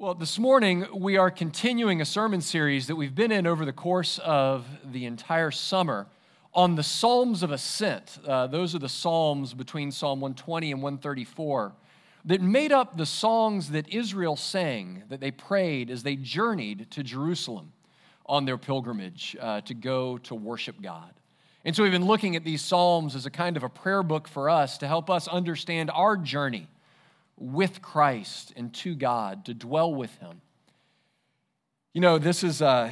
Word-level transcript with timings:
Well, 0.00 0.14
this 0.14 0.38
morning 0.38 0.86
we 0.94 1.16
are 1.16 1.28
continuing 1.28 2.00
a 2.00 2.04
sermon 2.04 2.40
series 2.40 2.86
that 2.86 2.94
we've 2.94 3.16
been 3.16 3.32
in 3.32 3.48
over 3.48 3.64
the 3.64 3.72
course 3.72 4.20
of 4.20 4.64
the 4.92 5.06
entire 5.06 5.50
summer 5.50 6.06
on 6.54 6.76
the 6.76 6.84
Psalms 6.84 7.42
of 7.42 7.50
Ascent. 7.50 8.20
Uh, 8.24 8.46
those 8.46 8.76
are 8.76 8.78
the 8.78 8.88
Psalms 8.88 9.54
between 9.54 9.90
Psalm 9.90 10.20
120 10.20 10.70
and 10.70 10.80
134 10.80 11.72
that 12.26 12.40
made 12.40 12.70
up 12.70 12.96
the 12.96 13.06
songs 13.06 13.72
that 13.72 13.88
Israel 13.88 14.36
sang, 14.36 15.02
that 15.08 15.18
they 15.18 15.32
prayed 15.32 15.90
as 15.90 16.04
they 16.04 16.14
journeyed 16.14 16.92
to 16.92 17.02
Jerusalem 17.02 17.72
on 18.24 18.44
their 18.44 18.56
pilgrimage 18.56 19.36
uh, 19.40 19.62
to 19.62 19.74
go 19.74 20.18
to 20.18 20.34
worship 20.36 20.80
God. 20.80 21.12
And 21.64 21.74
so 21.74 21.82
we've 21.82 21.90
been 21.90 22.06
looking 22.06 22.36
at 22.36 22.44
these 22.44 22.62
Psalms 22.62 23.16
as 23.16 23.26
a 23.26 23.30
kind 23.30 23.56
of 23.56 23.64
a 23.64 23.68
prayer 23.68 24.04
book 24.04 24.28
for 24.28 24.48
us 24.48 24.78
to 24.78 24.86
help 24.86 25.10
us 25.10 25.26
understand 25.26 25.90
our 25.92 26.16
journey 26.16 26.68
with 27.38 27.80
Christ 27.82 28.52
and 28.56 28.72
to 28.74 28.94
God, 28.94 29.46
to 29.46 29.54
dwell 29.54 29.94
with 29.94 30.14
Him. 30.18 30.40
You 31.94 32.00
know, 32.00 32.18
this 32.18 32.44
is, 32.44 32.60
uh, 32.62 32.90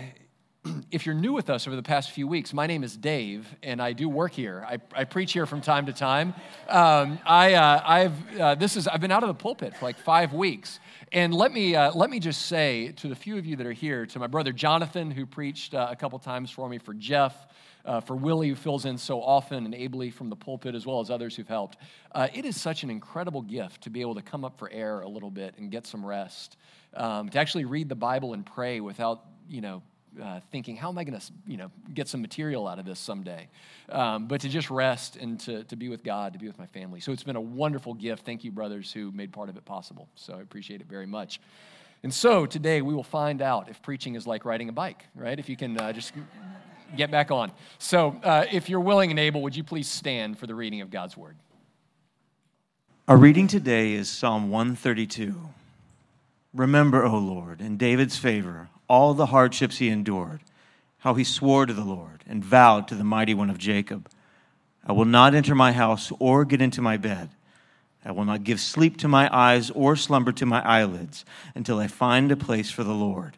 if 0.90 1.06
you're 1.06 1.14
new 1.14 1.32
with 1.32 1.50
us 1.50 1.66
over 1.66 1.76
the 1.76 1.82
past 1.82 2.10
few 2.10 2.26
weeks, 2.26 2.52
my 2.52 2.66
name 2.66 2.82
is 2.82 2.96
Dave, 2.96 3.46
and 3.62 3.80
I 3.80 3.92
do 3.92 4.08
work 4.08 4.32
here. 4.32 4.64
I, 4.68 4.78
I 4.94 5.04
preach 5.04 5.32
here 5.32 5.46
from 5.46 5.60
time 5.60 5.86
to 5.86 5.92
time. 5.92 6.34
Um, 6.68 7.18
I, 7.24 7.54
uh, 7.54 7.82
I've, 7.84 8.40
uh, 8.40 8.54
this 8.54 8.76
is, 8.76 8.88
I've 8.88 9.00
been 9.00 9.12
out 9.12 9.22
of 9.22 9.28
the 9.28 9.34
pulpit 9.34 9.76
for 9.76 9.84
like 9.84 9.98
five 9.98 10.32
weeks. 10.32 10.80
And 11.12 11.34
let 11.34 11.52
me, 11.52 11.76
uh, 11.76 11.92
let 11.94 12.10
me 12.10 12.18
just 12.18 12.46
say 12.46 12.92
to 12.96 13.08
the 13.08 13.14
few 13.14 13.38
of 13.38 13.46
you 13.46 13.56
that 13.56 13.66
are 13.66 13.72
here, 13.72 14.06
to 14.06 14.18
my 14.18 14.26
brother 14.26 14.52
Jonathan, 14.52 15.10
who 15.10 15.24
preached 15.26 15.74
uh, 15.74 15.88
a 15.90 15.96
couple 15.96 16.18
times 16.18 16.50
for 16.50 16.68
me, 16.68 16.78
for 16.78 16.94
Jeff, 16.94 17.46
uh, 17.86 18.00
for 18.00 18.16
Willie, 18.16 18.48
who 18.48 18.54
fills 18.54 18.84
in 18.84 18.98
so 18.98 19.22
often 19.22 19.64
and 19.64 19.74
ably 19.74 20.10
from 20.10 20.28
the 20.28 20.36
pulpit, 20.36 20.74
as 20.74 20.84
well 20.84 21.00
as 21.00 21.10
others 21.10 21.36
who've 21.36 21.48
helped. 21.48 21.78
Uh, 22.12 22.28
it 22.34 22.44
is 22.44 22.60
such 22.60 22.82
an 22.82 22.90
incredible 22.90 23.42
gift 23.42 23.82
to 23.82 23.90
be 23.90 24.00
able 24.00 24.16
to 24.16 24.22
come 24.22 24.44
up 24.44 24.58
for 24.58 24.70
air 24.70 25.00
a 25.00 25.08
little 25.08 25.30
bit 25.30 25.54
and 25.56 25.70
get 25.70 25.86
some 25.86 26.04
rest, 26.04 26.56
um, 26.94 27.28
to 27.28 27.38
actually 27.38 27.64
read 27.64 27.88
the 27.88 27.94
Bible 27.94 28.34
and 28.34 28.44
pray 28.44 28.80
without, 28.80 29.24
you 29.48 29.60
know, 29.60 29.82
uh, 30.22 30.40
thinking, 30.50 30.76
how 30.76 30.88
am 30.88 30.96
I 30.96 31.04
going 31.04 31.18
to, 31.18 31.26
you 31.46 31.58
know, 31.58 31.70
get 31.92 32.08
some 32.08 32.22
material 32.22 32.66
out 32.66 32.78
of 32.78 32.86
this 32.86 32.98
someday? 32.98 33.48
Um, 33.90 34.26
but 34.28 34.40
to 34.40 34.48
just 34.48 34.70
rest 34.70 35.16
and 35.16 35.38
to, 35.40 35.62
to 35.64 35.76
be 35.76 35.88
with 35.88 36.02
God, 36.02 36.32
to 36.32 36.38
be 36.38 36.46
with 36.46 36.58
my 36.58 36.66
family. 36.66 37.00
So 37.00 37.12
it's 37.12 37.22
been 37.22 37.36
a 37.36 37.40
wonderful 37.40 37.92
gift. 37.92 38.24
Thank 38.24 38.42
you, 38.42 38.50
brothers, 38.50 38.92
who 38.92 39.12
made 39.12 39.30
part 39.32 39.50
of 39.50 39.56
it 39.56 39.64
possible. 39.64 40.08
So 40.14 40.34
I 40.34 40.40
appreciate 40.40 40.80
it 40.80 40.86
very 40.88 41.06
much. 41.06 41.40
And 42.02 42.12
so 42.12 42.46
today 42.46 42.82
we 42.82 42.94
will 42.94 43.02
find 43.02 43.42
out 43.42 43.68
if 43.68 43.82
preaching 43.82 44.14
is 44.14 44.26
like 44.26 44.44
riding 44.44 44.68
a 44.68 44.72
bike, 44.72 45.04
right? 45.14 45.38
If 45.38 45.48
you 45.48 45.56
can 45.56 45.78
uh, 45.78 45.92
just 45.92 46.12
get 46.96 47.10
back 47.10 47.30
on. 47.30 47.52
So, 47.78 48.20
uh, 48.22 48.46
if 48.50 48.68
you're 48.68 48.80
willing 48.80 49.10
and 49.10 49.18
able, 49.18 49.42
would 49.42 49.56
you 49.56 49.64
please 49.64 49.88
stand 49.88 50.38
for 50.38 50.46
the 50.46 50.54
reading 50.54 50.80
of 50.80 50.90
God's 50.90 51.16
word? 51.16 51.36
Our 53.08 53.16
reading 53.16 53.46
today 53.46 53.92
is 53.92 54.08
Psalm 54.08 54.50
132. 54.50 55.34
Remember, 56.52 57.04
O 57.04 57.18
Lord, 57.18 57.60
in 57.60 57.76
David's 57.76 58.16
favor, 58.16 58.68
all 58.88 59.14
the 59.14 59.26
hardships 59.26 59.78
he 59.78 59.88
endured, 59.88 60.40
how 60.98 61.14
he 61.14 61.24
swore 61.24 61.66
to 61.66 61.72
the 61.72 61.84
Lord 61.84 62.24
and 62.28 62.44
vowed 62.44 62.88
to 62.88 62.94
the 62.94 63.04
mighty 63.04 63.34
one 63.34 63.50
of 63.50 63.58
Jacob 63.58 64.08
I 64.86 64.92
will 64.92 65.04
not 65.04 65.34
enter 65.34 65.54
my 65.54 65.72
house 65.72 66.12
or 66.20 66.44
get 66.44 66.62
into 66.62 66.80
my 66.80 66.96
bed. 66.96 67.30
I 68.04 68.12
will 68.12 68.24
not 68.24 68.44
give 68.44 68.60
sleep 68.60 68.96
to 68.98 69.08
my 69.08 69.28
eyes 69.36 69.68
or 69.70 69.96
slumber 69.96 70.30
to 70.32 70.46
my 70.46 70.64
eyelids 70.64 71.24
until 71.56 71.80
I 71.80 71.88
find 71.88 72.30
a 72.30 72.36
place 72.36 72.70
for 72.70 72.84
the 72.84 72.94
Lord, 72.94 73.36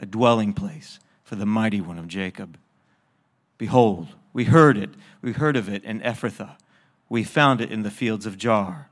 a 0.00 0.06
dwelling 0.06 0.52
place 0.52 0.98
for 1.22 1.36
the 1.36 1.46
mighty 1.46 1.80
one 1.80 1.98
of 1.98 2.08
Jacob. 2.08 2.58
Behold, 3.58 4.08
we 4.32 4.44
heard 4.44 4.78
it, 4.78 4.90
we 5.20 5.32
heard 5.32 5.56
of 5.56 5.68
it 5.68 5.84
in 5.84 6.00
Ephrathah. 6.00 6.56
We 7.08 7.24
found 7.24 7.60
it 7.60 7.72
in 7.72 7.82
the 7.82 7.90
fields 7.90 8.26
of 8.26 8.38
Jaar. 8.38 8.86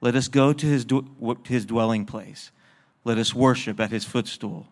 Let 0.00 0.14
us 0.14 0.28
go 0.28 0.52
to 0.52 0.66
his, 0.66 0.86
his 1.46 1.64
dwelling 1.64 2.04
place. 2.04 2.50
Let 3.04 3.18
us 3.18 3.34
worship 3.34 3.80
at 3.80 3.90
his 3.90 4.04
footstool. 4.04 4.66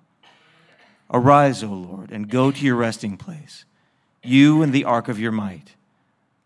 Arise, 1.10 1.62
O 1.62 1.69
Lord, 1.69 2.10
and 2.10 2.28
go 2.28 2.50
to 2.50 2.64
your 2.64 2.77
resting 2.77 3.16
place, 3.16 3.64
you 4.22 4.62
and 4.62 4.72
the 4.72 4.84
ark 4.84 5.08
of 5.08 5.19
your 5.19 5.33
might. 5.33 5.75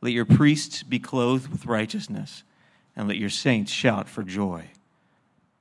Let 0.00 0.12
your 0.12 0.24
priests 0.24 0.82
be 0.82 0.98
clothed 0.98 1.48
with 1.48 1.66
righteousness, 1.66 2.42
and 2.94 3.08
let 3.08 3.16
your 3.16 3.30
saints 3.30 3.72
shout 3.72 4.08
for 4.08 4.22
joy. 4.22 4.70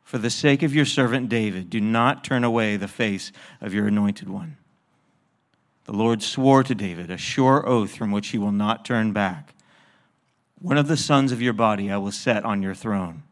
For 0.03 0.17
the 0.17 0.29
sake 0.29 0.61
of 0.61 0.75
your 0.75 0.85
servant 0.85 1.29
David, 1.29 1.69
do 1.69 1.81
not 1.81 2.23
turn 2.23 2.43
away 2.43 2.77
the 2.77 2.87
face 2.87 3.31
of 3.61 3.73
your 3.73 3.87
anointed 3.87 4.29
one. 4.29 4.57
The 5.85 5.93
Lord 5.93 6.21
swore 6.21 6.63
to 6.63 6.75
David 6.75 7.09
a 7.09 7.17
sure 7.17 7.67
oath 7.67 7.95
from 7.95 8.11
which 8.11 8.29
he 8.29 8.37
will 8.37 8.51
not 8.51 8.85
turn 8.85 9.13
back. 9.13 9.53
One 10.59 10.77
of 10.77 10.87
the 10.87 10.97
sons 10.97 11.31
of 11.31 11.41
your 11.41 11.53
body 11.53 11.91
I 11.91 11.97
will 11.97 12.11
set 12.11 12.43
on 12.43 12.61
your 12.61 12.73
throne. 12.73 13.23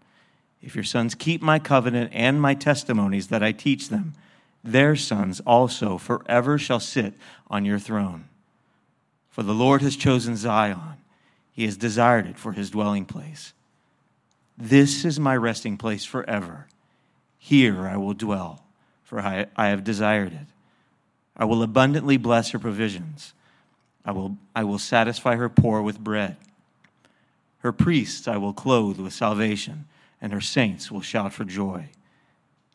If 0.61 0.75
your 0.75 0.83
sons 0.83 1.15
keep 1.15 1.41
my 1.41 1.59
covenant 1.59 2.11
and 2.13 2.41
my 2.41 2.53
testimonies 2.53 3.27
that 3.27 3.43
I 3.43 3.51
teach 3.51 3.89
them, 3.89 4.13
their 4.63 4.95
sons 4.95 5.41
also 5.41 5.97
forever 5.97 6.57
shall 6.57 6.79
sit 6.79 7.15
on 7.47 7.65
your 7.65 7.79
throne. 7.79 8.29
For 9.29 9.43
the 9.43 9.53
Lord 9.53 9.81
has 9.81 9.97
chosen 9.97 10.37
Zion, 10.37 10.97
he 11.51 11.65
has 11.65 11.75
desired 11.75 12.27
it 12.27 12.37
for 12.37 12.53
his 12.53 12.69
dwelling 12.69 13.05
place. 13.05 13.53
This 14.57 15.03
is 15.03 15.19
my 15.19 15.35
resting 15.35 15.77
place 15.77 16.05
forever. 16.05 16.67
Here 17.39 17.87
I 17.87 17.97
will 17.97 18.13
dwell, 18.13 18.63
for 19.03 19.19
I, 19.19 19.47
I 19.55 19.67
have 19.67 19.83
desired 19.83 20.33
it. 20.33 20.52
I 21.35 21.45
will 21.45 21.63
abundantly 21.63 22.17
bless 22.17 22.51
her 22.51 22.59
provisions. 22.59 23.33
I 24.05 24.11
will, 24.11 24.37
I 24.55 24.63
will 24.63 24.79
satisfy 24.79 25.35
her 25.35 25.49
poor 25.49 25.81
with 25.81 25.99
bread. 25.99 26.37
Her 27.59 27.71
priests 27.71 28.27
I 28.27 28.37
will 28.37 28.53
clothe 28.53 28.99
with 28.99 29.13
salvation, 29.13 29.85
and 30.21 30.33
her 30.33 30.41
saints 30.41 30.91
will 30.91 31.01
shout 31.01 31.33
for 31.33 31.45
joy. 31.45 31.89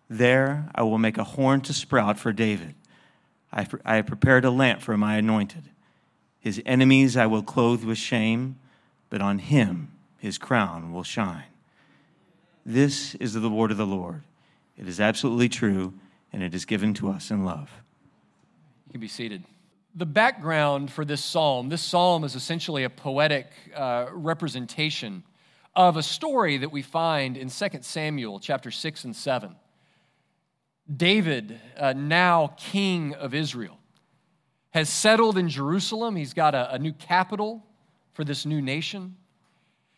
There 0.09 0.71
I 0.75 0.83
will 0.83 0.99
make 0.99 1.19
a 1.19 1.25
horn 1.25 1.61
to 1.63 1.75
sprout 1.75 2.19
for 2.19 2.33
David. 2.33 2.75
I, 3.53 3.67
I 3.85 3.97
have 3.97 4.07
prepared 4.07 4.45
a 4.45 4.51
lamp 4.51 4.81
for 4.81 4.97
my 4.97 5.17
anointed. 5.17 5.65
His 6.41 6.63
enemies 6.65 7.17
I 7.17 7.27
will 7.27 7.43
clothe 7.43 7.85
with 7.85 7.99
shame, 7.99 8.59
but 9.11 9.21
on 9.21 9.39
him 9.39 9.93
his 10.19 10.39
crown 10.39 10.93
will 10.93 11.03
shine. 11.03 11.45
This 12.65 13.15
is 13.17 13.35
the 13.35 13.49
word 13.49 13.71
of 13.71 13.77
the 13.77 13.87
Lord. 13.87 14.23
It 14.77 14.89
is 14.89 15.01
absolutely 15.01 15.49
true, 15.49 15.95
and 16.33 16.43
it 16.43 16.55
is 16.55 16.65
given 16.65 16.95
to 16.95 17.11
us 17.11 17.31
in 17.31 17.45
love. 17.45 17.71
You 18.88 18.93
can 18.93 19.00
be 19.03 19.09
seated. 19.09 19.44
The 19.94 20.06
background 20.06 20.91
for 20.91 21.04
this 21.04 21.22
psalm 21.22 21.69
this 21.69 21.82
psalm 21.82 22.25
is 22.25 22.34
essentially 22.34 22.84
a 22.84 22.91
poetic 22.91 23.49
uh, 23.76 24.06
representation 24.12 25.25
of 25.76 25.99
a 25.99 26.03
story 26.03 26.56
that 26.56 26.72
we 26.72 26.81
find 26.81 27.37
in 27.37 27.50
2 27.50 27.66
Samuel 27.82 28.41
chapter 28.41 28.71
6 28.71 29.04
and 29.04 29.15
7. 29.15 29.54
David, 30.97 31.60
uh, 31.76 31.93
now 31.93 32.54
king 32.56 33.15
of 33.15 33.34
Israel, 33.34 33.78
has 34.71 34.88
settled 34.88 35.37
in 35.37 35.50
Jerusalem. 35.50 36.16
He's 36.16 36.32
got 36.32 36.55
a, 36.55 36.72
a 36.72 36.78
new 36.78 36.94
capital 36.94 37.62
for 38.15 38.25
this 38.25 38.47
new 38.47 38.62
nation. 38.62 39.16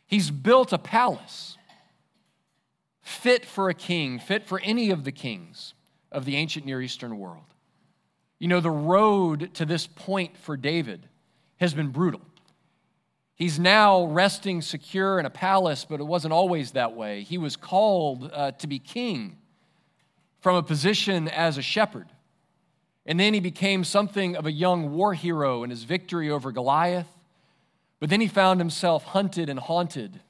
He's 0.08 0.32
built 0.32 0.72
a 0.72 0.78
palace 0.78 1.56
fit 3.02 3.46
for 3.46 3.68
a 3.68 3.74
king, 3.74 4.18
fit 4.18 4.48
for 4.48 4.60
any 4.64 4.90
of 4.90 5.04
the 5.04 5.12
kings 5.12 5.74
of 6.10 6.24
the 6.24 6.34
ancient 6.34 6.66
Near 6.66 6.82
Eastern 6.82 7.16
world. 7.20 7.44
You 8.40 8.48
know, 8.48 8.60
the 8.60 8.70
road 8.70 9.54
to 9.54 9.64
this 9.64 9.86
point 9.86 10.36
for 10.36 10.56
David 10.56 11.06
has 11.58 11.72
been 11.74 11.90
brutal. 11.90 12.22
He's 13.36 13.58
now 13.58 14.04
resting 14.06 14.60
secure 14.60 15.20
in 15.20 15.26
a 15.26 15.30
palace, 15.30 15.86
but 15.88 16.00
it 16.00 16.04
wasn't 16.04 16.32
always 16.32 16.72
that 16.72 16.94
way. 16.94 17.22
He 17.22 17.38
was 17.38 17.56
called 17.56 18.30
uh, 18.32 18.52
to 18.52 18.66
be 18.66 18.78
king 18.78 19.36
from 20.40 20.56
a 20.56 20.62
position 20.62 21.28
as 21.28 21.56
a 21.56 21.62
shepherd. 21.62 22.08
And 23.06 23.20
then 23.20 23.34
he 23.34 23.40
became 23.40 23.84
something 23.84 24.36
of 24.36 24.46
a 24.46 24.52
young 24.52 24.92
war 24.92 25.14
hero 25.14 25.62
in 25.62 25.70
his 25.70 25.84
victory 25.84 26.30
over 26.30 26.52
Goliath. 26.52 27.08
But 27.98 28.08
then 28.10 28.20
he 28.20 28.28
found 28.28 28.60
himself 28.60 29.04
hunted 29.04 29.48
and 29.48 29.58
haunted 29.58 30.20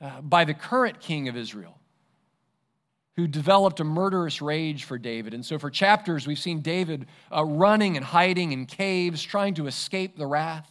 uh, 0.00 0.20
by 0.20 0.44
the 0.44 0.54
current 0.54 1.00
king 1.00 1.28
of 1.28 1.36
Israel, 1.36 1.77
who 3.18 3.26
developed 3.26 3.80
a 3.80 3.84
murderous 3.84 4.40
rage 4.40 4.84
for 4.84 4.96
David. 4.96 5.34
And 5.34 5.44
so, 5.44 5.58
for 5.58 5.70
chapters, 5.70 6.24
we've 6.24 6.38
seen 6.38 6.60
David 6.60 7.06
uh, 7.34 7.44
running 7.44 7.96
and 7.96 8.06
hiding 8.06 8.52
in 8.52 8.64
caves, 8.64 9.20
trying 9.24 9.54
to 9.54 9.66
escape 9.66 10.16
the 10.16 10.24
wrath 10.24 10.70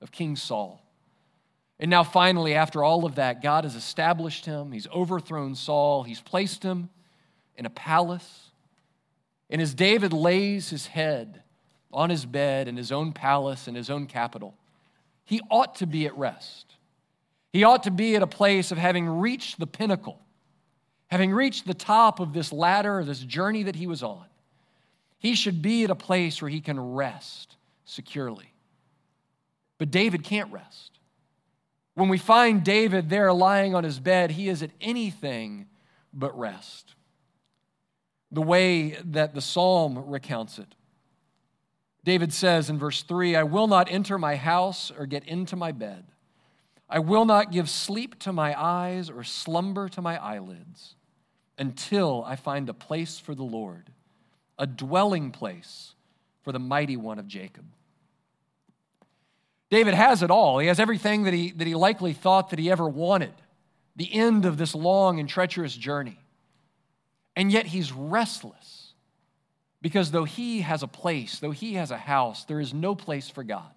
of 0.00 0.12
King 0.12 0.36
Saul. 0.36 0.80
And 1.80 1.90
now, 1.90 2.04
finally, 2.04 2.54
after 2.54 2.84
all 2.84 3.04
of 3.04 3.16
that, 3.16 3.42
God 3.42 3.64
has 3.64 3.74
established 3.74 4.46
him. 4.46 4.70
He's 4.70 4.86
overthrown 4.94 5.56
Saul. 5.56 6.04
He's 6.04 6.20
placed 6.20 6.62
him 6.62 6.88
in 7.56 7.66
a 7.66 7.70
palace. 7.70 8.52
And 9.50 9.60
as 9.60 9.74
David 9.74 10.12
lays 10.12 10.70
his 10.70 10.86
head 10.86 11.42
on 11.92 12.10
his 12.10 12.24
bed 12.24 12.68
in 12.68 12.76
his 12.76 12.92
own 12.92 13.12
palace 13.12 13.66
in 13.66 13.74
his 13.74 13.90
own 13.90 14.06
capital, 14.06 14.54
he 15.24 15.40
ought 15.50 15.74
to 15.76 15.86
be 15.86 16.06
at 16.06 16.16
rest. 16.16 16.76
He 17.52 17.64
ought 17.64 17.82
to 17.82 17.90
be 17.90 18.14
at 18.14 18.22
a 18.22 18.28
place 18.28 18.70
of 18.70 18.78
having 18.78 19.08
reached 19.08 19.58
the 19.58 19.66
pinnacle 19.66 20.20
having 21.08 21.32
reached 21.32 21.66
the 21.66 21.74
top 21.74 22.20
of 22.20 22.32
this 22.32 22.52
ladder, 22.52 23.04
this 23.04 23.20
journey 23.20 23.64
that 23.64 23.76
he 23.76 23.86
was 23.86 24.02
on, 24.02 24.24
he 25.18 25.34
should 25.34 25.60
be 25.60 25.84
at 25.84 25.90
a 25.90 25.96
place 25.96 26.40
where 26.40 26.48
he 26.48 26.60
can 26.60 26.78
rest 26.78 27.56
securely. 27.84 28.52
But 29.78 29.90
David 29.90 30.22
can't 30.22 30.52
rest. 30.52 30.98
When 31.94 32.08
we 32.08 32.18
find 32.18 32.62
David 32.62 33.10
there 33.10 33.32
lying 33.32 33.74
on 33.74 33.82
his 33.82 33.98
bed, 33.98 34.32
he 34.32 34.48
is 34.48 34.62
at 34.62 34.70
anything 34.80 35.66
but 36.12 36.36
rest. 36.38 36.94
the 38.30 38.42
way 38.42 38.90
that 39.04 39.34
the 39.34 39.40
psalm 39.40 39.98
recounts 40.06 40.58
it. 40.58 40.74
David 42.04 42.30
says 42.30 42.68
in 42.68 42.78
verse 42.78 43.02
3 43.02 43.34
I 43.34 43.42
will 43.42 43.66
not 43.66 43.90
enter 43.90 44.18
my 44.18 44.36
house 44.36 44.92
or 44.96 45.06
get 45.06 45.24
into 45.24 45.56
my 45.56 45.72
bed. 45.72 46.04
I 46.90 46.98
will 46.98 47.24
not 47.24 47.52
give 47.52 47.70
sleep 47.70 48.18
to 48.20 48.32
my 48.32 48.58
eyes 48.60 49.08
or 49.08 49.24
slumber 49.24 49.88
to 49.88 50.02
my 50.02 50.22
eyelids 50.22 50.94
until 51.58 52.24
I 52.26 52.36
find 52.36 52.68
a 52.68 52.74
place 52.74 53.18
for 53.18 53.34
the 53.34 53.42
Lord, 53.42 53.90
a 54.58 54.66
dwelling 54.66 55.30
place 55.30 55.94
for 56.42 56.52
the 56.52 56.58
mighty 56.58 56.96
one 56.96 57.18
of 57.18 57.26
Jacob. 57.26 57.64
David 59.70 59.94
has 59.94 60.22
it 60.22 60.30
all. 60.30 60.58
He 60.58 60.68
has 60.68 60.80
everything 60.80 61.24
that 61.24 61.34
he, 61.34 61.50
that 61.52 61.66
he 61.66 61.74
likely 61.74 62.12
thought 62.12 62.50
that 62.50 62.58
he 62.58 62.70
ever 62.70 62.88
wanted, 62.88 63.34
the 63.96 64.12
end 64.12 64.46
of 64.46 64.56
this 64.56 64.74
long 64.74 65.20
and 65.20 65.28
treacherous 65.28 65.76
journey. 65.76 66.18
And 67.36 67.52
yet 67.52 67.66
he's 67.66 67.92
restless 67.92 68.94
because 69.80 70.10
though 70.10 70.24
he 70.24 70.62
has 70.62 70.82
a 70.82 70.88
place, 70.88 71.38
though 71.38 71.50
he 71.50 71.74
has 71.74 71.90
a 71.90 71.98
house, 71.98 72.44
there 72.44 72.60
is 72.60 72.74
no 72.74 72.94
place 72.94 73.28
for 73.28 73.44
God. 73.44 73.70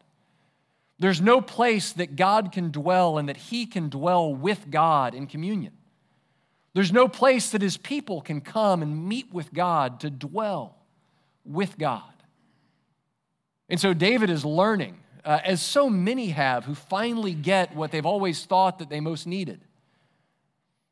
There's 0.97 1.21
no 1.21 1.41
place 1.41 1.93
that 1.93 2.15
God 2.15 2.51
can 2.51 2.71
dwell 2.71 3.17
and 3.17 3.27
that 3.27 3.37
he 3.37 3.65
can 3.65 3.89
dwell 3.89 4.33
with 4.33 4.69
God 4.69 5.13
in 5.13 5.27
communion. 5.27 5.73
There's 6.73 6.93
no 6.93 7.07
place 7.07 7.51
that 7.51 7.61
his 7.61 7.77
people 7.77 8.21
can 8.21 8.41
come 8.41 8.81
and 8.81 9.07
meet 9.07 9.33
with 9.33 9.53
God 9.53 9.99
to 10.01 10.09
dwell 10.09 10.77
with 11.43 11.77
God. 11.77 12.03
And 13.69 13.79
so 13.79 13.93
David 13.93 14.29
is 14.29 14.45
learning, 14.45 14.97
uh, 15.25 15.39
as 15.43 15.61
so 15.61 15.89
many 15.89 16.29
have 16.29 16.65
who 16.65 16.75
finally 16.75 17.33
get 17.33 17.75
what 17.75 17.91
they've 17.91 18.05
always 18.05 18.45
thought 18.45 18.79
that 18.79 18.89
they 18.89 18.99
most 18.99 19.27
needed. 19.27 19.61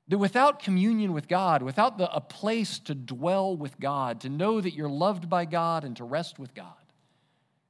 That 0.10 0.18
without 0.18 0.60
communion 0.60 1.14
with 1.14 1.28
God, 1.28 1.62
without 1.62 1.98
the, 1.98 2.12
a 2.14 2.20
place 2.20 2.80
to 2.80 2.96
dwell 2.96 3.56
with 3.56 3.80
God, 3.80 4.22
to 4.22 4.30
know 4.30 4.60
that 4.60 4.74
you're 4.74 4.90
loved 4.90 5.30
by 5.30 5.46
God 5.46 5.84
and 5.84 5.96
to 5.98 6.04
rest 6.04 6.40
with 6.40 6.54
God, 6.54 6.74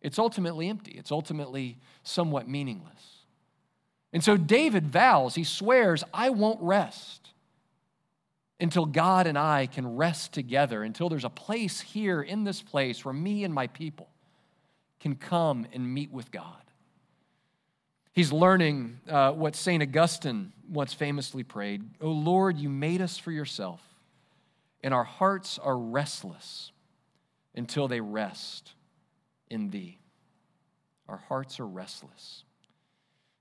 it's 0.01 0.17
ultimately 0.17 0.69
empty. 0.69 0.93
It's 0.97 1.11
ultimately 1.11 1.77
somewhat 2.03 2.47
meaningless. 2.47 3.25
And 4.13 4.23
so 4.23 4.37
David 4.37 4.87
vows, 4.87 5.35
he 5.35 5.43
swears, 5.43 6.03
I 6.13 6.29
won't 6.29 6.61
rest 6.61 7.18
until 8.59 8.85
God 8.85 9.27
and 9.27 9.37
I 9.37 9.67
can 9.67 9.95
rest 9.95 10.33
together, 10.33 10.83
until 10.83 11.09
there's 11.09 11.25
a 11.25 11.29
place 11.29 11.79
here 11.79 12.21
in 12.21 12.43
this 12.43 12.61
place 12.61 13.05
where 13.05 13.13
me 13.13 13.43
and 13.43 13.53
my 13.53 13.67
people 13.67 14.09
can 14.99 15.15
come 15.15 15.65
and 15.71 15.93
meet 15.93 16.11
with 16.11 16.29
God. 16.31 16.55
He's 18.11 18.33
learning 18.33 18.99
uh, 19.07 19.31
what 19.31 19.55
St. 19.55 19.81
Augustine 19.81 20.51
once 20.69 20.93
famously 20.93 21.43
prayed 21.43 21.83
O 22.01 22.09
Lord, 22.09 22.57
you 22.57 22.69
made 22.69 23.01
us 23.01 23.17
for 23.17 23.31
yourself, 23.31 23.81
and 24.83 24.93
our 24.93 25.05
hearts 25.05 25.57
are 25.57 25.77
restless 25.77 26.71
until 27.55 27.87
they 27.87 28.01
rest 28.01 28.73
in 29.49 29.69
thee. 29.69 29.99
Our 31.07 31.21
hearts 31.29 31.59
are 31.59 31.65
restless 31.65 32.43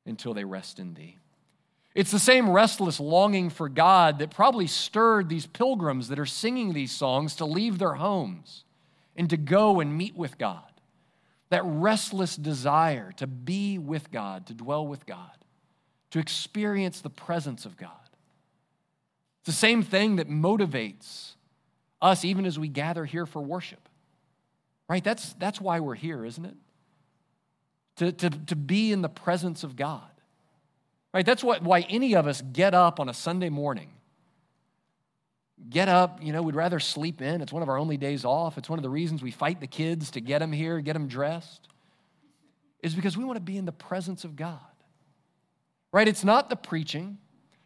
until 0.06 0.32
they 0.32 0.44
rest 0.44 0.78
in 0.78 0.94
thee. 0.94 1.18
It's 1.94 2.10
the 2.10 2.18
same 2.18 2.50
restless 2.50 3.00
longing 3.00 3.50
for 3.50 3.68
God 3.68 4.18
that 4.18 4.30
probably 4.30 4.66
stirred 4.66 5.28
these 5.28 5.46
pilgrims 5.46 6.08
that 6.08 6.18
are 6.18 6.26
singing 6.26 6.72
these 6.72 6.92
songs 6.92 7.34
to 7.36 7.44
leave 7.44 7.78
their 7.78 7.94
homes 7.94 8.64
and 9.16 9.28
to 9.30 9.36
go 9.36 9.80
and 9.80 9.96
meet 9.96 10.16
with 10.16 10.38
God. 10.38 10.62
That 11.50 11.62
restless 11.64 12.36
desire 12.36 13.12
to 13.12 13.26
be 13.26 13.78
with 13.78 14.10
God, 14.10 14.46
to 14.46 14.54
dwell 14.54 14.86
with 14.86 15.06
God, 15.06 15.30
to 16.10 16.18
experience 16.18 17.00
the 17.00 17.10
presence 17.10 17.64
of 17.64 17.76
God. 17.76 17.90
It's 19.40 19.46
the 19.46 19.52
same 19.52 19.82
thing 19.82 20.16
that 20.16 20.28
motivates 20.28 21.32
us 22.00 22.24
even 22.24 22.44
as 22.44 22.58
we 22.58 22.68
gather 22.68 23.04
here 23.06 23.26
for 23.26 23.42
worship. 23.42 23.88
Right? 24.88 25.02
That's, 25.02 25.32
that's 25.34 25.60
why 25.60 25.80
we're 25.80 25.94
here, 25.94 26.24
isn't 26.24 26.44
it? 26.44 26.56
To, 27.96 28.12
to, 28.12 28.30
to 28.30 28.56
be 28.56 28.92
in 28.92 29.02
the 29.02 29.08
presence 29.08 29.64
of 29.64 29.74
God. 29.74 30.08
Right? 31.12 31.24
That's 31.24 31.42
what, 31.42 31.62
why 31.62 31.80
any 31.88 32.14
of 32.14 32.26
us 32.26 32.42
get 32.52 32.74
up 32.74 33.00
on 33.00 33.08
a 33.08 33.14
Sunday 33.14 33.48
morning. 33.48 33.90
Get 35.70 35.88
up, 35.88 36.22
you 36.22 36.32
know, 36.32 36.42
we'd 36.42 36.54
rather 36.54 36.78
sleep 36.78 37.20
in. 37.20 37.40
It's 37.40 37.52
one 37.52 37.62
of 37.62 37.68
our 37.68 37.78
only 37.78 37.96
days 37.96 38.24
off. 38.24 38.58
It's 38.58 38.68
one 38.68 38.78
of 38.78 38.82
the 38.82 38.90
reasons 38.90 39.22
we 39.22 39.30
fight 39.30 39.60
the 39.60 39.66
kids 39.66 40.12
to 40.12 40.20
get 40.20 40.38
them 40.38 40.52
here, 40.52 40.80
get 40.80 40.92
them 40.92 41.08
dressed, 41.08 41.66
is 42.82 42.94
because 42.94 43.16
we 43.16 43.24
want 43.24 43.36
to 43.36 43.42
be 43.42 43.56
in 43.56 43.64
the 43.64 43.72
presence 43.72 44.24
of 44.24 44.36
God. 44.36 44.60
Right? 45.90 46.06
It's 46.06 46.24
not 46.24 46.48
the 46.48 46.56
preaching, 46.56 47.18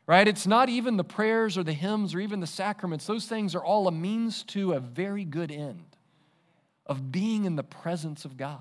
right? 0.06 0.26
It's 0.26 0.46
not 0.46 0.68
even 0.68 0.96
the 0.96 1.04
prayers 1.04 1.58
or 1.58 1.64
the 1.64 1.72
hymns 1.72 2.14
or 2.14 2.20
even 2.20 2.40
the 2.40 2.46
sacraments. 2.46 3.06
Those 3.06 3.26
things 3.26 3.54
are 3.54 3.64
all 3.64 3.88
a 3.88 3.92
means 3.92 4.42
to 4.44 4.72
a 4.72 4.80
very 4.80 5.24
good 5.24 5.50
end 5.50 5.84
of 6.86 7.12
being 7.12 7.44
in 7.44 7.56
the 7.56 7.62
presence 7.62 8.24
of 8.24 8.36
God. 8.36 8.60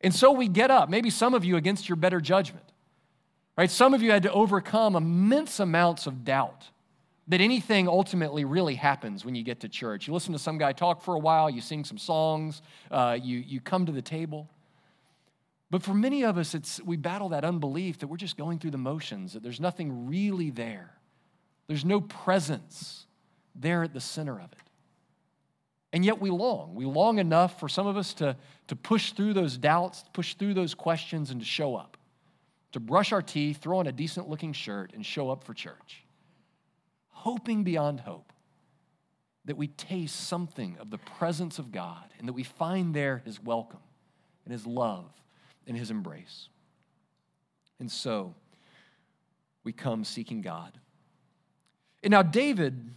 And 0.00 0.14
so 0.14 0.32
we 0.32 0.48
get 0.48 0.70
up, 0.70 0.90
maybe 0.90 1.10
some 1.10 1.34
of 1.34 1.44
you 1.44 1.56
against 1.56 1.88
your 1.88 1.96
better 1.96 2.20
judgment, 2.20 2.72
right? 3.56 3.70
Some 3.70 3.94
of 3.94 4.02
you 4.02 4.10
had 4.10 4.22
to 4.24 4.32
overcome 4.32 4.96
immense 4.96 5.60
amounts 5.60 6.06
of 6.06 6.24
doubt 6.24 6.70
that 7.28 7.40
anything 7.40 7.88
ultimately 7.88 8.44
really 8.44 8.74
happens 8.74 9.24
when 9.24 9.34
you 9.34 9.42
get 9.42 9.60
to 9.60 9.68
church. 9.68 10.06
You 10.06 10.12
listen 10.12 10.32
to 10.32 10.38
some 10.38 10.58
guy 10.58 10.72
talk 10.72 11.02
for 11.02 11.14
a 11.14 11.18
while, 11.18 11.48
you 11.48 11.60
sing 11.60 11.84
some 11.84 11.96
songs, 11.96 12.60
uh, 12.90 13.18
you, 13.20 13.38
you 13.38 13.60
come 13.60 13.86
to 13.86 13.92
the 13.92 14.02
table. 14.02 14.50
But 15.70 15.82
for 15.82 15.94
many 15.94 16.24
of 16.24 16.36
us, 16.36 16.54
it's, 16.54 16.80
we 16.82 16.96
battle 16.96 17.30
that 17.30 17.44
unbelief 17.44 17.98
that 18.00 18.08
we're 18.08 18.18
just 18.18 18.36
going 18.36 18.58
through 18.58 18.72
the 18.72 18.78
motions, 18.78 19.32
that 19.32 19.42
there's 19.42 19.60
nothing 19.60 20.06
really 20.06 20.50
there. 20.50 20.90
There's 21.66 21.84
no 21.84 22.00
presence 22.00 23.06
there 23.54 23.82
at 23.82 23.94
the 23.94 24.00
center 24.00 24.34
of 24.38 24.52
it. 24.52 24.58
And 25.94 26.04
yet 26.04 26.20
we 26.20 26.30
long. 26.30 26.74
We 26.74 26.84
long 26.84 27.18
enough 27.18 27.58
for 27.58 27.68
some 27.68 27.86
of 27.86 27.96
us 27.96 28.14
to, 28.14 28.36
to 28.66 28.76
push 28.76 29.12
through 29.12 29.32
those 29.32 29.56
doubts, 29.56 30.04
push 30.12 30.34
through 30.34 30.54
those 30.54 30.74
questions, 30.74 31.30
and 31.30 31.40
to 31.40 31.46
show 31.46 31.76
up, 31.76 31.96
to 32.74 32.80
brush 32.80 33.12
our 33.12 33.22
teeth, 33.22 33.58
throw 33.58 33.78
on 33.78 33.86
a 33.86 33.92
decent 33.92 34.28
looking 34.28 34.52
shirt, 34.52 34.92
and 34.94 35.06
show 35.06 35.30
up 35.30 35.44
for 35.44 35.54
church. 35.54 36.04
Hoping 37.10 37.62
beyond 37.62 38.00
hope 38.00 38.32
that 39.44 39.56
we 39.56 39.68
taste 39.68 40.16
something 40.26 40.76
of 40.80 40.90
the 40.90 40.98
presence 40.98 41.60
of 41.60 41.70
God 41.70 42.02
and 42.18 42.26
that 42.26 42.32
we 42.32 42.42
find 42.42 42.92
there 42.92 43.22
his 43.24 43.40
welcome 43.40 43.78
and 44.44 44.50
his 44.50 44.66
love 44.66 45.08
and 45.68 45.76
his 45.76 45.92
embrace. 45.92 46.48
And 47.78 47.88
so 47.88 48.34
we 49.62 49.72
come 49.72 50.02
seeking 50.02 50.40
God. 50.40 50.76
And 52.02 52.10
now, 52.10 52.22
David 52.22 52.90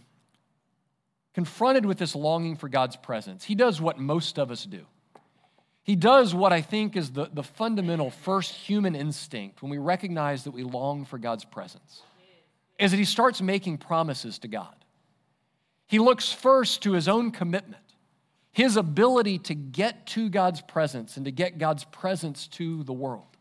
confronted 1.34 1.86
with 1.86 1.98
this 1.98 2.16
longing 2.16 2.56
for 2.56 2.68
God's 2.68 2.96
presence, 2.96 3.44
he 3.44 3.54
does 3.54 3.80
what 3.80 3.96
most 3.96 4.40
of 4.40 4.50
us 4.50 4.64
do. 4.64 4.86
He 5.88 5.96
does 5.96 6.34
what 6.34 6.52
I 6.52 6.60
think 6.60 6.96
is 6.96 7.12
the, 7.12 7.30
the 7.32 7.42
fundamental 7.42 8.10
first 8.10 8.52
human 8.52 8.94
instinct 8.94 9.62
when 9.62 9.70
we 9.70 9.78
recognize 9.78 10.44
that 10.44 10.50
we 10.50 10.62
long 10.62 11.06
for 11.06 11.16
God's 11.16 11.46
presence, 11.46 12.02
is 12.78 12.90
that 12.90 12.98
he 12.98 13.06
starts 13.06 13.40
making 13.40 13.78
promises 13.78 14.38
to 14.40 14.48
God. 14.48 14.74
He 15.86 15.98
looks 15.98 16.30
first 16.30 16.82
to 16.82 16.92
his 16.92 17.08
own 17.08 17.30
commitment, 17.30 17.82
his 18.52 18.76
ability 18.76 19.38
to 19.38 19.54
get 19.54 20.06
to 20.08 20.28
God's 20.28 20.60
presence 20.60 21.16
and 21.16 21.24
to 21.24 21.32
get 21.32 21.56
God's 21.56 21.84
presence 21.84 22.48
to 22.48 22.84
the 22.84 22.92
world. 22.92 23.38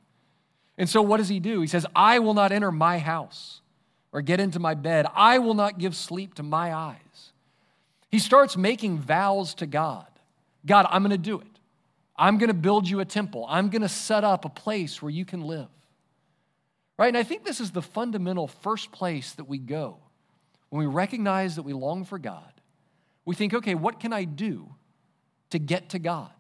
And 0.78 0.88
so, 0.88 1.02
what 1.02 1.18
does 1.18 1.28
he 1.28 1.42
do? 1.42 1.60
He 1.60 1.68
says, 1.68 1.86
I 1.94 2.20
will 2.20 2.34
not 2.34 2.54
enter 2.54 2.72
my 2.72 2.98
house 2.98 3.60
or 4.14 4.22
get 4.22 4.40
into 4.40 4.60
my 4.60 4.74
bed. 4.74 5.06
I 5.14 5.40
will 5.40 5.54
not 5.54 5.80
give 5.80 5.98
sleep 5.98 6.36
to 6.36 6.44
my 6.44 6.74
eyes. 6.74 7.34
He 8.10 8.20
starts 8.20 8.56
making 8.56 9.00
vows 9.00 9.54
to 9.56 9.68
God 9.68 10.08
God, 10.66 10.88
I'm 10.90 11.02
going 11.02 11.12
to 11.12 11.18
do 11.18 11.40
it. 11.42 11.57
I'm 12.18 12.38
going 12.38 12.50
to 12.50 12.54
build 12.54 12.90
you 12.90 13.00
a 13.00 13.06
temple. 13.06 13.46
I'm 13.48 13.70
going 13.70 13.82
to 13.82 13.90
set 13.90 14.24
up 14.24 14.46
a 14.46 14.50
place 14.50 15.02
where 15.02 15.12
you 15.12 15.26
can 15.26 15.42
live. 15.42 15.68
Right? 16.98 17.08
And 17.08 17.18
I 17.18 17.24
think 17.24 17.44
this 17.46 17.62
is 17.62 17.72
the 17.72 17.82
fundamental 17.82 18.48
first 18.48 18.92
place 18.92 19.34
that 19.34 19.48
we 19.48 19.60
go 19.60 19.98
when 20.70 20.80
we 20.80 20.92
recognize 20.92 21.56
that 21.56 21.64
we 21.64 21.74
long 21.74 22.06
for 22.06 22.18
God. 22.18 22.52
We 23.24 23.36
think, 23.36 23.54
okay, 23.54 23.76
what 23.76 24.00
can 24.00 24.14
I 24.14 24.24
do 24.24 24.74
to 25.52 25.60
get 25.60 25.90
to 25.90 26.00
God? 26.00 26.32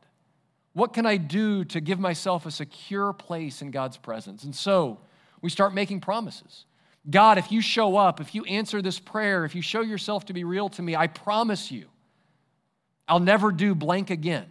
What 0.73 0.93
can 0.93 1.05
I 1.05 1.17
do 1.17 1.63
to 1.65 1.81
give 1.81 1.99
myself 1.99 2.45
a 2.45 2.51
secure 2.51 3.13
place 3.13 3.61
in 3.61 3.71
God's 3.71 3.97
presence? 3.97 4.43
And 4.43 4.55
so 4.55 4.99
we 5.41 5.49
start 5.49 5.73
making 5.73 6.01
promises. 6.01 6.65
God, 7.09 7.37
if 7.37 7.51
you 7.51 7.61
show 7.61 7.97
up, 7.97 8.19
if 8.19 8.35
you 8.35 8.43
answer 8.45 8.81
this 8.81 8.99
prayer, 8.99 9.45
if 9.45 9.55
you 9.55 9.61
show 9.61 9.81
yourself 9.81 10.25
to 10.25 10.33
be 10.33 10.43
real 10.43 10.69
to 10.69 10.81
me, 10.81 10.95
I 10.95 11.07
promise 11.07 11.71
you, 11.71 11.87
I'll 13.07 13.19
never 13.19 13.51
do 13.51 13.73
blank 13.73 14.09
again, 14.09 14.47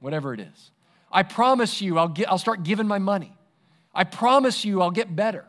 whatever 0.00 0.34
it 0.34 0.40
is. 0.40 0.70
I 1.10 1.22
promise 1.22 1.80
you, 1.80 1.98
I'll, 1.98 2.08
get, 2.08 2.28
I'll 2.28 2.38
start 2.38 2.62
giving 2.62 2.86
my 2.86 2.98
money. 2.98 3.36
I 3.94 4.04
promise 4.04 4.64
you, 4.64 4.80
I'll 4.82 4.90
get 4.90 5.14
better. 5.14 5.44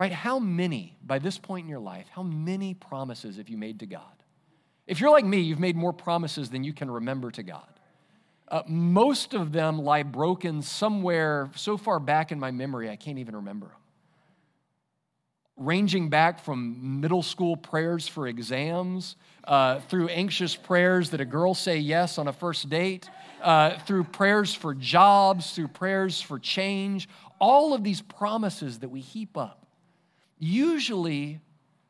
Right? 0.00 0.12
How 0.12 0.38
many, 0.38 0.96
by 1.04 1.18
this 1.18 1.38
point 1.38 1.64
in 1.64 1.70
your 1.70 1.80
life, 1.80 2.06
how 2.10 2.22
many 2.22 2.74
promises 2.74 3.36
have 3.36 3.48
you 3.48 3.56
made 3.56 3.80
to 3.80 3.86
God? 3.86 4.02
If 4.86 5.00
you're 5.00 5.10
like 5.10 5.24
me, 5.24 5.40
you've 5.40 5.60
made 5.60 5.76
more 5.76 5.92
promises 5.92 6.50
than 6.50 6.64
you 6.64 6.72
can 6.72 6.90
remember 6.90 7.30
to 7.32 7.42
God. 7.42 7.68
Uh, 8.48 8.62
most 8.66 9.32
of 9.34 9.52
them 9.52 9.78
lie 9.78 10.02
broken 10.02 10.60
somewhere 10.60 11.50
so 11.54 11.76
far 11.76 11.98
back 11.98 12.32
in 12.32 12.38
my 12.38 12.50
memory, 12.50 12.90
I 12.90 12.96
can't 12.96 13.18
even 13.18 13.36
remember 13.36 13.66
them 13.66 13.83
ranging 15.56 16.08
back 16.08 16.40
from 16.40 17.00
middle 17.00 17.22
school 17.22 17.56
prayers 17.56 18.08
for 18.08 18.26
exams, 18.26 19.16
uh, 19.44 19.78
through 19.80 20.08
anxious 20.08 20.56
prayers 20.56 21.10
that 21.10 21.20
a 21.20 21.24
girl 21.24 21.54
say 21.54 21.78
yes 21.78 22.18
on 22.18 22.26
a 22.26 22.32
first 22.32 22.68
date, 22.68 23.08
uh, 23.42 23.78
through 23.80 24.04
prayers 24.04 24.54
for 24.54 24.74
jobs, 24.74 25.52
through 25.52 25.68
prayers 25.68 26.20
for 26.20 26.38
change, 26.38 27.08
all 27.38 27.74
of 27.74 27.84
these 27.84 28.00
promises 28.00 28.80
that 28.80 28.88
we 28.88 29.00
heap 29.00 29.36
up, 29.36 29.66
usually 30.38 31.40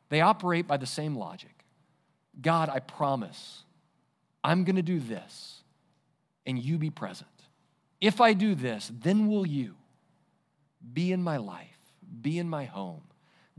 they 0.09 0.21
operate 0.21 0.67
by 0.67 0.77
the 0.77 0.85
same 0.85 1.15
logic 1.15 1.51
God, 2.41 2.69
I 2.69 2.79
promise 2.79 3.63
I'm 4.43 4.65
going 4.65 4.75
to 4.75 4.81
do 4.81 4.99
this, 4.99 5.63
and 6.45 6.59
you 6.59 6.77
be 6.77 6.89
present. 6.89 7.29
If 8.01 8.19
I 8.19 8.33
do 8.33 8.55
this, 8.55 8.91
then 8.93 9.27
will 9.27 9.47
you 9.47 9.75
be 10.93 11.13
in 11.13 11.23
my 11.23 11.37
life, 11.37 11.79
be 12.21 12.37
in 12.37 12.49
my 12.49 12.65
home, 12.65 13.01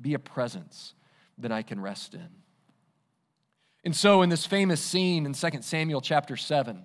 be 0.01 0.15
a 0.15 0.19
presence 0.19 0.95
that 1.39 1.53
I 1.53 1.63
can 1.63 1.81
rest 1.81 2.15
in. 2.15 2.29
And 3.85 3.95
so, 3.95 4.23
in 4.23 4.31
this 4.31 4.47
famous 4.47 4.81
scene 4.81 5.27
in 5.27 5.33
2 5.33 5.49
Samuel 5.61 6.01
chapter 6.01 6.37
7, 6.37 6.85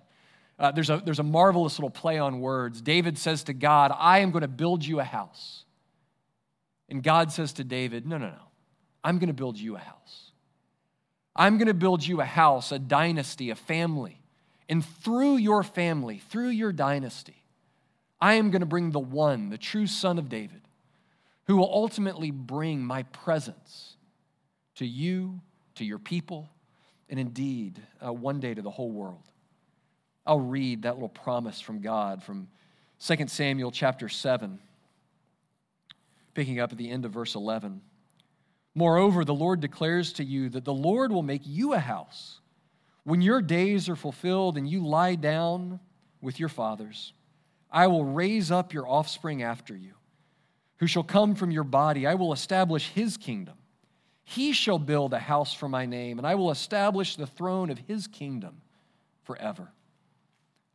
uh, 0.60 0.72
there's, 0.72 0.92
a, 0.92 1.02
there's 1.04 1.20
a 1.20 1.24
marvelous 1.24 1.80
little 1.80 1.90
play 1.90 2.20
on 2.20 2.40
words. 2.40 2.82
David 2.82 3.18
says 3.18 3.44
to 3.46 3.54
God, 3.54 3.92
I 3.98 4.20
am 4.20 4.30
going 4.30 4.44
to 4.44 4.48
build 4.48 4.86
you 4.86 5.00
a 5.00 5.04
house. 5.04 5.66
And 6.88 7.02
God 7.02 7.32
says 7.32 7.54
to 7.54 7.64
David, 7.64 8.06
No, 8.06 8.18
no, 8.18 8.28
no. 8.28 8.52
I'm 9.04 9.18
going 9.18 9.30
to 9.30 9.34
build 9.34 9.58
you 9.58 9.76
a 9.76 9.80
house. 9.80 10.32
I'm 11.36 11.58
going 11.58 11.68
to 11.68 11.74
build 11.74 12.06
you 12.06 12.22
a 12.22 12.26
house, 12.26 12.72
a 12.72 12.78
dynasty, 12.78 13.50
a 13.50 13.56
family. 13.56 14.22
And 14.70 14.86
through 14.86 15.38
your 15.38 15.64
family, 15.64 16.20
through 16.30 16.50
your 16.50 16.72
dynasty, 16.72 17.44
I 18.20 18.36
am 18.36 18.52
going 18.52 18.60
to 18.60 18.68
bring 18.68 18.92
the 18.92 19.00
one, 19.00 19.50
the 19.50 19.58
true 19.58 19.88
son 19.88 20.20
of 20.20 20.30
David, 20.30 20.61
who 21.52 21.58
will 21.58 21.74
ultimately 21.74 22.32
bring 22.32 22.82
my 22.82 23.04
presence 23.04 23.98
to 24.74 24.86
you, 24.86 25.42
to 25.76 25.84
your 25.84 26.00
people, 26.00 26.50
and 27.10 27.20
indeed, 27.20 27.78
uh, 28.02 28.14
one 28.14 28.40
day 28.40 28.54
to 28.54 28.62
the 28.62 28.70
whole 28.70 28.90
world. 28.90 29.28
I'll 30.26 30.40
read 30.40 30.84
that 30.84 30.94
little 30.94 31.10
promise 31.10 31.60
from 31.60 31.82
God 31.82 32.24
from 32.24 32.48
2 33.06 33.28
Samuel 33.28 33.70
chapter 33.70 34.08
7, 34.08 34.60
picking 36.34 36.62
up 36.62 36.72
at 36.72 36.78
the 36.78 36.90
end 36.90 37.04
of 37.04 37.12
verse 37.12 37.36
11. 37.36 37.82
Moreover, 38.74 39.26
the 39.26 39.34
Lord 39.34 39.60
declares 39.60 40.14
to 40.14 40.24
you 40.24 40.48
that 40.48 40.64
the 40.64 40.74
Lord 40.74 41.12
will 41.12 41.22
make 41.22 41.42
you 41.44 41.74
a 41.74 41.80
house 41.80 42.40
when 43.04 43.20
your 43.20 43.42
days 43.42 43.90
are 43.90 43.98
fulfilled 43.98 44.56
and 44.56 44.70
you 44.70 44.88
lie 44.88 45.16
down 45.16 45.82
with 46.22 46.40
your 46.40 46.48
fathers. 46.48 47.12
I 47.70 47.88
will 47.88 48.06
raise 48.06 48.52
up 48.52 48.72
your 48.72 48.88
offspring 48.88 49.44
after 49.44 49.76
you, 49.76 49.96
who 50.82 50.88
shall 50.88 51.04
come 51.04 51.36
from 51.36 51.52
your 51.52 51.64
body. 51.64 52.08
I 52.08 52.16
will 52.16 52.34
establish 52.34 52.90
his 52.90 53.16
kingdom. 53.16 53.54
He 54.24 54.52
shall 54.52 54.80
build 54.80 55.14
a 55.14 55.20
house 55.20 55.54
for 55.54 55.70
my 55.70 55.86
name, 55.86 56.18
and 56.18 56.26
I 56.26 56.34
will 56.34 56.50
establish 56.50 57.16
the 57.16 57.28
throne 57.28 57.70
of 57.70 57.78
his 57.78 58.08
kingdom 58.08 58.62
forever. 59.24 59.72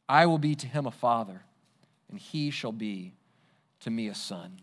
I 0.09 0.27
will 0.27 0.39
be 0.39 0.55
to 0.55 0.67
him 0.69 0.87
a 0.87 0.93
father, 0.93 1.43
and 2.09 2.21
he 2.21 2.53
shall 2.53 2.71
be 2.71 3.15
to 3.81 3.91
me 3.91 4.07
a 4.07 4.15
son. 4.15 4.61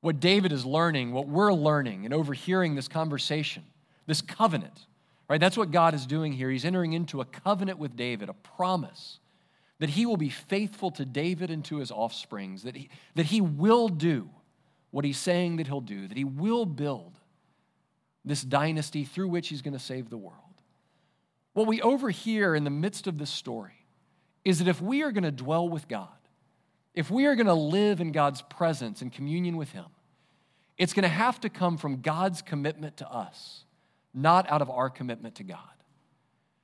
What 0.00 0.20
David 0.20 0.52
is 0.52 0.64
learning, 0.64 1.12
what 1.12 1.28
we're 1.28 1.52
learning 1.52 2.06
and 2.06 2.14
overhearing 2.14 2.76
this 2.76 2.88
conversation, 2.88 3.64
this 4.06 4.22
covenant, 4.22 4.86
right? 5.28 5.38
That's 5.40 5.58
what 5.58 5.70
God 5.70 5.92
is 5.92 6.06
doing 6.06 6.32
here. 6.32 6.48
He's 6.48 6.64
entering 6.64 6.94
into 6.94 7.20
a 7.20 7.26
covenant 7.26 7.78
with 7.78 7.94
David, 7.94 8.30
a 8.30 8.32
promise 8.32 9.18
that 9.80 9.90
he 9.90 10.06
will 10.06 10.16
be 10.16 10.28
faithful 10.28 10.90
to 10.92 11.04
David 11.04 11.50
and 11.50 11.64
to 11.64 11.78
his 11.78 11.90
offsprings, 11.90 12.62
that 12.62 12.76
he, 12.76 12.88
that 13.16 13.26
he 13.26 13.40
will 13.40 13.88
do 13.88 14.30
what 14.90 15.04
he's 15.04 15.18
saying 15.18 15.56
that 15.56 15.66
he'll 15.66 15.80
do, 15.80 16.06
that 16.06 16.16
he 16.16 16.24
will 16.24 16.66
build 16.66 17.18
this 18.24 18.42
dynasty 18.42 19.04
through 19.04 19.28
which 19.28 19.48
he's 19.48 19.62
going 19.62 19.72
to 19.72 19.78
save 19.78 20.10
the 20.10 20.18
world. 20.18 20.36
What 21.54 21.66
we 21.66 21.80
overhear 21.80 22.54
in 22.54 22.64
the 22.64 22.70
midst 22.70 23.06
of 23.06 23.18
this 23.18 23.30
story 23.30 23.86
is 24.44 24.58
that 24.58 24.68
if 24.68 24.80
we 24.80 25.02
are 25.02 25.12
going 25.12 25.24
to 25.24 25.32
dwell 25.32 25.68
with 25.68 25.88
God, 25.88 26.08
if 26.94 27.10
we 27.10 27.26
are 27.26 27.34
going 27.34 27.46
to 27.46 27.54
live 27.54 28.00
in 28.00 28.12
God's 28.12 28.42
presence 28.42 29.00
and 29.00 29.12
communion 29.12 29.56
with 29.56 29.72
Him, 29.72 29.86
it's 30.76 30.92
going 30.92 31.04
to 31.04 31.08
have 31.08 31.40
to 31.40 31.48
come 31.48 31.76
from 31.76 32.00
God's 32.00 32.42
commitment 32.42 32.98
to 32.98 33.08
us, 33.08 33.64
not 34.12 34.50
out 34.50 34.62
of 34.62 34.70
our 34.70 34.90
commitment 34.90 35.36
to 35.36 35.44
God. 35.44 35.58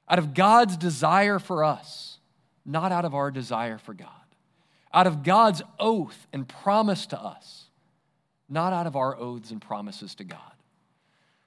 Out 0.09 0.19
of 0.19 0.35
God's 0.35 0.77
desire 0.77 1.39
for 1.39 1.65
us, 1.65 2.16
not 2.67 2.93
out 2.93 3.05
of 3.05 3.15
our 3.15 3.31
desire 3.31 3.79
for 3.79 3.95
God. 3.95 4.11
Out 4.93 5.07
of 5.07 5.23
God's 5.23 5.63
oath 5.79 6.27
and 6.33 6.49
promise 6.49 7.07
to 7.07 7.21
us, 7.21 7.69
not 8.49 8.73
out 8.73 8.87
of 8.87 8.97
our 8.97 9.17
oaths 9.17 9.51
and 9.51 9.61
promises 9.61 10.15
to 10.17 10.25
God 10.25 10.41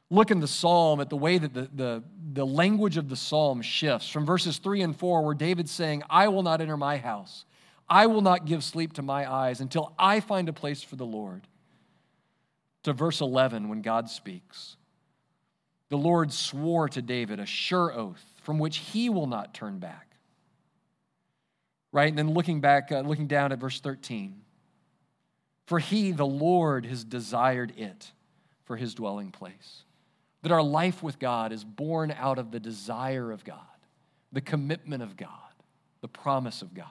look 0.10 0.32
in 0.32 0.40
the 0.40 0.48
psalm 0.48 1.00
at 1.00 1.10
the 1.10 1.18
way 1.18 1.38
that 1.38 1.54
the, 1.54 1.70
the, 1.74 2.04
the 2.34 2.46
language 2.46 2.98
of 2.98 3.10
the 3.10 3.16
psalm 3.16 3.62
shifts 3.62 4.10
from 4.10 4.26
verses 4.26 4.58
3 4.58 4.82
and 4.82 4.96
4, 4.96 5.24
where 5.24 5.36
David's 5.36 5.72
saying, 5.72 6.04
I 6.10 6.28
will 6.28 6.44
not 6.44 6.62
enter 6.62 6.78
my 6.78 6.98
house, 6.98 7.46
I 7.88 8.08
will 8.08 8.22
not 8.22 8.46
give 8.46 8.64
sleep 8.64 8.94
to 8.94 9.02
my 9.02 9.32
eyes 9.32 9.62
until 9.62 9.94
I 9.98 10.20
find 10.20 10.50
a 10.50 10.54
place 10.54 10.84
for 10.84 10.96
the 10.96 11.06
Lord, 11.06 11.48
to 12.84 12.94
verse 12.94 13.22
11, 13.22 13.68
when 13.70 13.82
God 13.82 14.10
speaks. 14.10 14.78
The 15.90 15.98
Lord 15.98 16.32
swore 16.32 16.88
to 16.90 17.02
David 17.02 17.40
a 17.40 17.46
sure 17.46 17.92
oath 17.92 18.24
from 18.44 18.60
which 18.60 18.78
he 18.78 19.10
will 19.10 19.26
not 19.28 19.54
turn 19.54 19.80
back. 19.80 20.09
Right? 21.92 22.10
And 22.10 22.18
then 22.18 22.34
looking 22.34 22.62
back, 22.62 22.92
uh, 22.92 23.02
looking 23.02 23.28
down 23.28 23.52
at 23.52 23.60
verse 23.60 23.80
13. 23.80 24.42
For 25.66 25.80
he, 25.80 26.12
the 26.12 26.26
Lord, 26.26 26.86
has 26.86 27.04
desired 27.04 27.74
it 27.78 28.12
for 28.64 28.76
his 28.76 28.96
dwelling 28.96 29.32
place. 29.32 29.84
That 30.42 30.52
our 30.52 30.64
life 30.64 31.04
with 31.04 31.20
God 31.20 31.52
is 31.52 31.64
born 31.64 32.12
out 32.18 32.40
of 32.40 32.52
the 32.52 32.60
desire 32.60 33.32
of 33.32 33.44
God, 33.44 33.58
the 34.32 34.42
commitment 34.42 35.04
of 35.04 35.18
God, 35.18 35.30
the 36.02 36.08
promise 36.08 36.62
of 36.62 36.74
God. 36.74 36.88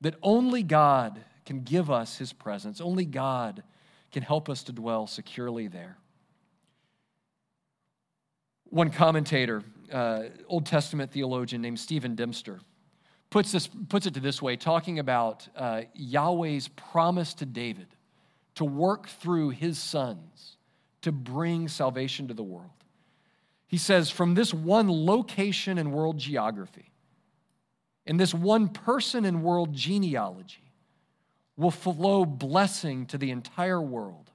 That 0.00 0.16
only 0.22 0.62
God 0.62 1.20
can 1.44 1.62
give 1.62 1.90
us 1.90 2.18
his 2.18 2.32
presence, 2.32 2.80
only 2.80 3.04
God 3.04 3.62
can 4.10 4.22
help 4.22 4.48
us 4.48 4.62
to 4.64 4.72
dwell 4.72 5.06
securely 5.06 5.68
there. 5.68 5.96
One 8.64 8.90
commentator, 8.90 9.62
uh, 9.90 10.24
Old 10.46 10.66
Testament 10.66 11.10
theologian 11.10 11.62
named 11.62 11.78
Stephen 11.78 12.14
Dempster, 12.14 12.60
puts, 13.32 13.50
this, 13.50 13.66
puts 13.66 14.06
it 14.06 14.14
to 14.14 14.20
this 14.20 14.42
way, 14.42 14.56
talking 14.56 14.98
about 14.98 15.48
uh, 15.56 15.82
Yahweh's 15.94 16.68
promise 16.68 17.32
to 17.34 17.46
David 17.46 17.88
to 18.54 18.64
work 18.64 19.08
through 19.08 19.50
his 19.50 19.78
sons 19.78 20.58
to 21.00 21.10
bring 21.10 21.66
salvation 21.66 22.28
to 22.28 22.34
the 22.34 22.42
world. 22.42 22.70
He 23.66 23.78
says, 23.78 24.10
from 24.10 24.34
this 24.34 24.52
one 24.52 24.88
location 24.90 25.78
in 25.78 25.92
world 25.92 26.18
geography, 26.18 26.92
in 28.04 28.18
this 28.18 28.34
one 28.34 28.68
person 28.68 29.24
in 29.24 29.42
world 29.42 29.72
genealogy, 29.72 30.70
will 31.56 31.70
flow 31.70 32.26
blessing 32.26 33.06
to 33.06 33.18
the 33.18 33.30
entire 33.30 33.80
world 33.80 34.30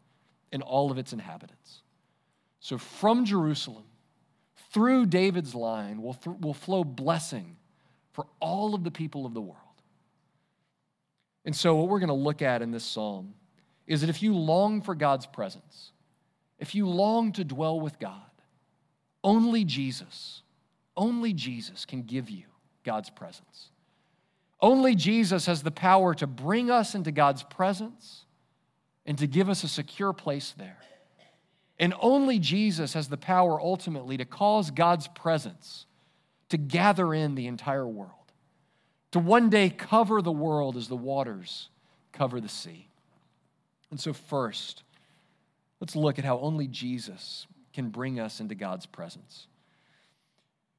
and 0.51 0.63
all 0.63 0.89
of 0.89 0.97
its 0.97 1.13
inhabitants. 1.13 1.81
So 2.59 2.79
from 2.79 3.25
Jerusalem, 3.25 3.85
through 4.71 5.05
David's 5.05 5.53
line, 5.53 6.01
will, 6.01 6.15
th- 6.15 6.37
will 6.41 6.55
flow 6.55 6.83
blessing 6.83 7.57
for 8.17 8.25
all 8.39 8.73
of 8.73 8.83
the 8.83 8.89
people 8.89 9.27
of 9.27 9.35
the 9.35 9.41
world. 9.41 9.61
And 11.45 11.55
so, 11.55 11.75
what 11.75 11.87
we're 11.87 11.99
going 11.99 12.07
to 12.07 12.15
look 12.15 12.41
at 12.41 12.63
in 12.63 12.71
this 12.71 12.83
psalm 12.83 13.35
is 13.85 14.01
that 14.01 14.09
if 14.09 14.23
you 14.23 14.35
long 14.35 14.81
for 14.81 14.95
God's 14.95 15.27
presence, 15.27 15.91
if 16.57 16.73
you 16.73 16.87
long 16.89 17.31
to 17.33 17.43
dwell 17.43 17.79
with 17.79 17.99
God, 17.99 18.31
only 19.23 19.63
Jesus, 19.63 20.41
only 20.95 21.31
Jesus 21.31 21.85
can 21.85 22.01
give 22.01 22.27
you 22.27 22.45
God's 22.83 23.11
presence. 23.11 23.69
Only 24.59 24.95
Jesus 24.95 25.45
has 25.45 25.61
the 25.61 25.69
power 25.69 26.15
to 26.15 26.25
bring 26.25 26.71
us 26.71 26.95
into 26.95 27.11
God's 27.11 27.43
presence 27.43 28.25
and 29.05 29.15
to 29.19 29.27
give 29.27 29.47
us 29.47 29.63
a 29.63 29.67
secure 29.67 30.11
place 30.11 30.55
there. 30.57 30.79
And 31.77 31.93
only 31.99 32.39
Jesus 32.39 32.93
has 32.95 33.09
the 33.09 33.15
power 33.15 33.61
ultimately 33.61 34.17
to 34.17 34.25
cause 34.25 34.71
God's 34.71 35.07
presence 35.07 35.85
to 36.49 36.57
gather 36.57 37.13
in 37.13 37.35
the 37.35 37.47
entire 37.47 37.87
world, 37.87 38.11
to 39.11 39.19
one 39.19 39.49
day 39.49 39.69
cover 39.69 40.21
the 40.21 40.31
world 40.31 40.77
as 40.77 40.87
the 40.87 40.95
waters 40.95 41.69
cover 42.11 42.39
the 42.39 42.49
sea. 42.49 42.87
And 43.89 43.99
so, 43.99 44.13
first, 44.13 44.83
Let's 45.79 45.95
look 45.95 46.17
at 46.17 46.25
how 46.25 46.39
only 46.39 46.67
Jesus 46.67 47.45
can 47.73 47.89
bring 47.89 48.19
us 48.19 48.39
into 48.39 48.55
God's 48.55 48.85
presence. 48.85 49.47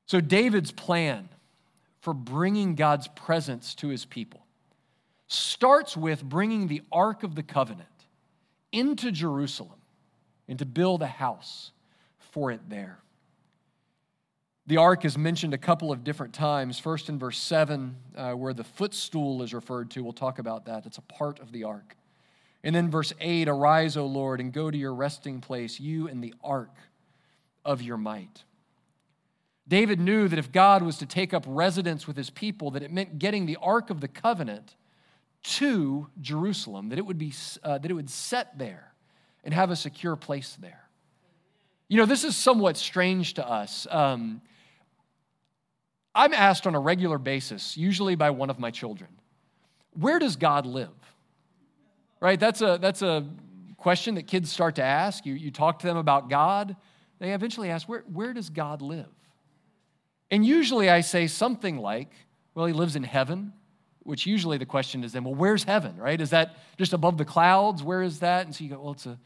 So, 0.07 0.21
David's 0.21 0.73
plan 0.73 1.29
for 2.01 2.15
bringing 2.15 2.75
God's 2.75 3.09
presence 3.09 3.75
to 3.77 3.89
his 3.89 4.05
people 4.05 4.45
starts 5.29 5.97
with 5.97 6.25
bringing 6.25 6.67
the 6.67 6.83
Ark 6.91 7.23
of 7.23 7.35
the 7.35 7.43
Covenant 7.43 7.89
into 8.73 9.13
Jerusalem 9.13 9.79
and 10.49 10.59
to 10.59 10.65
build 10.65 11.03
a 11.03 11.07
house 11.07 11.71
for 12.33 12.51
it 12.51 12.61
there. 12.69 12.99
The 14.69 14.77
ark 14.77 15.07
is 15.07 15.17
mentioned 15.17 15.55
a 15.55 15.59
couple 15.59 15.91
of 15.91 16.05
different 16.05 16.35
times. 16.35 16.79
First 16.79 17.09
in 17.09 17.19
verse 17.19 17.39
7, 17.39 17.97
uh, 18.15 18.33
where 18.33 18.53
the 18.53 18.65
footstool 18.65 19.43
is 19.43 19.55
referred 19.55 19.91
to. 19.93 20.05
We'll 20.05 20.13
talk 20.13 20.39
about 20.39 20.67
that. 20.67 20.85
It's 20.85 20.99
a 20.99 21.03
part 21.03 21.41
of 21.41 21.53
the 21.53 21.65
ark. 21.65 21.97
And 22.63 22.77
then 22.77 22.91
verse 22.91 23.15
8 23.19 23.49
Arise, 23.49 23.97
O 23.97 24.05
Lord, 24.05 24.41
and 24.41 24.53
go 24.53 24.71
to 24.71 24.77
your 24.77 24.93
resting 24.93 25.41
place, 25.41 25.81
you 25.81 26.07
and 26.07 26.23
the 26.23 26.35
ark 26.45 26.75
of 27.65 27.81
your 27.81 27.97
might. 27.97 28.45
David 29.67 30.01
knew 30.01 30.29
that 30.29 30.39
if 30.39 30.53
God 30.53 30.83
was 30.83 30.99
to 30.99 31.07
take 31.07 31.33
up 31.33 31.45
residence 31.47 32.07
with 32.07 32.19
his 32.19 32.29
people, 32.29 32.71
that 32.73 32.83
it 32.83 32.93
meant 32.93 33.19
getting 33.19 33.47
the 33.47 33.57
ark 33.63 33.89
of 33.89 34.03
the 34.03 34.09
covenant 34.09 34.77
to 35.45 36.09
Jerusalem, 36.21 36.91
that 36.91 36.99
it 36.99 37.07
would 37.07 37.17
be 37.17 37.33
uh, 37.65 37.79
that 37.79 37.91
it 37.91 37.95
would 37.95 38.11
set 38.11 38.59
there 38.59 38.93
and 39.45 39.55
have 39.55 39.71
a 39.71 39.77
secure 39.77 40.15
place 40.15 40.59
there. 40.61 40.91
You 41.89 41.97
know, 41.97 42.05
this 42.05 42.23
is 42.23 42.37
somewhat 42.37 42.77
strange 42.77 43.33
to 43.35 43.49
us. 43.49 43.87
Um, 43.91 44.43
I'm 46.19 46.33
asked 46.33 46.67
on 46.67 46.75
a 46.75 46.81
regular 46.81 47.17
basis, 47.17 47.77
usually 47.77 48.17
by 48.17 48.31
one 48.31 48.51
of 48.51 48.59
my 48.59 48.73
children, 48.73 49.09
where 49.93 50.19
does 50.19 50.35
God 50.35 50.67
live? 50.67 50.91
Right? 52.21 52.41
That's 52.41 52.61
a, 52.61 52.77
that's 52.81 53.03
a 53.03 53.25
question 53.77 54.17
that 54.17 54.27
kids 54.27 54.51
start 54.51 54.75
to 54.75 54.83
ask. 54.83 55.25
You, 55.25 55.35
you 55.35 55.53
talk 55.53 55.79
to 55.79 55.87
them 55.87 55.97
about 55.97 56.29
God, 56.29 56.75
they 57.21 57.33
eventually 57.33 57.71
ask, 57.71 57.89
where, 57.89 58.03
where 58.13 58.33
does 58.33 58.51
God 58.51 58.83
live? 58.83 59.07
And 60.29 60.45
usually 60.45 60.91
I 60.91 61.03
say 61.03 61.29
something 61.29 61.79
like, 61.79 62.11
well, 62.53 62.67
he 62.67 62.73
lives 62.73 62.97
in 62.97 63.05
heaven, 63.05 63.53
which 64.01 64.27
usually 64.27 64.59
the 64.59 64.67
question 64.67 65.05
is 65.05 65.13
then, 65.13 65.23
well, 65.23 65.37
where's 65.37 65.63
heaven, 65.63 65.97
right? 65.97 66.21
Is 66.21 66.31
that 66.31 66.57
just 66.79 66.95
above 66.95 67.17
the 67.17 67.25
clouds? 67.25 67.85
Where 67.85 68.03
is 68.03 68.19
that? 68.19 68.45
And 68.45 68.53
so 68.53 68.65
you 68.65 68.71
go, 68.71 68.81
well, 68.81 68.93
it's 68.93 69.07
a, 69.07 69.17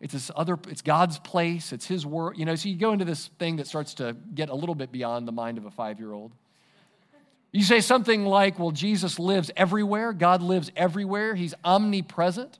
it's 0.00 0.14
this 0.14 0.30
other, 0.34 0.58
it's 0.68 0.80
God's 0.80 1.18
place, 1.18 1.72
it's 1.72 1.86
His 1.86 2.06
word. 2.06 2.38
You 2.38 2.46
know, 2.46 2.54
so 2.54 2.68
you 2.68 2.76
go 2.76 2.92
into 2.92 3.04
this 3.04 3.28
thing 3.38 3.56
that 3.56 3.66
starts 3.66 3.94
to 3.94 4.16
get 4.34 4.48
a 4.48 4.54
little 4.54 4.74
bit 4.74 4.90
beyond 4.90 5.28
the 5.28 5.32
mind 5.32 5.58
of 5.58 5.66
a 5.66 5.70
five 5.70 5.98
year 5.98 6.12
old. 6.12 6.32
You 7.52 7.64
say 7.64 7.80
something 7.80 8.24
like, 8.24 8.58
well, 8.58 8.70
Jesus 8.70 9.18
lives 9.18 9.50
everywhere, 9.56 10.12
God 10.12 10.40
lives 10.40 10.70
everywhere, 10.74 11.34
He's 11.34 11.54
omnipresent. 11.64 12.58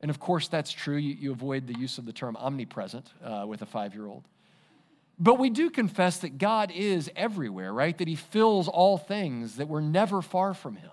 And 0.00 0.10
of 0.10 0.20
course, 0.20 0.46
that's 0.46 0.70
true. 0.70 0.96
You, 0.96 1.14
you 1.14 1.32
avoid 1.32 1.66
the 1.66 1.76
use 1.76 1.98
of 1.98 2.06
the 2.06 2.12
term 2.12 2.36
omnipresent 2.36 3.10
uh, 3.24 3.44
with 3.48 3.62
a 3.62 3.66
five 3.66 3.94
year 3.94 4.06
old. 4.06 4.22
But 5.18 5.40
we 5.40 5.50
do 5.50 5.70
confess 5.70 6.18
that 6.18 6.38
God 6.38 6.70
is 6.70 7.10
everywhere, 7.16 7.72
right? 7.72 7.98
That 7.98 8.06
He 8.06 8.14
fills 8.14 8.68
all 8.68 8.96
things, 8.96 9.56
that 9.56 9.66
we're 9.66 9.80
never 9.80 10.22
far 10.22 10.54
from 10.54 10.76
Him. 10.76 10.90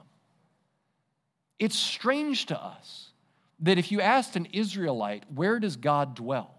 It's 1.59 1.77
strange 1.77 2.47
to 2.47 2.59
us 2.59 3.11
that 3.59 3.77
if 3.77 3.91
you 3.91 4.01
asked 4.01 4.35
an 4.35 4.47
Israelite, 4.51 5.23
where 5.33 5.59
does 5.59 5.75
God 5.75 6.15
dwell? 6.15 6.53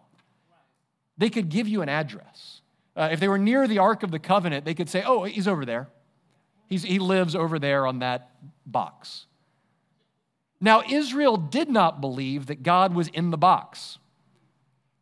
They 1.19 1.31
could 1.31 1.49
give 1.49 1.69
you 1.69 1.83
an 1.83 1.89
address. 1.89 2.61
Uh, 2.95 3.09
if 3.13 3.21
they 3.21 3.29
were 3.29 3.39
near 3.39 3.67
the 3.69 3.79
Ark 3.79 4.03
of 4.03 4.11
the 4.11 4.19
Covenant, 4.19 4.65
they 4.65 4.75
could 4.75 4.89
say, 4.89 5.03
oh, 5.05 5.25
he's 5.25 5.49
over 5.49 5.65
there. 5.65 5.89
He's, 6.69 6.83
he 6.83 6.99
lives 6.99 7.35
over 7.35 7.59
there 7.59 7.87
on 7.87 8.01
that 8.01 8.31
box. 8.65 9.27
Now, 10.61 10.83
Israel 10.89 11.37
did 11.37 11.69
not 11.69 12.01
believe 12.01 12.47
that 12.47 12.63
God 12.63 12.95
was 12.95 13.09
in 13.09 13.31
the 13.31 13.37
box, 13.37 13.99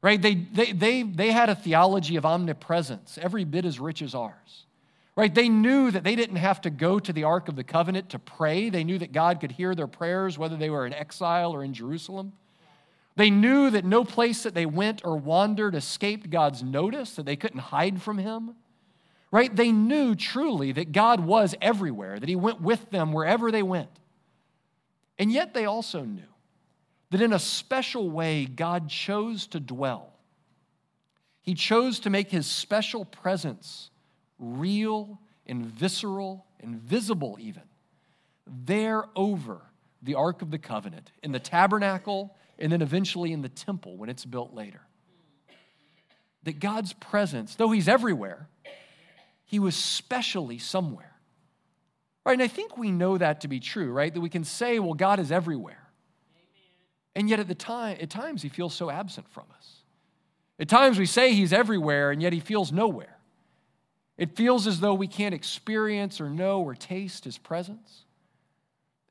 right? 0.02 0.20
They, 0.20 0.34
they, 0.34 0.72
they, 0.72 1.02
they 1.02 1.30
had 1.30 1.48
a 1.48 1.54
theology 1.54 2.16
of 2.16 2.26
omnipresence, 2.26 3.18
every 3.22 3.44
bit 3.44 3.64
as 3.64 3.78
rich 3.78 4.02
as 4.02 4.14
ours 4.14 4.66
right? 5.16 5.34
They 5.34 5.48
knew 5.48 5.90
that 5.90 6.04
they 6.04 6.16
didn't 6.16 6.36
have 6.36 6.60
to 6.62 6.70
go 6.70 6.98
to 6.98 7.12
the 7.12 7.24
Ark 7.24 7.48
of 7.48 7.56
the 7.56 7.64
Covenant 7.64 8.10
to 8.10 8.18
pray. 8.18 8.68
They 8.68 8.84
knew 8.84 8.98
that 8.98 9.12
God 9.12 9.40
could 9.40 9.52
hear 9.52 9.74
their 9.74 9.86
prayers, 9.86 10.38
whether 10.38 10.56
they 10.56 10.70
were 10.70 10.86
in 10.86 10.92
exile 10.92 11.52
or 11.52 11.62
in 11.62 11.72
Jerusalem. 11.74 12.32
They 13.16 13.30
knew 13.30 13.70
that 13.70 13.84
no 13.84 14.04
place 14.04 14.42
that 14.42 14.54
they 14.54 14.66
went 14.66 15.02
or 15.04 15.16
wandered 15.16 15.76
escaped 15.76 16.30
God's 16.30 16.62
notice, 16.62 17.14
that 17.14 17.26
they 17.26 17.36
couldn't 17.36 17.60
hide 17.60 18.02
from 18.02 18.18
Him. 18.18 18.56
Right? 19.30 19.54
They 19.54 19.72
knew 19.72 20.14
truly 20.14 20.72
that 20.72 20.92
God 20.92 21.20
was 21.20 21.54
everywhere, 21.60 22.18
that 22.18 22.28
He 22.28 22.36
went 22.36 22.60
with 22.60 22.90
them 22.90 23.12
wherever 23.12 23.52
they 23.52 23.62
went. 23.62 23.90
And 25.18 25.30
yet 25.30 25.54
they 25.54 25.64
also 25.64 26.02
knew 26.02 26.22
that 27.10 27.20
in 27.20 27.32
a 27.32 27.38
special 27.38 28.10
way, 28.10 28.46
God 28.46 28.88
chose 28.88 29.46
to 29.48 29.60
dwell. 29.60 30.12
He 31.40 31.54
chose 31.54 32.00
to 32.00 32.10
make 32.10 32.30
His 32.30 32.46
special 32.46 33.04
presence 33.04 33.90
real 34.44 35.20
and 35.46 35.66
visceral 35.66 36.46
and 36.60 36.76
visible, 36.76 37.36
even, 37.40 37.62
there 38.46 39.04
over 39.16 39.62
the 40.02 40.14
Ark 40.14 40.42
of 40.42 40.50
the 40.50 40.58
Covenant, 40.58 41.10
in 41.22 41.32
the 41.32 41.40
tabernacle, 41.40 42.36
and 42.58 42.70
then 42.70 42.82
eventually 42.82 43.32
in 43.32 43.42
the 43.42 43.48
temple 43.48 43.96
when 43.96 44.08
it's 44.08 44.24
built 44.24 44.54
later. 44.54 44.80
That 46.42 46.60
God's 46.60 46.92
presence, 46.92 47.54
though 47.54 47.70
He's 47.70 47.88
everywhere, 47.88 48.48
He 49.44 49.58
was 49.58 49.74
specially 49.74 50.58
somewhere. 50.58 51.14
Right? 52.24 52.34
And 52.34 52.42
I 52.42 52.48
think 52.48 52.76
we 52.76 52.90
know 52.90 53.18
that 53.18 53.42
to 53.42 53.48
be 53.48 53.60
true, 53.60 53.92
right? 53.92 54.12
That 54.12 54.20
we 54.20 54.30
can 54.30 54.44
say, 54.44 54.78
well, 54.78 54.94
God 54.94 55.20
is 55.20 55.30
everywhere. 55.30 55.88
And 57.14 57.28
yet 57.28 57.38
at 57.38 57.48
the 57.48 57.54
time, 57.54 57.98
at 58.00 58.10
times 58.10 58.42
he 58.42 58.48
feels 58.48 58.74
so 58.74 58.90
absent 58.90 59.28
from 59.30 59.44
us. 59.56 59.76
At 60.58 60.68
times 60.68 60.98
we 60.98 61.06
say 61.06 61.34
he's 61.34 61.52
everywhere, 61.52 62.10
and 62.10 62.22
yet 62.22 62.32
he 62.32 62.40
feels 62.40 62.72
nowhere. 62.72 63.13
It 64.16 64.36
feels 64.36 64.66
as 64.66 64.80
though 64.80 64.94
we 64.94 65.08
can't 65.08 65.34
experience 65.34 66.20
or 66.20 66.30
know 66.30 66.60
or 66.60 66.74
taste 66.74 67.24
his 67.24 67.38
presence. 67.38 68.04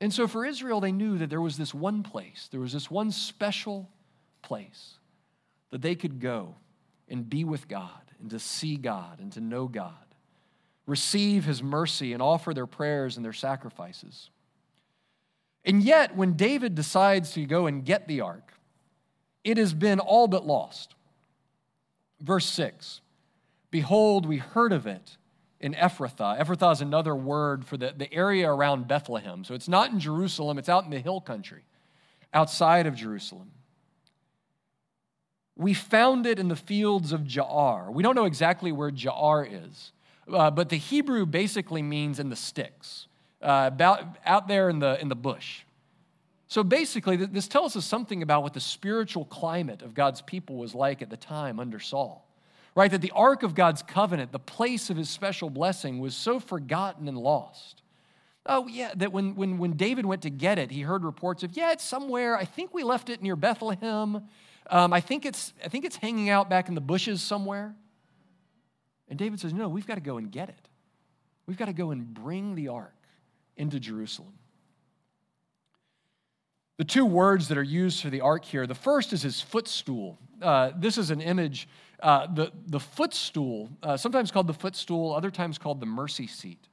And 0.00 0.12
so 0.12 0.26
for 0.26 0.44
Israel, 0.44 0.80
they 0.80 0.92
knew 0.92 1.18
that 1.18 1.30
there 1.30 1.40
was 1.40 1.56
this 1.56 1.74
one 1.74 2.02
place, 2.02 2.48
there 2.50 2.60
was 2.60 2.72
this 2.72 2.90
one 2.90 3.10
special 3.10 3.90
place 4.42 4.94
that 5.70 5.82
they 5.82 5.94
could 5.94 6.20
go 6.20 6.54
and 7.08 7.28
be 7.28 7.44
with 7.44 7.68
God 7.68 7.90
and 8.20 8.30
to 8.30 8.38
see 8.38 8.76
God 8.76 9.20
and 9.20 9.32
to 9.32 9.40
know 9.40 9.66
God, 9.66 9.92
receive 10.86 11.44
his 11.44 11.62
mercy 11.62 12.12
and 12.12 12.22
offer 12.22 12.54
their 12.54 12.66
prayers 12.66 13.16
and 13.16 13.24
their 13.24 13.32
sacrifices. 13.32 14.30
And 15.64 15.82
yet, 15.82 16.14
when 16.14 16.34
David 16.34 16.74
decides 16.74 17.32
to 17.32 17.44
go 17.46 17.66
and 17.66 17.84
get 17.84 18.06
the 18.06 18.20
ark, 18.20 18.52
it 19.42 19.56
has 19.56 19.72
been 19.74 20.00
all 20.00 20.28
but 20.28 20.46
lost. 20.46 20.94
Verse 22.20 22.46
6 22.46 23.00
Behold, 23.74 24.24
we 24.24 24.36
heard 24.36 24.72
of 24.72 24.86
it 24.86 25.16
in 25.58 25.74
Ephrathah. 25.74 26.40
Ephrathah 26.40 26.74
is 26.74 26.80
another 26.80 27.12
word 27.12 27.64
for 27.66 27.76
the, 27.76 27.92
the 27.96 28.14
area 28.14 28.48
around 28.48 28.86
Bethlehem. 28.86 29.42
So 29.42 29.52
it's 29.52 29.66
not 29.66 29.90
in 29.90 29.98
Jerusalem, 29.98 30.58
it's 30.58 30.68
out 30.68 30.84
in 30.84 30.90
the 30.90 31.00
hill 31.00 31.20
country, 31.20 31.64
outside 32.32 32.86
of 32.86 32.94
Jerusalem. 32.94 33.50
We 35.56 35.74
found 35.74 36.24
it 36.24 36.38
in 36.38 36.46
the 36.46 36.54
fields 36.54 37.10
of 37.10 37.22
Jaar. 37.22 37.92
We 37.92 38.04
don't 38.04 38.14
know 38.14 38.26
exactly 38.26 38.70
where 38.70 38.92
Jaar 38.92 39.44
is, 39.44 39.90
uh, 40.32 40.52
but 40.52 40.68
the 40.68 40.76
Hebrew 40.76 41.26
basically 41.26 41.82
means 41.82 42.20
in 42.20 42.30
the 42.30 42.36
sticks, 42.36 43.08
uh, 43.42 43.70
about, 43.72 44.18
out 44.24 44.46
there 44.46 44.70
in 44.70 44.78
the, 44.78 45.00
in 45.00 45.08
the 45.08 45.16
bush. 45.16 45.62
So 46.46 46.62
basically, 46.62 47.16
this 47.16 47.48
tells 47.48 47.74
us 47.74 47.84
something 47.84 48.22
about 48.22 48.44
what 48.44 48.54
the 48.54 48.60
spiritual 48.60 49.24
climate 49.24 49.82
of 49.82 49.94
God's 49.94 50.22
people 50.22 50.58
was 50.58 50.76
like 50.76 51.02
at 51.02 51.10
the 51.10 51.16
time 51.16 51.58
under 51.58 51.80
Saul 51.80 52.24
right? 52.74 52.90
That 52.90 53.00
the 53.00 53.12
ark 53.12 53.42
of 53.42 53.54
God's 53.54 53.82
covenant, 53.82 54.32
the 54.32 54.38
place 54.38 54.90
of 54.90 54.96
his 54.96 55.08
special 55.08 55.50
blessing, 55.50 56.00
was 56.00 56.14
so 56.16 56.40
forgotten 56.40 57.08
and 57.08 57.16
lost. 57.16 57.82
Oh, 58.46 58.66
yeah, 58.66 58.92
that 58.96 59.12
when, 59.12 59.34
when, 59.36 59.58
when 59.58 59.72
David 59.72 60.04
went 60.04 60.22
to 60.22 60.30
get 60.30 60.58
it, 60.58 60.70
he 60.70 60.82
heard 60.82 61.02
reports 61.04 61.42
of, 61.42 61.56
yeah, 61.56 61.72
it's 61.72 61.84
somewhere. 61.84 62.36
I 62.36 62.44
think 62.44 62.74
we 62.74 62.82
left 62.82 63.08
it 63.08 63.22
near 63.22 63.36
Bethlehem. 63.36 64.28
Um, 64.68 64.92
I, 64.92 65.00
think 65.00 65.24
it's, 65.24 65.54
I 65.64 65.68
think 65.68 65.84
it's 65.84 65.96
hanging 65.96 66.28
out 66.28 66.50
back 66.50 66.68
in 66.68 66.74
the 66.74 66.80
bushes 66.80 67.22
somewhere. 67.22 67.74
And 69.08 69.18
David 69.18 69.40
says, 69.40 69.54
no, 69.54 69.68
we've 69.68 69.86
got 69.86 69.94
to 69.94 70.02
go 70.02 70.18
and 70.18 70.30
get 70.30 70.50
it. 70.50 70.68
We've 71.46 71.56
got 71.56 71.66
to 71.66 71.72
go 71.72 71.90
and 71.90 72.12
bring 72.12 72.54
the 72.54 72.68
ark 72.68 72.94
into 73.56 73.80
Jerusalem. 73.80 74.34
The 76.76 76.84
two 76.84 77.06
words 77.06 77.48
that 77.48 77.58
are 77.58 77.62
used 77.62 78.02
for 78.02 78.10
the 78.10 78.20
ark 78.20 78.44
here 78.44 78.66
the 78.66 78.74
first 78.74 79.12
is 79.12 79.22
his 79.22 79.40
footstool. 79.40 80.18
Uh, 80.42 80.72
this 80.76 80.98
is 80.98 81.10
an 81.10 81.20
image 81.20 81.68
uh, 82.04 82.26
the, 82.26 82.52
the 82.66 82.78
footstool, 82.78 83.70
uh, 83.82 83.96
sometimes 83.96 84.30
called 84.30 84.46
the 84.46 84.52
footstool, 84.52 85.14
other 85.14 85.30
times 85.30 85.56
called 85.56 85.80
the 85.80 85.86
mercy 85.86 86.26
seat, 86.26 86.68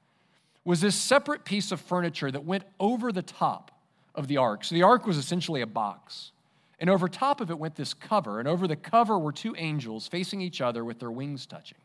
was 0.65 0.81
this 0.81 0.93
separate 0.93 1.45
piece 1.45 1.71
of 1.71 1.79
furniture 1.79 2.29
that 2.29 2.43
went 2.43 2.65
over 2.81 3.13
the 3.13 3.21
top 3.21 3.71
of 4.13 4.27
the 4.27 4.35
ark. 4.35 4.65
So 4.65 4.75
the 4.75 4.83
ark 4.83 5.07
was 5.07 5.15
essentially 5.15 5.61
a 5.61 5.65
box. 5.65 6.33
And 6.79 6.89
over 6.89 7.07
top 7.07 7.39
of 7.39 7.49
it 7.49 7.57
went 7.57 7.75
this 7.75 7.93
cover, 7.93 8.39
and 8.39 8.47
over 8.47 8.67
the 8.67 8.75
cover 8.75 9.17
were 9.17 9.31
two 9.31 9.55
angels 9.57 10.05
facing 10.05 10.41
each 10.41 10.59
other 10.59 10.83
with 10.83 10.99
their 10.99 11.11
wings 11.11 11.45
touching. 11.45 11.77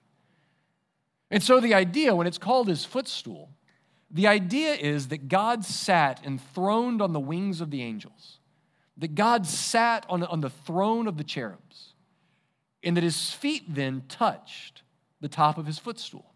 And 1.30 1.40
so 1.40 1.60
the 1.60 1.72
idea, 1.72 2.16
when 2.16 2.26
it's 2.26 2.38
called 2.38 2.66
his 2.66 2.84
footstool, 2.84 3.50
the 4.10 4.26
idea 4.26 4.74
is 4.74 5.06
that 5.08 5.28
God 5.28 5.64
sat 5.64 6.20
enthroned 6.26 7.00
on 7.00 7.12
the 7.12 7.20
wings 7.20 7.60
of 7.60 7.70
the 7.70 7.82
angels, 7.82 8.38
that 8.96 9.14
God 9.14 9.46
sat 9.46 10.04
on, 10.08 10.24
on 10.24 10.40
the 10.40 10.50
throne 10.50 11.06
of 11.06 11.16
the 11.16 11.24
cherubs 11.24 11.92
and 12.86 12.96
that 12.96 13.02
his 13.02 13.32
feet 13.32 13.64
then 13.68 14.04
touched 14.08 14.82
the 15.20 15.28
top 15.28 15.58
of 15.58 15.66
his 15.66 15.78
footstool. 15.78 16.32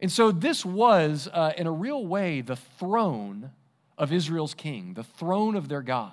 And 0.00 0.12
so 0.12 0.30
this 0.30 0.64
was, 0.64 1.28
uh, 1.32 1.52
in 1.56 1.66
a 1.66 1.72
real 1.72 2.06
way, 2.06 2.40
the 2.40 2.56
throne 2.56 3.50
of 3.98 4.12
Israel's 4.12 4.54
king, 4.54 4.94
the 4.94 5.02
throne 5.02 5.56
of 5.56 5.68
their 5.68 5.82
God. 5.82 6.12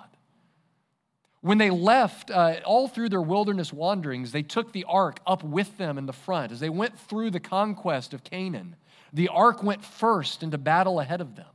When 1.40 1.58
they 1.58 1.70
left, 1.70 2.32
uh, 2.32 2.56
all 2.64 2.88
through 2.88 3.10
their 3.10 3.22
wilderness 3.22 3.72
wanderings, 3.72 4.32
they 4.32 4.42
took 4.42 4.72
the 4.72 4.84
ark 4.88 5.20
up 5.24 5.44
with 5.44 5.78
them 5.78 5.98
in 5.98 6.06
the 6.06 6.12
front. 6.12 6.50
As 6.50 6.58
they 6.58 6.68
went 6.68 6.98
through 6.98 7.30
the 7.30 7.38
conquest 7.38 8.12
of 8.12 8.24
Canaan, 8.24 8.74
the 9.12 9.28
ark 9.28 9.62
went 9.62 9.84
first 9.84 10.42
into 10.42 10.58
battle 10.58 10.98
ahead 10.98 11.20
of 11.20 11.36
them. 11.36 11.46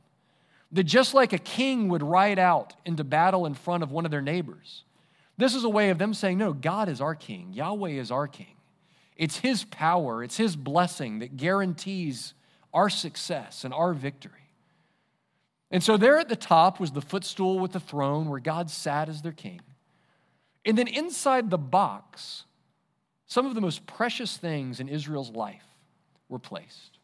That 0.70 0.84
just 0.84 1.12
like 1.12 1.34
a 1.34 1.38
king 1.38 1.90
would 1.90 2.02
ride 2.02 2.38
out 2.38 2.72
into 2.86 3.04
battle 3.04 3.44
in 3.44 3.52
front 3.52 3.82
of 3.82 3.92
one 3.92 4.06
of 4.06 4.10
their 4.10 4.22
neighbors, 4.22 4.84
this 5.36 5.54
is 5.54 5.64
a 5.64 5.68
way 5.68 5.90
of 5.90 5.98
them 5.98 6.14
saying, 6.14 6.38
No, 6.38 6.52
God 6.52 6.88
is 6.88 7.00
our 7.00 7.14
king, 7.14 7.52
Yahweh 7.52 7.90
is 7.90 8.10
our 8.10 8.28
king. 8.28 8.56
It's 9.16 9.38
his 9.38 9.64
power, 9.64 10.22
it's 10.22 10.36
his 10.36 10.56
blessing 10.56 11.20
that 11.20 11.36
guarantees 11.36 12.34
our 12.72 12.88
success 12.88 13.64
and 13.64 13.74
our 13.74 13.92
victory. 13.92 14.32
And 15.70 15.82
so 15.82 15.96
there 15.96 16.18
at 16.18 16.28
the 16.28 16.36
top 16.36 16.80
was 16.80 16.92
the 16.92 17.00
footstool 17.00 17.58
with 17.58 17.72
the 17.72 17.80
throne 17.80 18.28
where 18.28 18.40
God 18.40 18.70
sat 18.70 19.08
as 19.08 19.22
their 19.22 19.32
king. 19.32 19.60
And 20.64 20.76
then 20.76 20.86
inside 20.86 21.50
the 21.50 21.58
box, 21.58 22.44
some 23.26 23.46
of 23.46 23.54
the 23.54 23.60
most 23.60 23.86
precious 23.86 24.36
things 24.36 24.80
in 24.80 24.88
Israel's 24.88 25.30
life 25.30 25.64
were 26.28 26.38
placed. 26.38 26.98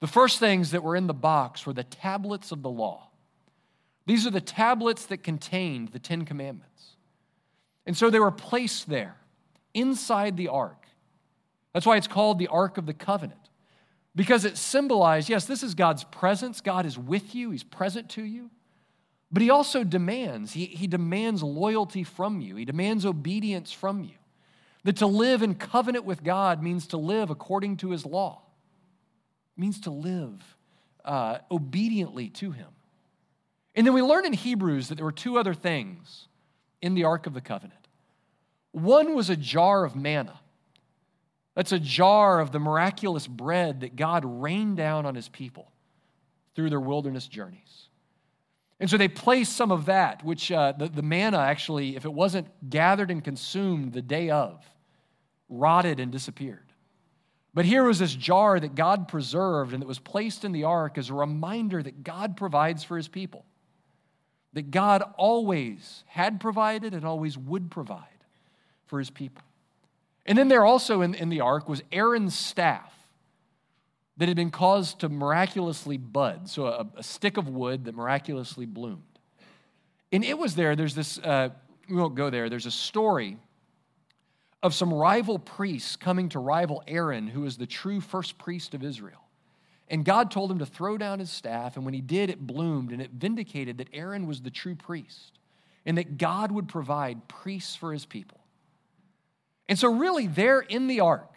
The 0.00 0.06
first 0.06 0.38
things 0.38 0.70
that 0.70 0.82
were 0.82 0.94
in 0.94 1.06
the 1.06 1.14
box 1.14 1.66
were 1.66 1.72
the 1.72 1.84
tablets 1.84 2.52
of 2.52 2.62
the 2.62 2.70
law. 2.70 3.08
These 4.06 4.26
are 4.26 4.30
the 4.30 4.40
tablets 4.40 5.06
that 5.06 5.22
contained 5.22 5.88
the 5.88 5.98
Ten 5.98 6.24
Commandments. 6.24 6.96
And 7.88 7.96
so 7.96 8.10
they 8.10 8.20
were 8.20 8.30
placed 8.30 8.86
there 8.86 9.16
inside 9.72 10.36
the 10.36 10.48
ark. 10.48 10.86
That's 11.72 11.86
why 11.86 11.96
it's 11.96 12.06
called 12.06 12.38
the 12.38 12.48
Ark 12.48 12.76
of 12.76 12.84
the 12.84 12.92
Covenant 12.92 13.40
because 14.14 14.44
it 14.44 14.58
symbolized 14.58 15.30
yes, 15.30 15.46
this 15.46 15.62
is 15.62 15.74
God's 15.74 16.04
presence. 16.04 16.60
God 16.60 16.84
is 16.84 16.98
with 16.98 17.34
you, 17.34 17.50
He's 17.50 17.64
present 17.64 18.10
to 18.10 18.22
you. 18.22 18.50
But 19.32 19.40
He 19.40 19.48
also 19.48 19.84
demands, 19.84 20.52
He, 20.52 20.66
he 20.66 20.86
demands 20.86 21.42
loyalty 21.42 22.04
from 22.04 22.42
you, 22.42 22.56
He 22.56 22.66
demands 22.66 23.06
obedience 23.06 23.72
from 23.72 24.04
you. 24.04 24.16
That 24.84 24.96
to 24.96 25.06
live 25.06 25.40
in 25.42 25.54
covenant 25.54 26.04
with 26.04 26.22
God 26.22 26.62
means 26.62 26.88
to 26.88 26.98
live 26.98 27.30
according 27.30 27.78
to 27.78 27.90
His 27.92 28.04
law, 28.04 28.42
it 29.56 29.60
means 29.60 29.80
to 29.80 29.90
live 29.90 30.56
uh, 31.06 31.38
obediently 31.50 32.28
to 32.28 32.50
Him. 32.50 32.68
And 33.74 33.86
then 33.86 33.94
we 33.94 34.02
learn 34.02 34.26
in 34.26 34.34
Hebrews 34.34 34.88
that 34.88 34.96
there 34.96 35.06
were 35.06 35.12
two 35.12 35.38
other 35.38 35.54
things 35.54 36.28
in 36.82 36.92
the 36.92 37.04
Ark 37.04 37.26
of 37.26 37.32
the 37.32 37.40
Covenant. 37.40 37.77
One 38.72 39.14
was 39.14 39.30
a 39.30 39.36
jar 39.36 39.84
of 39.84 39.96
manna. 39.96 40.38
That's 41.54 41.72
a 41.72 41.80
jar 41.80 42.40
of 42.40 42.52
the 42.52 42.60
miraculous 42.60 43.26
bread 43.26 43.80
that 43.80 43.96
God 43.96 44.24
rained 44.24 44.76
down 44.76 45.06
on 45.06 45.14
his 45.14 45.28
people 45.28 45.72
through 46.54 46.70
their 46.70 46.80
wilderness 46.80 47.26
journeys. 47.26 47.88
And 48.80 48.88
so 48.88 48.96
they 48.96 49.08
placed 49.08 49.56
some 49.56 49.72
of 49.72 49.86
that, 49.86 50.24
which 50.24 50.52
uh, 50.52 50.72
the, 50.72 50.88
the 50.88 51.02
manna 51.02 51.38
actually, 51.38 51.96
if 51.96 52.04
it 52.04 52.12
wasn't 52.12 52.46
gathered 52.70 53.10
and 53.10 53.24
consumed 53.24 53.92
the 53.92 54.02
day 54.02 54.30
of, 54.30 54.64
rotted 55.48 55.98
and 55.98 56.12
disappeared. 56.12 56.72
But 57.54 57.64
here 57.64 57.82
was 57.82 57.98
this 57.98 58.14
jar 58.14 58.60
that 58.60 58.76
God 58.76 59.08
preserved 59.08 59.72
and 59.72 59.82
that 59.82 59.88
was 59.88 59.98
placed 59.98 60.44
in 60.44 60.52
the 60.52 60.64
ark 60.64 60.96
as 60.96 61.10
a 61.10 61.14
reminder 61.14 61.82
that 61.82 62.04
God 62.04 62.36
provides 62.36 62.84
for 62.84 62.96
his 62.96 63.08
people. 63.08 63.44
That 64.52 64.70
God 64.70 65.02
always 65.16 66.04
had 66.06 66.40
provided 66.40 66.94
and 66.94 67.04
always 67.04 67.36
would 67.36 67.70
provide 67.70 68.17
for 68.88 68.98
his 68.98 69.10
people. 69.10 69.44
And 70.26 70.36
then 70.36 70.48
there 70.48 70.64
also 70.64 71.00
in, 71.00 71.14
in 71.14 71.28
the 71.28 71.40
ark 71.40 71.68
was 71.68 71.82
Aaron's 71.92 72.34
staff 72.34 72.92
that 74.18 74.28
had 74.28 74.36
been 74.36 74.50
caused 74.50 75.00
to 75.00 75.08
miraculously 75.08 75.96
bud. 75.96 76.48
So 76.48 76.66
a, 76.66 76.86
a 76.96 77.02
stick 77.02 77.36
of 77.36 77.48
wood 77.48 77.84
that 77.84 77.94
miraculously 77.94 78.66
bloomed. 78.66 79.02
And 80.12 80.24
it 80.24 80.38
was 80.38 80.54
there, 80.54 80.74
there's 80.74 80.94
this, 80.94 81.18
uh, 81.18 81.50
we 81.88 81.96
won't 81.96 82.14
go 82.14 82.28
there, 82.28 82.48
there's 82.50 82.66
a 82.66 82.70
story 82.70 83.38
of 84.62 84.74
some 84.74 84.92
rival 84.92 85.38
priests 85.38 85.96
coming 85.96 86.28
to 86.30 86.38
rival 86.38 86.82
Aaron, 86.88 87.28
who 87.28 87.44
is 87.44 87.56
the 87.56 87.66
true 87.66 88.00
first 88.00 88.38
priest 88.38 88.74
of 88.74 88.82
Israel. 88.82 89.24
And 89.88 90.04
God 90.04 90.30
told 90.30 90.50
him 90.50 90.58
to 90.58 90.66
throw 90.66 90.98
down 90.98 91.20
his 91.20 91.30
staff, 91.30 91.76
and 91.76 91.84
when 91.84 91.94
he 91.94 92.00
did, 92.00 92.28
it 92.28 92.46
bloomed, 92.46 92.92
and 92.92 93.00
it 93.00 93.12
vindicated 93.12 93.78
that 93.78 93.88
Aaron 93.92 94.26
was 94.26 94.42
the 94.42 94.50
true 94.50 94.74
priest, 94.74 95.38
and 95.86 95.96
that 95.96 96.18
God 96.18 96.52
would 96.52 96.68
provide 96.68 97.28
priests 97.28 97.76
for 97.76 97.92
his 97.92 98.04
people. 98.04 98.37
And 99.68 99.78
so, 99.78 99.94
really, 99.94 100.26
there 100.26 100.60
in 100.60 100.86
the 100.86 101.00
ark 101.00 101.30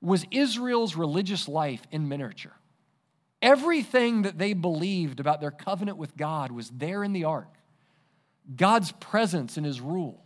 was 0.00 0.24
Israel's 0.30 0.94
religious 0.94 1.48
life 1.48 1.82
in 1.90 2.08
miniature. 2.08 2.54
Everything 3.42 4.22
that 4.22 4.38
they 4.38 4.52
believed 4.52 5.20
about 5.20 5.40
their 5.40 5.50
covenant 5.50 5.98
with 5.98 6.16
God 6.16 6.52
was 6.52 6.70
there 6.70 7.02
in 7.02 7.12
the 7.12 7.24
ark. 7.24 7.52
God's 8.54 8.92
presence 8.92 9.56
and 9.56 9.66
his 9.66 9.80
rule, 9.80 10.24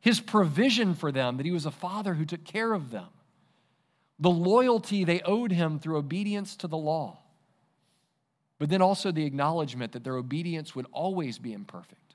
his 0.00 0.20
provision 0.20 0.94
for 0.94 1.10
them, 1.10 1.38
that 1.38 1.46
he 1.46 1.52
was 1.52 1.66
a 1.66 1.70
father 1.70 2.14
who 2.14 2.24
took 2.24 2.44
care 2.44 2.72
of 2.72 2.90
them, 2.90 3.08
the 4.18 4.30
loyalty 4.30 5.04
they 5.04 5.20
owed 5.22 5.50
him 5.50 5.78
through 5.78 5.96
obedience 5.96 6.56
to 6.56 6.68
the 6.68 6.76
law, 6.76 7.18
but 8.58 8.68
then 8.68 8.82
also 8.82 9.10
the 9.10 9.24
acknowledgement 9.24 9.92
that 9.92 10.04
their 10.04 10.16
obedience 10.16 10.74
would 10.74 10.86
always 10.92 11.38
be 11.38 11.52
imperfect, 11.52 12.14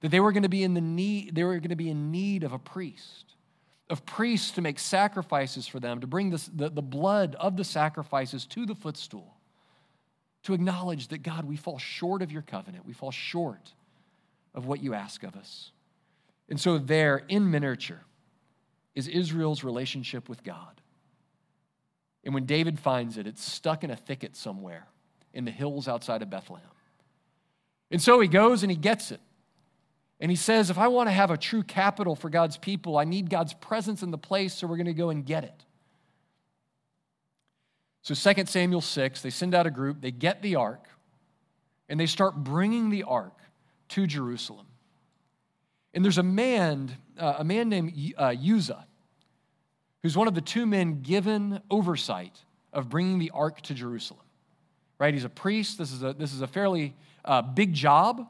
that 0.00 0.10
they 0.10 0.20
were 0.20 0.32
going 0.32 0.44
to 0.44 0.48
be 0.48 0.62
in 0.62 0.74
the 0.74 0.80
need, 0.80 1.34
they 1.34 1.44
were 1.44 1.58
going 1.58 1.68
to 1.68 1.76
be 1.76 1.90
in 1.90 2.10
need 2.10 2.42
of 2.42 2.52
a 2.52 2.58
priest 2.58 3.34
of 3.90 4.06
priests 4.06 4.52
to 4.52 4.60
make 4.60 4.78
sacrifices 4.78 5.66
for 5.66 5.80
them, 5.80 6.00
to 6.00 6.06
bring 6.06 6.30
the, 6.30 6.70
the 6.70 6.82
blood 6.82 7.36
of 7.38 7.56
the 7.56 7.64
sacrifices 7.64 8.46
to 8.46 8.64
the 8.64 8.74
footstool, 8.74 9.34
to 10.44 10.54
acknowledge 10.54 11.08
that, 11.08 11.22
God, 11.22 11.44
we 11.44 11.56
fall 11.56 11.78
short 11.78 12.22
of 12.22 12.32
your 12.32 12.42
covenant. 12.42 12.86
We 12.86 12.92
fall 12.92 13.10
short 13.10 13.72
of 14.54 14.66
what 14.66 14.82
you 14.82 14.94
ask 14.94 15.22
of 15.22 15.36
us. 15.36 15.72
And 16.48 16.60
so, 16.60 16.78
there 16.78 17.22
in 17.28 17.50
miniature 17.50 18.04
is 18.94 19.08
Israel's 19.08 19.64
relationship 19.64 20.28
with 20.28 20.42
God. 20.42 20.80
And 22.24 22.34
when 22.34 22.46
David 22.46 22.78
finds 22.78 23.18
it, 23.18 23.26
it's 23.26 23.42
stuck 23.42 23.84
in 23.84 23.90
a 23.90 23.96
thicket 23.96 24.36
somewhere 24.36 24.86
in 25.32 25.44
the 25.44 25.50
hills 25.50 25.88
outside 25.88 26.22
of 26.22 26.30
Bethlehem. 26.30 26.66
And 27.90 28.00
so 28.00 28.20
he 28.20 28.28
goes 28.28 28.62
and 28.62 28.70
he 28.70 28.76
gets 28.76 29.10
it. 29.10 29.20
And 30.22 30.30
he 30.30 30.36
says, 30.36 30.70
if 30.70 30.78
I 30.78 30.86
want 30.86 31.08
to 31.08 31.12
have 31.12 31.32
a 31.32 31.36
true 31.36 31.64
capital 31.64 32.14
for 32.14 32.30
God's 32.30 32.56
people, 32.56 32.96
I 32.96 33.02
need 33.02 33.28
God's 33.28 33.54
presence 33.54 34.04
in 34.04 34.12
the 34.12 34.18
place, 34.18 34.54
so 34.54 34.68
we're 34.68 34.76
going 34.76 34.86
to 34.86 34.94
go 34.94 35.10
and 35.10 35.26
get 35.26 35.42
it. 35.42 35.64
So 38.02 38.14
2 38.14 38.46
Samuel 38.46 38.82
6, 38.82 39.20
they 39.20 39.30
send 39.30 39.52
out 39.52 39.66
a 39.66 39.70
group, 39.70 40.00
they 40.00 40.12
get 40.12 40.40
the 40.40 40.54
ark, 40.54 40.86
and 41.88 41.98
they 41.98 42.06
start 42.06 42.36
bringing 42.36 42.88
the 42.88 43.02
ark 43.02 43.36
to 43.88 44.06
Jerusalem. 44.06 44.66
And 45.92 46.04
there's 46.04 46.18
a 46.18 46.22
man, 46.22 46.96
uh, 47.18 47.34
a 47.38 47.44
man 47.44 47.68
named 47.68 48.14
uh, 48.16 48.32
Uzzah, 48.32 48.86
who's 50.04 50.16
one 50.16 50.28
of 50.28 50.36
the 50.36 50.40
two 50.40 50.66
men 50.66 51.02
given 51.02 51.60
oversight 51.68 52.38
of 52.72 52.88
bringing 52.88 53.18
the 53.18 53.32
ark 53.34 53.60
to 53.62 53.74
Jerusalem. 53.74 54.22
Right? 55.00 55.14
He's 55.14 55.24
a 55.24 55.28
priest. 55.28 55.78
This 55.78 55.90
is 55.90 56.04
a, 56.04 56.12
this 56.12 56.32
is 56.32 56.42
a 56.42 56.46
fairly 56.46 56.94
uh, 57.24 57.42
big 57.42 57.72
job 57.74 58.28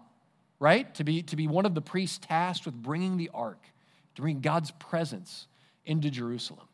right? 0.63 0.95
To 0.95 1.03
be, 1.03 1.23
to 1.25 1.35
be 1.35 1.49
one 1.49 1.67
of 1.67 1.75
the 1.75 1.81
priests 1.81 2.19
tasked 2.19 2.67
with 2.67 2.81
bringing 2.81 3.17
the 3.17 3.31
ark, 3.35 3.61
to 4.15 4.23
bring 4.23 4.41
God's 4.41 4.71
presence 4.71 5.49
into 5.85 6.09
Jerusalem. 6.09 6.69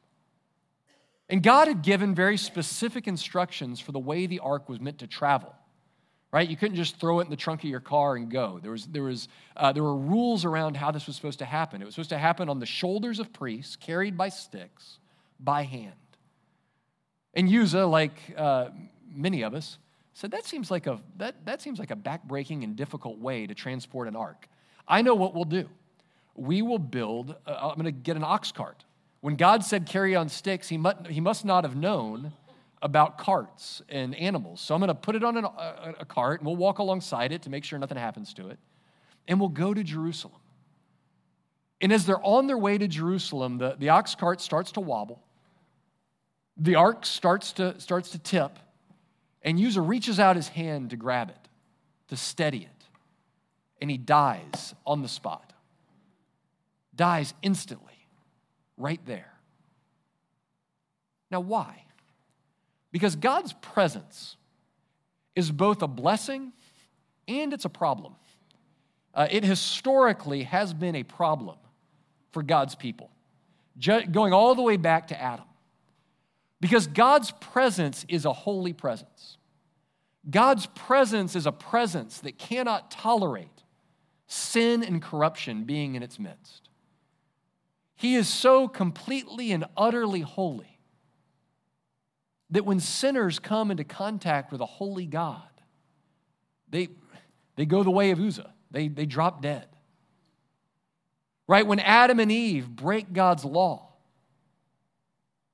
And 1.31 1.43
God 1.43 1.69
had 1.69 1.81
given 1.81 2.15
very 2.15 2.37
specific 2.37 3.09
instructions 3.09 3.81
for 3.81 3.93
the 3.93 3.99
way 3.99 4.27
the 4.27 4.41
ark 4.41 4.69
was 4.69 4.79
meant 4.79 4.99
to 4.99 5.07
travel. 5.07 5.55
Right? 6.31 6.47
You 6.47 6.57
couldn't 6.59 6.77
just 6.77 7.01
throw 7.01 7.21
it 7.21 7.25
in 7.25 7.31
the 7.31 7.37
trunk 7.37 7.65
of 7.65 7.71
your 7.71 7.81
car 7.81 8.15
and 8.15 8.31
go. 8.31 8.59
There, 8.63 8.73
was, 8.73 8.85
there, 8.89 9.05
was, 9.05 9.27
uh, 9.57 9.73
there 9.73 9.83
were 9.83 9.97
rules 9.97 10.45
around 10.45 10.77
how 10.77 10.91
this 10.91 11.07
was 11.07 11.17
supposed 11.17 11.39
to 11.39 11.47
happen. 11.47 11.81
It 11.81 11.87
was 11.87 11.95
supposed 11.95 12.11
to 12.11 12.19
happen 12.19 12.51
on 12.51 12.59
the 12.59 12.67
shoulders 12.67 13.19
of 13.19 13.33
priests, 13.33 13.75
carried 13.75 14.19
by 14.19 14.29
sticks, 14.29 14.99
by 15.41 15.63
hand. 15.63 15.95
And 17.33 17.49
Uzzah, 17.49 17.87
like 17.87 18.21
uh, 18.37 18.69
many 19.11 19.41
of 19.41 19.55
us, 19.55 19.79
said, 20.19 20.33
that 20.33 20.45
seems 20.45 20.69
like 20.69 20.89
a, 20.89 20.99
that, 21.17 21.47
that 21.47 21.63
seems 21.63 21.79
like 21.79 21.93
a 21.93 21.97
backbreaking 21.97 22.65
and 22.65 22.75
difficult 22.75 23.19
way 23.19 23.47
to 23.47 23.55
transport 23.55 24.09
an 24.09 24.17
ark. 24.17 24.49
I 24.89 25.01
know 25.01 25.15
what 25.15 25.33
we'll 25.33 25.45
do. 25.45 25.69
We 26.35 26.61
will 26.61 26.81
build, 26.81 27.37
uh, 27.47 27.69
I'm 27.69 27.77
going 27.77 27.85
to 27.85 27.93
get 27.93 28.17
an 28.17 28.25
ox 28.25 28.51
cart. 28.51 28.85
When 29.21 29.37
God 29.37 29.65
said 29.65 29.87
carry 29.87 30.17
on 30.17 30.29
sticks, 30.29 30.69
he 30.69 30.77
must, 30.77 31.07
he 31.07 31.21
must 31.21 31.45
not 31.45 31.63
have 31.63 31.77
known 31.77 32.33
about 32.83 33.19
carts 33.19 33.81
and 33.89 34.13
animals. 34.17 34.61
So 34.61 34.75
I'm 34.75 34.81
going 34.81 34.89
to 34.89 34.95
put 34.95 35.15
it 35.15 35.23
on 35.23 35.37
an, 35.37 35.45
a, 35.45 35.95
a 36.01 36.05
cart 36.05 36.41
and 36.41 36.47
we'll 36.47 36.57
walk 36.57 36.79
alongside 36.81 37.31
it 37.31 37.43
to 37.43 37.51
make 37.51 37.63
sure 37.63 37.79
nothing 37.79 37.99
happens 37.99 38.35
to 38.35 38.49
it. 38.49 38.59
And 39.29 39.39
we'll 39.39 39.49
go 39.51 39.73
to 39.73 39.85
Jerusalem. 39.85 40.41
And 41.81 41.93
as 41.93 42.07
they're 42.07 42.25
on 42.27 42.49
their 42.49 42.59
way 42.59 42.77
to 42.77 42.89
Jerusalem, 42.89 43.59
the, 43.59 43.77
the 43.79 43.91
ox 43.91 44.17
cart 44.17 44.41
starts 44.41 44.73
to 44.73 44.81
wobble. 44.81 45.23
The 46.57 46.75
ark 46.75 47.07
starts 47.07 47.53
to, 47.53 47.79
starts 47.81 48.11
to 48.11 48.19
tip. 48.19 48.59
And 49.43 49.59
Uzzah 49.59 49.81
reaches 49.81 50.19
out 50.19 50.37
his 50.37 50.49
hand 50.49 50.91
to 50.91 50.97
grab 50.97 51.31
it, 51.31 51.49
to 52.09 52.17
steady 52.17 52.59
it, 52.59 52.85
and 53.81 53.91
he 53.91 53.97
dies 53.97 54.75
on 54.87 55.03
the 55.03 55.09
spot. 55.09 55.53
Dies 56.95 57.35
instantly, 57.43 58.07
right 58.77 59.01
there. 59.07 59.33
Now, 61.31 61.41
why? 61.41 61.85
Because 62.91 63.17
God's 63.17 63.53
presence 63.53 64.37
is 65.37 65.51
both 65.53 65.83
a 65.83 65.87
blessing 65.87 66.53
and 67.29 67.53
it's 67.53 67.65
a 67.65 67.69
problem. 67.69 68.15
Uh, 69.15 69.29
it 69.31 69.45
historically 69.45 70.43
has 70.45 70.73
been 70.73 70.97
a 70.97 71.03
problem 71.03 71.57
for 72.33 72.43
God's 72.43 72.75
people, 72.75 73.11
going 74.11 74.33
all 74.33 74.55
the 74.55 74.63
way 74.63 74.77
back 74.77 75.09
to 75.09 75.21
Adam. 75.21 75.45
Because 76.61 76.87
God's 76.87 77.31
presence 77.31 78.05
is 78.09 78.25
a 78.25 78.33
holy 78.33 78.73
presence. 78.73 79.37
God's 80.29 80.67
presence 80.67 81.37
is 81.37 81.47
a 81.47 81.53
presence 81.53 82.19
that 82.21 82.39
cannot 82.39 82.91
tolerate 82.91 83.63
sin 84.27 84.83
and 84.83 85.01
corruption 85.01 85.65
being 85.65 85.95
in 85.95 86.03
its 86.03 86.19
midst. 86.19 86.69
He 87.97 88.15
is 88.15 88.29
so 88.29 88.69
completely 88.69 89.53
and 89.53 89.65
utterly 89.77 90.21
holy 90.21 90.79
that 92.51 92.65
when 92.65 92.81
sinners 92.81 93.39
come 93.39 93.71
into 93.71 93.85
contact 93.85 94.53
with 94.53 94.61
a 94.61 94.67
holy 94.67 95.07
God, 95.07 95.43
they, 96.69 96.89
they 97.57 97.67
go 97.67 97.83
the 97.83 97.91
way 97.91 98.11
of 98.11 98.21
Uzzah, 98.21 98.53
they, 98.71 98.89
they 98.89 99.07
drop 99.07 99.43
dead. 99.43 99.67
Right? 101.47 101.67
When 101.67 101.81
Adam 101.81 102.21
and 102.21 102.31
Eve 102.31 102.69
break 102.69 103.13
God's 103.13 103.45
law, 103.45 103.88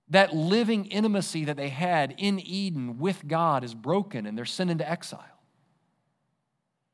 that 0.08 0.34
living 0.34 0.86
intimacy 0.86 1.44
that 1.46 1.56
they 1.56 1.70
had 1.70 2.14
in 2.18 2.38
Eden 2.38 2.98
with 2.98 3.26
God 3.26 3.64
is 3.64 3.74
broken 3.74 4.26
and 4.26 4.36
they're 4.36 4.44
sent 4.44 4.70
into 4.70 4.88
exile. 4.88 5.24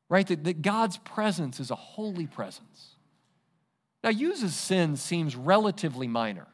Right? 0.09 0.25
That, 0.27 0.43
that 0.43 0.61
God's 0.61 0.97
presence 0.97 1.59
is 1.59 1.71
a 1.71 1.75
holy 1.75 2.27
presence. 2.27 2.95
Now, 4.03 4.09
Uzzah's 4.09 4.55
sin 4.55 4.95
seems 4.95 5.35
relatively 5.35 6.07
minor. 6.07 6.47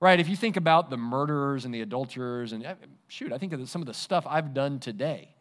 Right? 0.00 0.20
If 0.20 0.28
you 0.28 0.36
think 0.36 0.56
about 0.56 0.90
the 0.90 0.96
murderers 0.96 1.64
and 1.64 1.74
the 1.74 1.80
adulterers, 1.80 2.52
and 2.52 2.64
uh, 2.64 2.74
shoot, 3.08 3.32
I 3.32 3.38
think 3.38 3.52
of 3.52 3.68
some 3.68 3.82
of 3.82 3.86
the 3.86 3.94
stuff 3.94 4.26
I've 4.28 4.54
done 4.54 4.78
today. 4.78 5.34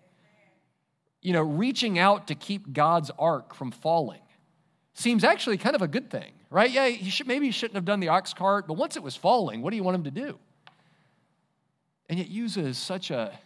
You 1.21 1.33
know, 1.33 1.41
reaching 1.41 1.97
out 1.99 2.27
to 2.27 2.35
keep 2.35 2.73
God's 2.73 3.11
ark 3.17 3.53
from 3.55 3.71
falling 3.71 4.21
seems 4.93 5.23
actually 5.23 5.57
kind 5.57 5.75
of 5.75 5.81
a 5.81 5.87
good 5.87 6.09
thing, 6.09 6.33
right? 6.53 6.69
Yeah, 6.69 6.87
he 6.87 7.09
should, 7.09 7.27
maybe 7.27 7.47
he 7.47 7.51
shouldn't 7.51 7.75
have 7.75 7.83
done 7.83 7.99
the 7.99 8.09
ox 8.09 8.33
cart, 8.33 8.67
but 8.67 8.75
once 8.75 8.95
it 8.95 9.01
was 9.01 9.15
falling, 9.15 9.63
what 9.63 9.71
do 9.71 9.75
you 9.75 9.83
want 9.83 9.95
him 9.95 10.03
to 10.03 10.11
do? 10.11 10.37
And 12.07 12.19
Uzzah's 12.19 12.77
such 12.77 13.11
a 13.11 13.37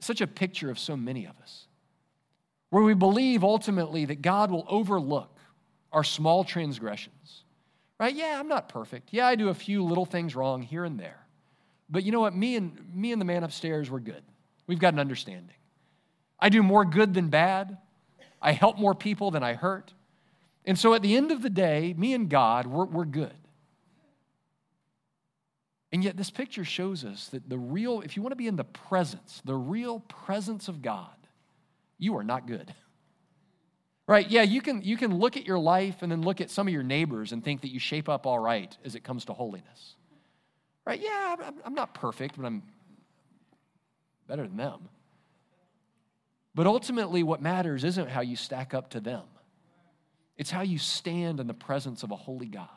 such 0.00 0.20
a 0.20 0.26
picture 0.26 0.70
of 0.70 0.78
so 0.78 0.96
many 0.96 1.26
of 1.26 1.32
us, 1.42 1.66
where 2.68 2.82
we 2.82 2.94
believe 2.94 3.42
ultimately 3.42 4.04
that 4.04 4.20
God 4.20 4.50
will 4.50 4.66
overlook 4.68 5.38
our 5.92 6.04
small 6.04 6.44
transgressions. 6.44 7.44
Right? 7.98 8.14
Yeah, 8.14 8.38
I'm 8.38 8.48
not 8.48 8.68
perfect. 8.68 9.10
Yeah, 9.12 9.26
I 9.26 9.34
do 9.34 9.48
a 9.48 9.54
few 9.54 9.82
little 9.82 10.04
things 10.04 10.34
wrong 10.34 10.60
here 10.60 10.84
and 10.84 10.98
there. 10.98 11.26
But 11.88 12.04
you 12.04 12.12
know 12.12 12.20
what? 12.20 12.34
Me 12.34 12.56
and 12.56 12.78
me 12.94 13.12
and 13.12 13.20
the 13.20 13.24
man 13.24 13.44
upstairs, 13.44 13.90
we're 13.90 14.00
good. 14.00 14.22
We've 14.66 14.78
got 14.78 14.94
an 14.94 14.98
understanding. 14.98 15.56
I 16.38 16.48
do 16.48 16.62
more 16.62 16.84
good 16.84 17.14
than 17.14 17.28
bad. 17.28 17.78
I 18.42 18.52
help 18.52 18.78
more 18.78 18.94
people 18.94 19.30
than 19.30 19.42
I 19.42 19.54
hurt. 19.54 19.92
And 20.64 20.78
so 20.78 20.94
at 20.94 21.02
the 21.02 21.16
end 21.16 21.30
of 21.30 21.42
the 21.42 21.50
day, 21.50 21.94
me 21.96 22.14
and 22.14 22.28
God, 22.28 22.66
we're, 22.66 22.86
we're 22.86 23.04
good. 23.04 23.34
And 25.92 26.02
yet, 26.02 26.16
this 26.16 26.30
picture 26.30 26.64
shows 26.64 27.04
us 27.04 27.28
that 27.28 27.48
the 27.48 27.56
real, 27.56 28.00
if 28.00 28.16
you 28.16 28.22
want 28.22 28.32
to 28.32 28.36
be 28.36 28.48
in 28.48 28.56
the 28.56 28.64
presence, 28.64 29.40
the 29.44 29.54
real 29.54 30.00
presence 30.00 30.66
of 30.66 30.82
God, 30.82 31.14
you 31.98 32.16
are 32.16 32.24
not 32.24 32.46
good. 32.46 32.74
Right? 34.06 34.30
Yeah, 34.30 34.42
you 34.42 34.60
can, 34.60 34.82
you 34.82 34.98
can 34.98 35.16
look 35.16 35.38
at 35.38 35.46
your 35.46 35.58
life 35.58 36.02
and 36.02 36.12
then 36.12 36.20
look 36.20 36.42
at 36.42 36.50
some 36.50 36.66
of 36.66 36.74
your 36.74 36.82
neighbors 36.82 37.32
and 37.32 37.42
think 37.42 37.62
that 37.62 37.70
you 37.70 37.80
shape 37.80 38.06
up 38.06 38.26
all 38.26 38.38
right 38.38 38.76
as 38.84 38.94
it 38.94 39.02
comes 39.02 39.24
to 39.24 39.32
holiness. 39.32 39.94
Right? 40.84 41.00
Yeah, 41.00 41.36
I'm, 41.42 41.54
I'm 41.64 41.74
not 41.74 41.94
perfect, 41.94 42.36
but 42.36 42.44
I'm 42.44 42.62
better 44.28 44.42
than 44.42 44.58
them. 44.58 44.90
But 46.54 46.66
ultimately, 46.66 47.22
what 47.22 47.40
matters 47.40 47.82
isn't 47.82 48.10
how 48.10 48.20
you 48.20 48.36
stack 48.36 48.74
up 48.74 48.90
to 48.90 49.00
them, 49.00 49.22
it's 50.36 50.50
how 50.50 50.62
you 50.62 50.78
stand 50.78 51.40
in 51.40 51.46
the 51.46 51.54
presence 51.54 52.02
of 52.02 52.10
a 52.10 52.16
holy 52.16 52.46
God. 52.46 52.68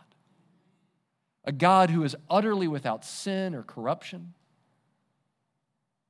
A 1.44 1.52
God 1.52 1.90
who 1.90 2.04
is 2.04 2.16
utterly 2.30 2.68
without 2.68 3.06
sin 3.06 3.56
or 3.56 3.64
corruption. 3.64 4.34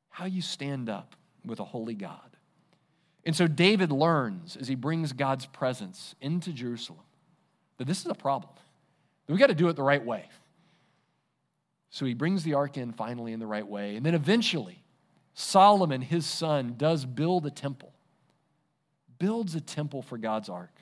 How 0.10 0.25
you 0.25 0.41
stand 0.41 0.89
up 0.89 1.15
with 1.45 1.60
a 1.60 1.65
holy 1.65 1.93
God. 1.93 2.19
And 3.23 3.36
so 3.36 3.47
David 3.47 3.91
learns 3.91 4.55
as 4.55 4.67
he 4.67 4.75
brings 4.75 5.13
God's 5.13 5.45
presence 5.45 6.15
into 6.21 6.51
Jerusalem 6.51 7.03
that 7.77 7.86
this 7.86 7.99
is 7.99 8.07
a 8.07 8.15
problem. 8.15 8.53
That 9.25 9.33
we 9.33 9.39
got 9.39 9.47
to 9.47 9.55
do 9.55 9.67
it 9.69 9.75
the 9.75 9.83
right 9.83 10.03
way. 10.03 10.29
So 11.89 12.05
he 12.05 12.13
brings 12.13 12.43
the 12.43 12.55
ark 12.55 12.77
in 12.77 12.93
finally 12.93 13.33
in 13.33 13.39
the 13.39 13.47
right 13.47 13.65
way. 13.65 13.95
And 13.95 14.05
then 14.05 14.15
eventually, 14.15 14.83
Solomon, 15.33 16.01
his 16.01 16.25
son, 16.25 16.75
does 16.77 17.05
build 17.05 17.45
a 17.45 17.51
temple, 17.51 17.93
builds 19.19 19.55
a 19.55 19.62
temple 19.62 20.01
for 20.01 20.17
God's 20.17 20.49
ark. 20.49 20.77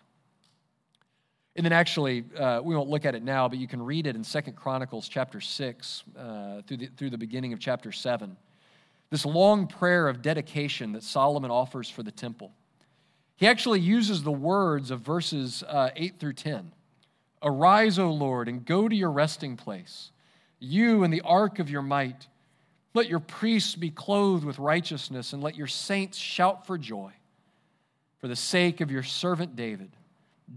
And 1.55 1.63
then 1.63 1.71
actually, 1.71 2.25
uh, 2.37 2.61
we 2.61 2.75
won't 2.75 2.89
look 2.89 3.05
at 3.05 3.15
it 3.15 3.23
now, 3.23 3.47
but 3.47 3.57
you 3.57 3.67
can 3.67 3.81
read 3.81 4.07
it 4.07 4.15
in 4.15 4.23
Second 4.23 4.55
Chronicles 4.55 5.07
chapter 5.07 5.39
6 5.39 6.03
uh, 6.17 6.61
through, 6.67 6.77
the, 6.77 6.85
through 6.97 7.09
the 7.11 7.17
beginning 7.17 7.53
of 7.53 7.59
chapter 7.59 7.93
7. 7.93 8.35
This 9.09 9.25
long 9.25 9.67
prayer 9.67 10.09
of 10.09 10.21
dedication 10.21 10.91
that 10.93 11.03
Solomon 11.03 11.51
offers 11.51 11.89
for 11.89 12.03
the 12.03 12.11
temple. 12.11 12.51
He 13.37 13.47
actually 13.47 13.79
uses 13.79 14.23
the 14.23 14.31
words 14.31 14.91
of 14.91 14.99
verses 15.01 15.63
uh, 15.63 15.91
8 15.95 16.19
through 16.19 16.33
10. 16.33 16.73
Arise, 17.41 17.99
O 17.99 18.11
Lord, 18.11 18.49
and 18.49 18.65
go 18.65 18.89
to 18.89 18.95
your 18.95 19.11
resting 19.11 19.55
place, 19.55 20.11
you 20.59 21.03
and 21.03 21.13
the 21.13 21.21
ark 21.21 21.59
of 21.59 21.69
your 21.69 21.81
might. 21.81 22.27
Let 22.93 23.07
your 23.07 23.19
priests 23.19 23.75
be 23.75 23.91
clothed 23.91 24.43
with 24.43 24.57
righteousness, 24.57 25.31
and 25.31 25.43
let 25.43 25.55
your 25.55 25.67
saints 25.67 26.17
shout 26.17 26.65
for 26.65 26.77
joy. 26.77 27.11
For 28.19 28.27
the 28.27 28.35
sake 28.35 28.81
of 28.81 28.89
your 28.89 29.03
servant 29.03 29.55
David, 29.55 29.91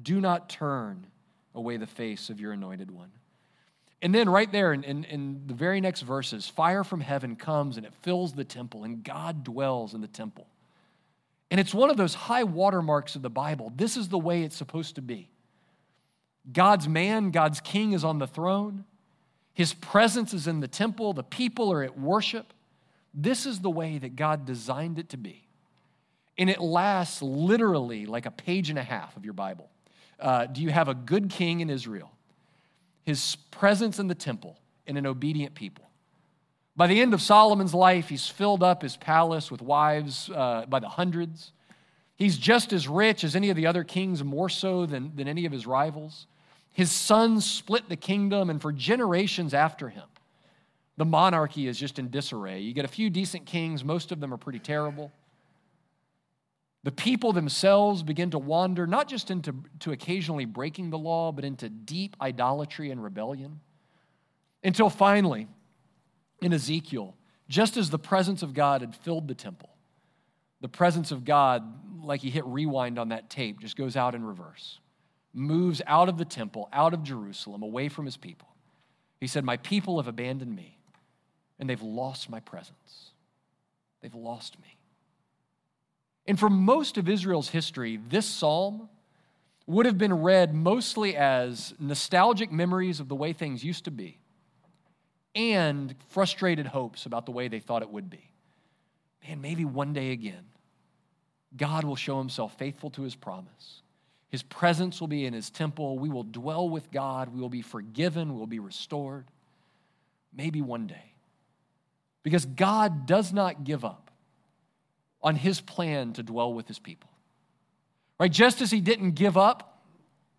do 0.03 0.20
not 0.20 0.48
turn 0.48 1.07
away 1.55 1.77
the 1.77 1.87
face 1.87 2.31
of 2.31 2.40
your 2.40 2.53
anointed 2.53 2.90
one. 2.90 3.11
And 4.01 4.14
then, 4.14 4.29
right 4.29 4.51
there 4.51 4.72
in, 4.72 4.85
in, 4.85 5.05
in, 5.05 5.42
the 5.46 5.55
very 5.55 5.81
next 5.81 6.03
verses, 6.03 6.46
fire 6.46 6.85
from 6.85 7.01
heaven 7.01 7.35
comes 7.35 7.77
and 7.77 7.85
it 7.85 7.92
fills 8.03 8.33
the 8.33 8.44
temple, 8.44 8.85
and 8.85 9.03
God 9.03 9.42
dwells 9.42 9.92
in 9.92 10.01
the 10.01 10.07
temple. 10.07 10.46
And 11.51 11.59
it's 11.59 11.74
one 11.74 11.90
of 11.90 11.96
those 11.96 12.14
high 12.14 12.44
watermarks 12.44 13.16
of 13.16 13.22
the 13.22 13.31
Bible. 13.31 13.72
This 13.74 13.96
is 13.96 14.09
the 14.09 14.18
way 14.18 14.42
it's 14.42 14.57
supposed 14.57 14.94
to 14.96 15.03
be. 15.03 15.31
God's 16.53 16.87
man, 16.87 17.31
God's 17.31 17.61
king 17.61 17.92
is 17.92 18.05
on 18.05 18.18
the 18.18 18.27
throne. 18.27 18.85
His 19.53 19.74
presence 19.74 20.33
is 20.33 20.46
in 20.46 20.61
the 20.61 20.68
temple, 20.68 21.12
the 21.12 21.24
people 21.24 21.72
are 21.72 21.83
at 21.83 21.98
worship. 21.98 22.53
This 23.12 23.46
is 23.46 23.61
the 23.61 23.70
way 23.70 23.98
that 23.98 24.14
God 24.14 24.46
designed 24.46 24.98
it 24.98 25.09
to 25.09 25.16
be. 25.16 25.48
And 26.37 26.48
it 26.48 26.61
lasts 26.61 27.20
literally 27.20 28.07
like 28.07 28.27
a 28.27 28.31
page 28.31 28.70
and 28.70 28.79
a 28.79 28.83
half 28.85 29.16
of 29.16 29.24
your 29.24 29.35
Bible. 29.35 29.68
Uh, 30.18 30.46
do 30.46 30.62
you 30.62 30.70
have 30.70 30.88
a 30.88 30.94
good 30.94 31.31
king 31.31 31.61
in 31.61 31.70
Israel? 31.70 32.11
His 33.04 33.37
presence 33.50 33.98
in 33.98 34.09
the 34.09 34.14
temple 34.14 34.59
and 34.87 34.98
an 34.98 35.07
obedient 35.07 35.54
people. 35.54 35.88
By 36.76 36.87
the 36.87 37.00
end 37.00 37.12
of 37.12 37.20
Solomon's 37.20 37.74
life, 37.74 38.09
he's 38.09 38.28
filled 38.28 38.62
up 38.62 38.83
his 38.83 38.96
palace 38.96 39.50
with 39.50 39.61
wives 39.61 40.31
uh, 40.31 40.64
by 40.68 40.78
the 40.78 40.88
hundreds. 40.88 41.52
He's 42.14 42.37
just 42.38 42.72
as 42.72 42.87
rich 42.87 43.24
as 43.24 43.35
any 43.35 43.50
of 43.50 43.57
the 43.57 43.66
other 43.66 43.85
kings, 43.85 44.22
more 44.22 44.48
so 44.48 44.87
than, 44.87 45.14
than 45.16 45.28
any 45.28 45.44
of 45.44 45.52
his 45.52 45.66
rivals. 45.66 46.26
His 46.70 46.92
sons 46.92 47.44
split 47.44 47.88
the 47.88 47.96
kingdom, 47.96 48.50
and 48.50 48.62
for 48.62 48.72
generations 48.72 49.54
after 49.54 49.88
him, 49.88 50.04
the 50.96 51.04
monarchy 51.04 51.66
is 51.66 51.78
just 51.78 51.98
in 51.98 52.11
disarray. 52.11 52.61
You 52.61 52.72
get 52.72 52.85
a 52.85 52.88
few 52.88 53.11
decent 53.11 53.46
kings, 53.46 53.85
most 53.85 54.12
of 54.12 54.20
them 54.20 54.33
are 54.33 54.37
pretty 54.37 54.59
terrible. 54.59 55.11
The 56.88 56.92
people 56.92 57.35
themselves 57.35 58.03
begin 58.03 58.31
to 58.31 58.38
wander, 58.38 58.87
not 58.87 59.09
just 59.09 59.31
into 59.31 59.55
to 59.81 59.92
occasionally 59.92 60.46
breaking 60.46 60.88
the 60.88 60.96
law, 60.96 61.33
but 61.33 61.44
into 61.44 61.68
deep 61.68 62.16
idolatry 62.18 62.90
and 62.90 63.05
rebellion. 63.05 63.61
Until 64.64 64.88
finally, 64.88 65.48
in 66.40 66.55
Ezekiel, 66.55 67.14
just 67.46 67.77
as 67.77 67.90
the 67.90 67.98
presence 67.98 68.42
of 68.42 68.55
God 68.55 68.81
had 68.81 68.96
filled 68.96 69.29
the 69.29 69.35
temple, 69.35 69.68
the 70.62 70.68
presence 70.70 71.12
of 71.12 71.27
God, 71.27 71.62
like 72.03 72.22
he 72.22 72.31
hit 72.31 72.46
rewind 72.46 72.98
on 72.98 73.11
that 73.11 73.29
tape, 73.29 73.61
just 73.61 73.77
goes 73.77 73.94
out 73.94 74.14
in 74.14 74.24
reverse 74.24 74.81
moves 75.35 75.83
out 75.87 76.09
of 76.09 76.16
the 76.16 76.24
temple, 76.24 76.70
out 76.72 76.94
of 76.94 77.03
Jerusalem, 77.03 77.62
away 77.62 77.90
from 77.90 78.07
his 78.07 78.16
people. 78.16 78.48
He 79.20 79.27
said, 79.27 79.44
My 79.44 79.59
people 79.59 79.98
have 79.98 80.09
abandoned 80.09 80.57
me, 80.57 80.79
and 81.59 81.68
they've 81.68 81.83
lost 81.83 82.31
my 82.31 82.40
presence. 82.40 83.11
They've 84.01 84.14
lost 84.14 84.59
me. 84.59 84.77
And 86.28 86.38
for 86.38 86.48
most 86.48 86.96
of 86.96 87.08
Israel's 87.08 87.48
history, 87.48 87.96
this 87.96 88.26
psalm 88.26 88.88
would 89.66 89.86
have 89.86 89.98
been 89.98 90.14
read 90.14 90.54
mostly 90.54 91.16
as 91.16 91.74
nostalgic 91.80 92.52
memories 92.52 93.00
of 93.00 93.08
the 93.08 93.16
way 93.16 93.32
things 93.32 93.64
used 93.64 93.84
to 93.86 93.90
be 93.90 94.18
and 95.34 95.94
frustrated 96.10 96.66
hopes 96.66 97.04
about 97.06 97.26
the 97.26 97.32
way 97.32 97.48
they 97.48 97.58
thought 97.58 97.82
it 97.82 97.90
would 97.90 98.08
be. 98.08 98.30
Man, 99.26 99.40
maybe 99.40 99.64
one 99.64 99.92
day 99.92 100.12
again, 100.12 100.44
God 101.56 101.82
will 101.82 101.96
show 101.96 102.18
himself 102.18 102.56
faithful 102.56 102.90
to 102.90 103.02
his 103.02 103.16
promise 103.16 103.82
his 104.28 104.42
presence 104.42 105.00
will 105.00 105.08
be 105.08 105.24
in 105.24 105.32
his 105.32 105.50
temple. 105.50 105.98
We 105.98 106.10
will 106.10 106.22
dwell 106.22 106.68
with 106.68 106.90
God. 106.90 107.32
We 107.32 107.40
will 107.40 107.48
be 107.48 107.62
forgiven. 107.62 108.34
We 108.34 108.38
will 108.38 108.46
be 108.46 108.58
restored. 108.58 109.26
Maybe 110.36 110.60
one 110.60 110.86
day. 110.86 111.14
Because 112.22 112.44
God 112.44 113.06
does 113.06 113.32
not 113.32 113.64
give 113.64 113.84
up 113.84 114.07
on 115.22 115.37
his 115.37 115.61
plan 115.61 116.12
to 116.14 116.22
dwell 116.22 116.52
with 116.52 116.68
his 116.68 116.78
people. 116.78 117.11
Right? 118.18 118.31
Just 118.31 118.61
as 118.61 118.70
he 118.70 118.81
didn't 118.81 119.12
give 119.12 119.37
up 119.37 119.83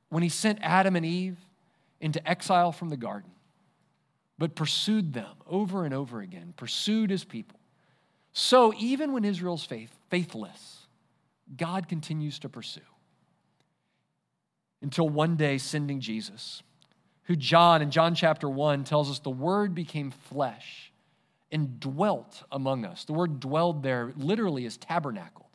when 0.10 0.24
he 0.24 0.30
sent 0.30 0.60
Adam 0.62 0.96
and 0.96 1.06
Eve 1.06 1.38
into 2.02 2.28
exile 2.28 2.72
from 2.72 2.90
the 2.90 2.98
garden, 2.98 3.32
but 4.38 4.56
pursued 4.56 5.14
them 5.14 5.36
over 5.48 5.86
and 5.86 5.94
over 5.94 6.22
again, 6.22 6.54
pursued 6.56 7.10
his 7.10 7.24
people 7.24 7.60
So 8.32 8.74
even 8.78 9.12
when 9.12 9.26
Israel's 9.26 9.66
faith, 9.66 9.94
faithless, 10.10 10.88
God 11.58 11.88
continues 11.88 12.40
to 12.40 12.50
pursue. 12.50 12.82
Until 14.82 15.10
one 15.10 15.36
day, 15.36 15.58
sending 15.58 16.00
Jesus, 16.00 16.64
who 17.24 17.36
John 17.36 17.82
in 17.82 17.92
John 17.92 18.16
chapter 18.16 18.50
1 18.50 18.86
tells 18.86 19.10
us 19.10 19.20
the 19.20 19.30
Word 19.30 19.76
became 19.76 20.12
flesh 20.12 20.92
and 21.52 21.80
dwelt 21.80 22.44
among 22.52 22.86
us. 22.86 23.06
The 23.06 23.14
word 23.14 23.40
dwelled 23.40 23.84
there 23.84 24.14
literally 24.16 24.66
is 24.66 24.78
tabernacled. 24.78 25.48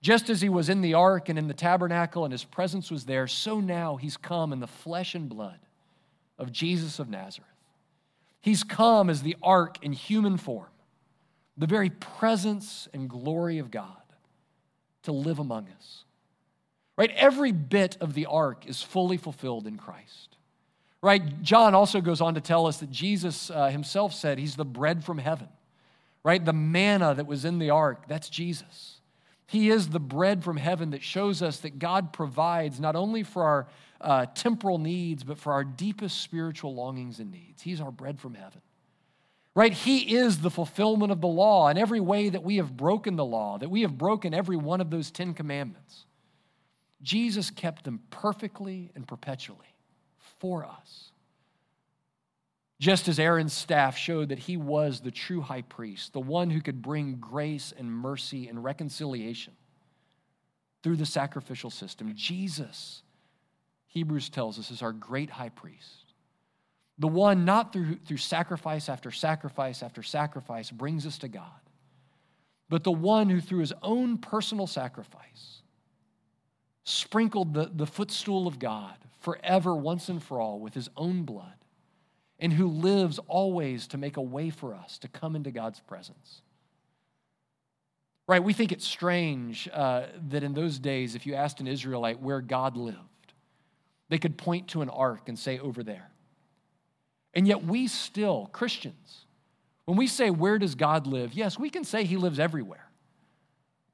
Just 0.00 0.28
as 0.30 0.40
he 0.40 0.48
was 0.48 0.68
in 0.68 0.80
the 0.80 0.94
ark 0.94 1.28
and 1.28 1.38
in 1.38 1.46
the 1.46 1.54
tabernacle 1.54 2.24
and 2.24 2.32
his 2.32 2.44
presence 2.44 2.90
was 2.90 3.04
there, 3.04 3.28
so 3.28 3.60
now 3.60 3.96
he's 3.96 4.16
come 4.16 4.52
in 4.52 4.58
the 4.58 4.66
flesh 4.66 5.14
and 5.14 5.28
blood 5.28 5.60
of 6.38 6.50
Jesus 6.50 6.98
of 6.98 7.08
Nazareth. 7.08 7.48
He's 8.40 8.64
come 8.64 9.08
as 9.08 9.22
the 9.22 9.36
ark 9.42 9.78
in 9.82 9.92
human 9.92 10.36
form, 10.36 10.66
the 11.56 11.68
very 11.68 11.90
presence 11.90 12.88
and 12.92 13.08
glory 13.08 13.58
of 13.58 13.70
God 13.70 13.96
to 15.04 15.12
live 15.12 15.38
among 15.38 15.68
us. 15.78 16.04
Right? 16.96 17.12
Every 17.14 17.52
bit 17.52 17.96
of 18.00 18.14
the 18.14 18.26
ark 18.26 18.66
is 18.66 18.82
fully 18.82 19.16
fulfilled 19.16 19.68
in 19.68 19.76
Christ. 19.76 20.31
Right? 21.02 21.42
John 21.42 21.74
also 21.74 22.00
goes 22.00 22.20
on 22.20 22.34
to 22.34 22.40
tell 22.40 22.66
us 22.66 22.78
that 22.78 22.90
Jesus 22.90 23.50
uh, 23.50 23.66
himself 23.66 24.14
said 24.14 24.38
he's 24.38 24.54
the 24.54 24.64
bread 24.64 25.04
from 25.04 25.18
heaven. 25.18 25.48
Right? 26.24 26.42
The 26.42 26.52
manna 26.52 27.14
that 27.14 27.26
was 27.26 27.44
in 27.44 27.58
the 27.58 27.70
ark, 27.70 28.04
that's 28.06 28.28
Jesus. 28.28 29.00
He 29.48 29.68
is 29.68 29.88
the 29.88 30.00
bread 30.00 30.44
from 30.44 30.56
heaven 30.56 30.90
that 30.90 31.02
shows 31.02 31.42
us 31.42 31.58
that 31.58 31.80
God 31.80 32.12
provides 32.12 32.78
not 32.78 32.94
only 32.94 33.24
for 33.24 33.42
our 33.42 33.68
uh, 34.00 34.26
temporal 34.34 34.78
needs, 34.78 35.24
but 35.24 35.38
for 35.38 35.52
our 35.52 35.64
deepest 35.64 36.20
spiritual 36.20 36.74
longings 36.74 37.18
and 37.18 37.32
needs. 37.32 37.60
He's 37.60 37.80
our 37.80 37.90
bread 37.90 38.20
from 38.20 38.34
heaven. 38.34 38.60
Right? 39.54 39.72
He 39.72 40.16
is 40.16 40.38
the 40.38 40.50
fulfillment 40.50 41.10
of 41.10 41.20
the 41.20 41.26
law 41.26 41.68
in 41.68 41.76
every 41.76 42.00
way 42.00 42.28
that 42.28 42.44
we 42.44 42.56
have 42.56 42.76
broken 42.76 43.16
the 43.16 43.24
law, 43.24 43.58
that 43.58 43.68
we 43.68 43.82
have 43.82 43.98
broken 43.98 44.32
every 44.32 44.56
one 44.56 44.80
of 44.80 44.90
those 44.90 45.10
Ten 45.10 45.34
Commandments. 45.34 46.06
Jesus 47.02 47.50
kept 47.50 47.84
them 47.84 48.00
perfectly 48.10 48.90
and 48.94 49.06
perpetually 49.06 49.71
for 50.42 50.66
us. 50.66 51.12
Just 52.80 53.06
as 53.06 53.20
Aaron's 53.20 53.52
staff 53.52 53.96
showed 53.96 54.30
that 54.30 54.40
he 54.40 54.56
was 54.56 55.00
the 55.00 55.12
true 55.12 55.40
high 55.40 55.62
priest, 55.62 56.12
the 56.12 56.18
one 56.18 56.50
who 56.50 56.60
could 56.60 56.82
bring 56.82 57.14
grace 57.20 57.72
and 57.78 57.88
mercy 57.88 58.48
and 58.48 58.64
reconciliation 58.64 59.52
through 60.82 60.96
the 60.96 61.06
sacrificial 61.06 61.70
system, 61.70 62.12
Jesus, 62.16 63.04
Hebrews 63.86 64.30
tells 64.30 64.58
us, 64.58 64.72
is 64.72 64.82
our 64.82 64.92
great 64.92 65.30
high 65.30 65.50
priest. 65.50 66.12
The 66.98 67.06
one 67.06 67.44
not 67.44 67.72
through, 67.72 67.98
through 68.04 68.16
sacrifice 68.16 68.88
after 68.88 69.12
sacrifice 69.12 69.80
after 69.80 70.02
sacrifice 70.02 70.72
brings 70.72 71.06
us 71.06 71.18
to 71.18 71.28
God, 71.28 71.44
but 72.68 72.82
the 72.82 72.90
one 72.90 73.30
who 73.30 73.40
through 73.40 73.60
his 73.60 73.72
own 73.80 74.18
personal 74.18 74.66
sacrifice 74.66 75.61
sprinkled 76.84 77.54
the, 77.54 77.70
the 77.74 77.86
footstool 77.86 78.46
of 78.46 78.58
God 78.58 78.94
forever, 79.20 79.74
once 79.74 80.08
and 80.08 80.22
for 80.22 80.40
all, 80.40 80.58
with 80.58 80.74
his 80.74 80.88
own 80.96 81.22
blood, 81.22 81.54
and 82.38 82.52
who 82.52 82.66
lives 82.66 83.20
always 83.28 83.86
to 83.88 83.98
make 83.98 84.16
a 84.16 84.22
way 84.22 84.50
for 84.50 84.74
us 84.74 84.98
to 84.98 85.08
come 85.08 85.36
into 85.36 85.50
God's 85.50 85.80
presence. 85.80 86.42
Right? 88.26 88.42
We 88.42 88.52
think 88.52 88.72
it's 88.72 88.86
strange 88.86 89.68
uh, 89.72 90.06
that 90.30 90.42
in 90.42 90.54
those 90.54 90.78
days, 90.78 91.14
if 91.14 91.26
you 91.26 91.34
asked 91.34 91.60
an 91.60 91.66
Israelite 91.66 92.20
where 92.20 92.40
God 92.40 92.76
lived, 92.76 92.98
they 94.08 94.18
could 94.18 94.36
point 94.36 94.68
to 94.68 94.82
an 94.82 94.88
ark 94.88 95.28
and 95.28 95.38
say, 95.38 95.58
over 95.58 95.82
there. 95.82 96.10
And 97.34 97.46
yet, 97.46 97.64
we 97.64 97.86
still, 97.86 98.48
Christians, 98.52 99.24
when 99.84 99.96
we 99.96 100.06
say, 100.06 100.30
where 100.30 100.58
does 100.58 100.74
God 100.74 101.06
live? 101.06 101.32
Yes, 101.32 101.58
we 101.58 101.70
can 101.70 101.84
say 101.84 102.04
he 102.04 102.16
lives 102.16 102.38
everywhere. 102.38 102.90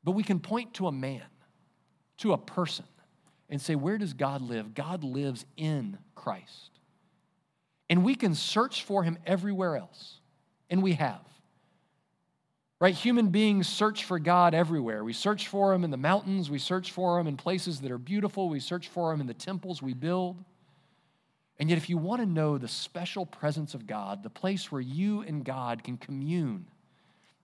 But 0.04 0.12
we 0.12 0.22
can 0.22 0.40
point 0.40 0.74
to 0.74 0.86
a 0.86 0.92
man, 0.92 1.22
to 2.18 2.32
a 2.32 2.38
person, 2.38 2.84
and 3.48 3.60
say, 3.60 3.74
Where 3.74 3.98
does 3.98 4.12
God 4.12 4.42
live? 4.42 4.74
God 4.74 5.04
lives 5.04 5.44
in 5.56 5.98
Christ. 6.14 6.70
And 7.90 8.04
we 8.04 8.14
can 8.14 8.34
search 8.34 8.82
for 8.82 9.02
him 9.02 9.18
everywhere 9.24 9.76
else, 9.76 10.20
and 10.68 10.82
we 10.82 10.92
have. 10.94 11.22
Right? 12.80 12.94
Human 12.94 13.30
beings 13.30 13.66
search 13.66 14.04
for 14.04 14.20
God 14.20 14.54
everywhere. 14.54 15.02
We 15.02 15.12
search 15.12 15.48
for 15.48 15.74
him 15.74 15.82
in 15.82 15.90
the 15.90 15.96
mountains, 15.96 16.50
we 16.50 16.58
search 16.58 16.92
for 16.92 17.18
him 17.18 17.26
in 17.26 17.36
places 17.36 17.80
that 17.80 17.90
are 17.90 17.98
beautiful, 17.98 18.48
we 18.48 18.60
search 18.60 18.88
for 18.88 19.12
him 19.12 19.20
in 19.20 19.26
the 19.26 19.34
temples 19.34 19.82
we 19.82 19.94
build. 19.94 20.44
And 21.58 21.68
yet, 21.68 21.76
if 21.76 21.90
you 21.90 21.98
want 21.98 22.20
to 22.22 22.26
know 22.26 22.56
the 22.56 22.68
special 22.68 23.26
presence 23.26 23.74
of 23.74 23.86
God, 23.86 24.22
the 24.22 24.30
place 24.30 24.70
where 24.70 24.80
you 24.80 25.22
and 25.22 25.44
God 25.44 25.82
can 25.82 25.96
commune 25.96 26.66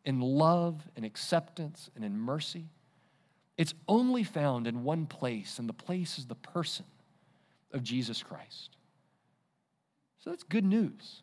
in 0.05 0.21
love 0.21 0.87
and 0.95 1.05
acceptance 1.05 1.91
and 1.97 2.05
in 2.05 2.17
mercy, 2.17 2.67
it's 3.57 3.75
only 3.87 4.25
found 4.25 4.67
in 4.67 4.85
one 4.85 5.07
place, 5.07 5.59
and 5.59 5.69
the 5.69 5.75
place 5.75 6.19
is 6.19 6.27
the 6.27 6.35
person 6.35 6.87
of 7.73 7.83
Jesus 7.83 8.23
Christ. 8.23 8.77
So 10.19 10.31
that's 10.31 10.43
good 10.43 10.65
news 10.65 11.23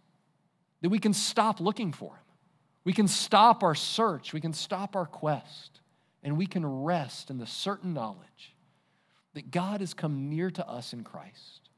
that 0.81 0.89
we 0.89 0.99
can 0.99 1.13
stop 1.13 1.59
looking 1.59 1.91
for 1.91 2.13
him. 2.13 2.23
We 2.83 2.93
can 2.93 3.07
stop 3.07 3.63
our 3.63 3.75
search, 3.75 4.33
we 4.33 4.41
can 4.41 4.53
stop 4.53 4.95
our 4.95 5.05
quest, 5.05 5.81
and 6.23 6.37
we 6.37 6.47
can 6.47 6.65
rest 6.65 7.29
in 7.29 7.37
the 7.37 7.45
certain 7.45 7.93
knowledge 7.93 8.55
that 9.33 9.51
God 9.51 9.81
has 9.81 9.93
come 9.93 10.29
near 10.29 10.49
to 10.51 10.67
us 10.67 10.93
in 10.93 11.03
Christ. 11.03 11.69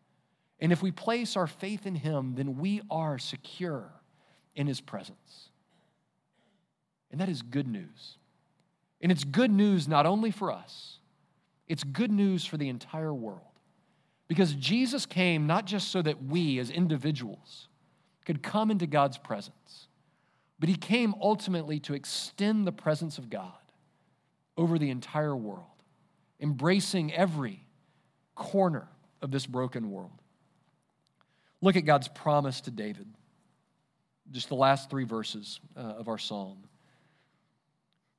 And 0.60 0.72
if 0.72 0.82
we 0.82 0.92
place 0.92 1.36
our 1.36 1.48
faith 1.48 1.86
in 1.86 1.96
him, 1.96 2.36
then 2.36 2.58
we 2.58 2.82
are 2.90 3.20
secure 3.20 3.92
in 4.56 4.68
his 4.68 4.80
presence. 4.80 5.50
And 7.12 7.20
that 7.20 7.30
is 7.30 7.42
good 7.42 7.68
news. 7.68 8.18
And 9.04 9.12
it's 9.12 9.26
good 9.26 9.52
news 9.52 9.88
not 9.88 10.06
only 10.06 10.32
for 10.32 10.50
us, 10.52 11.00
it's 11.68 11.84
good 11.84 12.12
news 12.12 12.46
for 12.46 12.56
the 12.56 12.70
entire 12.70 13.14
world. 13.14 13.42
Because 14.30 14.54
Jesus 14.54 15.06
came 15.06 15.46
not 15.46 15.66
just 15.66 15.90
so 15.90 16.02
that 16.02 16.24
we 16.24 16.58
as 16.58 16.70
individuals 16.70 17.68
could 18.26 18.42
come 18.42 18.72
into 18.72 18.88
God's 18.88 19.18
presence, 19.18 19.90
but 20.58 20.70
he 20.70 20.76
came 20.76 21.14
ultimately 21.22 21.80
to 21.82 21.94
extend 21.94 22.66
the 22.66 22.72
presence 22.72 23.18
of 23.18 23.30
God 23.30 23.52
over 24.56 24.80
the 24.80 24.90
entire 24.90 25.36
world, 25.36 25.66
embracing 26.40 27.14
every 27.14 27.66
corner 28.36 28.88
of 29.22 29.32
this 29.32 29.46
broken 29.46 29.92
world. 29.92 30.22
Look 31.60 31.76
at 31.76 31.84
God's 31.84 32.08
promise 32.08 32.62
to 32.62 32.72
David, 32.72 33.08
just 34.32 34.48
the 34.48 34.56
last 34.56 34.90
three 34.90 35.04
verses 35.04 35.60
uh, 35.76 35.82
of 35.82 36.08
our 36.08 36.18
psalm. 36.18 36.64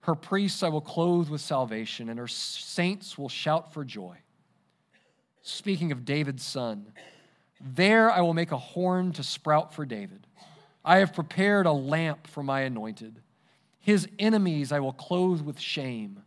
Her 0.04 0.14
priests 0.14 0.62
I 0.62 0.68
will 0.68 0.82
clothe 0.82 1.30
with 1.30 1.40
salvation, 1.40 2.10
and 2.10 2.18
her 2.18 2.28
saints 2.28 3.16
will 3.16 3.30
shout 3.30 3.72
for 3.72 3.86
joy. 3.86 4.18
Speaking 5.40 5.92
of 5.92 6.04
David's 6.04 6.44
son, 6.44 6.92
there 7.58 8.10
I 8.10 8.20
will 8.20 8.34
make 8.34 8.52
a 8.52 8.58
horn 8.58 9.12
to 9.12 9.22
sprout 9.22 9.72
for 9.72 9.86
David. 9.86 10.26
I 10.84 10.98
have 10.98 11.14
prepared 11.14 11.64
a 11.64 11.72
lamp 11.72 12.26
for 12.26 12.42
my 12.42 12.60
anointed. 12.60 13.22
His 13.80 14.06
enemies 14.18 14.72
I 14.72 14.80
will 14.80 14.92
clothe 14.92 15.40
with 15.40 15.58
shame, 15.58 16.22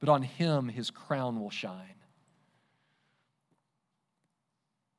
but 0.00 0.10
on 0.10 0.22
him 0.22 0.68
his 0.68 0.90
crown 0.90 1.40
will 1.40 1.48
shine. 1.48 1.94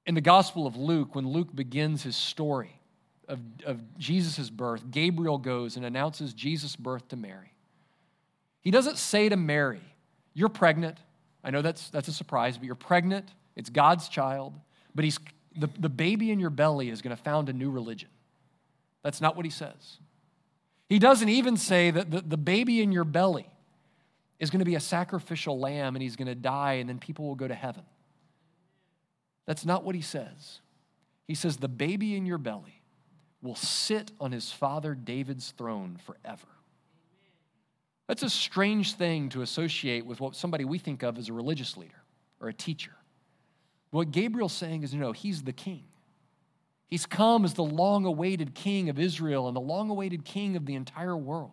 In 0.08 0.16
the 0.16 0.22
Gospel 0.22 0.66
of 0.66 0.76
Luke, 0.76 1.14
when 1.14 1.30
Luke 1.30 1.56
begins 1.56 2.02
his 2.02 2.16
story 2.16 2.82
of, 3.28 3.40
of 3.68 4.00
Jesus' 4.00 4.50
birth, 4.50 4.90
Gabriel 4.90 5.38
goes 5.38 5.78
and 5.78 5.86
announces 5.86 6.34
Jesus' 6.34 6.76
birth 6.76 7.08
to 7.10 7.16
Mary. 7.16 7.52
He 8.66 8.72
doesn't 8.72 8.98
say 8.98 9.30
to 9.30 9.38
Mary, 9.38 9.82
You're 10.34 10.50
pregnant. 10.50 10.98
I 11.44 11.52
know 11.52 11.62
that's, 11.62 11.90
that's 11.92 12.08
a 12.08 12.14
surprise, 12.14 12.58
but 12.58 12.66
you're 12.66 12.76
pregnant. 12.76 13.30
It's 13.56 13.70
God's 13.70 14.10
child. 14.10 14.54
But 14.96 15.06
he's, 15.06 15.20
the, 15.56 15.70
the 15.80 15.90
baby 15.90 16.32
in 16.32 16.40
your 16.40 16.50
belly 16.50 16.90
is 16.90 17.04
going 17.04 17.16
to 17.16 17.22
found 17.22 17.48
a 17.48 17.54
new 17.54 17.70
religion. 17.70 18.10
That's 19.04 19.22
not 19.22 19.36
what 19.36 19.46
he 19.46 19.52
says. 19.52 20.00
He 20.90 20.98
doesn't 20.98 21.30
even 21.30 21.56
say 21.56 21.92
that 21.92 22.10
the, 22.10 22.22
the 22.22 22.38
baby 22.38 22.82
in 22.82 22.92
your 22.92 23.04
belly 23.04 23.48
is 24.40 24.50
going 24.50 24.60
to 24.60 24.66
be 24.66 24.76
a 24.76 24.80
sacrificial 24.80 25.60
lamb 25.60 25.96
and 25.96 26.02
he's 26.02 26.16
going 26.16 26.28
to 26.28 26.36
die 26.36 26.74
and 26.74 26.90
then 26.90 26.98
people 26.98 27.26
will 27.26 27.36
go 27.36 27.48
to 27.48 27.56
heaven. 27.56 27.84
That's 29.46 29.66
not 29.66 29.84
what 29.84 29.94
he 29.94 30.02
says. 30.02 30.60
He 31.28 31.36
says, 31.36 31.58
The 31.58 31.68
baby 31.68 32.16
in 32.16 32.26
your 32.26 32.40
belly 32.40 32.82
will 33.44 33.56
sit 33.56 34.12
on 34.20 34.32
his 34.32 34.52
father 34.52 34.96
David's 34.96 35.52
throne 35.52 36.00
forever. 36.04 36.48
That's 38.08 38.24
a 38.24 38.30
strange 38.30 38.94
thing 38.94 39.30
to 39.30 39.42
associate 39.42 40.06
with 40.06 40.20
what 40.20 40.36
somebody 40.36 40.64
we 40.64 40.78
think 40.78 41.04
of 41.04 41.18
as 41.18 41.30
a 41.30 41.34
religious 41.34 41.76
leader 41.76 42.04
or 42.40 42.50
a 42.50 42.54
teacher. 42.54 42.94
What 43.92 44.12
Gabriel's 44.12 44.54
saying 44.54 44.84
is 44.84 44.94
no, 44.94 45.12
he's 45.12 45.44
the 45.44 45.54
king. 45.54 45.86
He's 46.88 47.06
come 47.06 47.46
as 47.46 47.56
the 47.56 47.64
long 47.64 48.06
awaited 48.06 48.54
king 48.54 48.90
of 48.90 49.00
Israel 49.00 49.48
and 49.48 49.56
the 49.56 49.62
long 49.62 49.90
awaited 49.90 50.24
king 50.24 50.56
of 50.56 50.66
the 50.66 50.76
entire 50.76 51.18
world. 51.18 51.52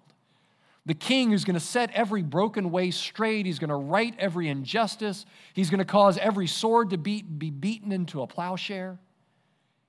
The 0.85 0.95
king 0.95 1.31
who's 1.31 1.45
going 1.45 1.55
to 1.55 1.61
set 1.61 1.91
every 1.93 2.23
broken 2.23 2.71
way 2.71 2.91
straight. 2.91 3.47
He's 3.47 3.61
going 3.61 3.71
to 3.71 3.77
right 3.77 4.15
every 4.19 4.49
injustice. 4.49 5.25
He's 5.55 5.71
going 5.71 5.79
to 5.79 5.85
cause 5.85 6.19
every 6.19 6.49
sword 6.49 6.91
to 6.91 6.99
beat, 6.99 7.39
be 7.39 7.51
beaten 7.51 7.93
into 7.93 8.21
a 8.21 8.27
plowshare. 8.27 8.99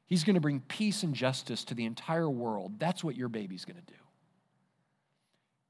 He's 0.05 0.23
going 0.23 0.35
to 0.35 0.41
bring 0.41 0.59
peace 0.61 1.01
and 1.01 1.15
justice 1.15 1.63
to 1.65 1.73
the 1.73 1.85
entire 1.85 2.29
world. 2.29 2.73
That's 2.77 3.03
what 3.03 3.15
your 3.15 3.29
baby's 3.29 3.65
going 3.65 3.77
to 3.83 3.93
do. 3.93 4.02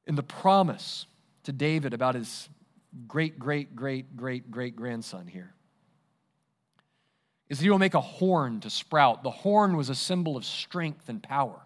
In 0.06 0.16
the 0.16 0.24
promise 0.24 1.06
to 1.44 1.52
David 1.52 1.94
about 1.94 2.16
his 2.16 2.50
great, 3.08 3.40
great, 3.40 3.76
great, 3.76 4.16
great, 4.16 4.52
great 4.52 4.76
grandson 4.76 5.28
here 5.28 5.54
is 7.50 7.60
that 7.60 7.64
he 7.64 7.70
will 7.70 7.78
make 7.78 7.94
a 7.94 8.02
horn 8.02 8.60
to 8.62 8.70
sprout. 8.70 9.22
The 9.22 9.30
horn 9.30 9.78
was 9.78 9.90
a 9.90 9.96
symbol 9.96 10.38
of 10.38 10.44
strength 10.44 11.10
and 11.10 11.22
power. 11.22 11.62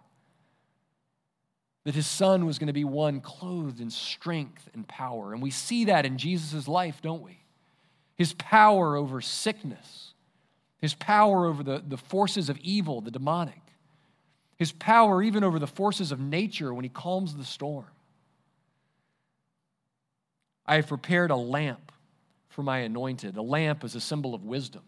That 1.86 1.96
his 1.96 2.08
son 2.08 2.46
was 2.46 2.60
going 2.60 2.68
to 2.68 2.74
be 2.74 2.84
one 2.84 3.22
clothed 3.22 3.80
in 3.80 3.90
strength 3.90 4.70
and 4.74 4.86
power. 4.86 5.32
And 5.32 5.42
we 5.42 5.52
see 5.52 5.86
that 5.86 6.06
in 6.06 6.18
Jesus' 6.18 6.68
life, 6.68 7.02
don't 7.02 7.22
we? 7.22 7.40
His 8.16 8.34
power 8.34 8.98
over 8.98 9.22
sickness, 9.22 10.14
his 10.80 10.94
power 10.94 11.46
over 11.46 11.64
the, 11.64 11.82
the 11.88 11.98
forces 11.98 12.50
of 12.50 12.58
evil, 12.58 13.00
the 13.00 13.12
demonic, 13.12 13.62
his 14.58 14.74
power 14.74 15.22
even 15.22 15.44
over 15.44 15.60
the 15.60 15.68
forces 15.68 16.12
of 16.12 16.20
nature 16.20 16.74
when 16.74 16.84
he 16.84 16.90
calms 16.90 17.36
the 17.36 17.46
storm. 17.46 17.86
I 20.68 20.76
have 20.76 20.88
prepared 20.88 21.32
a 21.32 21.36
lamp 21.36 21.92
for 22.50 22.64
my 22.64 22.80
anointed. 22.80 23.38
A 23.38 23.42
lamp 23.42 23.84
is 23.84 23.96
a 23.96 24.02
symbol 24.02 24.34
of 24.34 24.44
wisdom. 24.44 24.84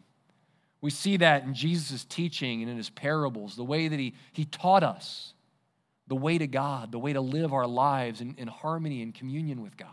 We 0.81 0.89
see 0.89 1.17
that 1.17 1.43
in 1.43 1.53
Jesus' 1.53 2.05
teaching 2.05 2.61
and 2.61 2.71
in 2.71 2.77
his 2.77 2.89
parables, 2.89 3.55
the 3.55 3.63
way 3.63 3.87
that 3.87 3.99
he, 3.99 4.15
he 4.33 4.45
taught 4.45 4.83
us 4.83 5.33
the 6.09 6.15
way 6.15 6.37
to 6.37 6.47
God, 6.47 6.91
the 6.91 6.99
way 6.99 7.13
to 7.13 7.21
live 7.21 7.53
our 7.53 7.67
lives 7.67 8.19
in, 8.19 8.33
in 8.37 8.47
harmony 8.47 9.03
and 9.03 9.13
communion 9.13 9.61
with 9.61 9.77
God. 9.77 9.89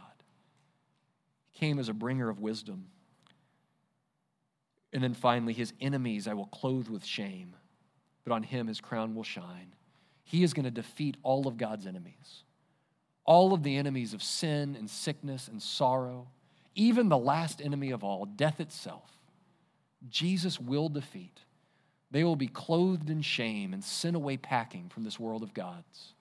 He 1.52 1.60
came 1.60 1.78
as 1.78 1.88
a 1.88 1.94
bringer 1.94 2.30
of 2.30 2.40
wisdom. 2.40 2.86
And 4.92 5.02
then 5.02 5.12
finally, 5.12 5.52
his 5.52 5.74
enemies 5.80 6.26
I 6.26 6.32
will 6.32 6.46
clothe 6.46 6.88
with 6.88 7.04
shame, 7.04 7.54
but 8.24 8.32
on 8.32 8.42
him 8.42 8.66
his 8.66 8.80
crown 8.80 9.14
will 9.14 9.24
shine. 9.24 9.74
He 10.24 10.42
is 10.42 10.54
going 10.54 10.64
to 10.64 10.70
defeat 10.70 11.18
all 11.22 11.46
of 11.46 11.58
God's 11.58 11.86
enemies, 11.86 12.44
all 13.26 13.52
of 13.52 13.62
the 13.62 13.76
enemies 13.76 14.14
of 14.14 14.22
sin 14.22 14.76
and 14.78 14.88
sickness 14.88 15.48
and 15.48 15.60
sorrow, 15.60 16.28
even 16.74 17.08
the 17.08 17.18
last 17.18 17.60
enemy 17.60 17.90
of 17.90 18.04
all, 18.04 18.24
death 18.24 18.60
itself. 18.60 19.10
Jesus 20.08 20.60
will 20.60 20.88
defeat. 20.88 21.40
They 22.10 22.22
will 22.22 22.36
be 22.36 22.46
clothed 22.46 23.10
in 23.10 23.22
shame 23.22 23.72
and 23.72 23.82
sent 23.82 24.14
away 24.14 24.36
packing 24.36 24.88
from 24.88 25.02
this 25.02 25.18
world 25.18 25.42
of 25.42 25.52
God's. 25.52 26.14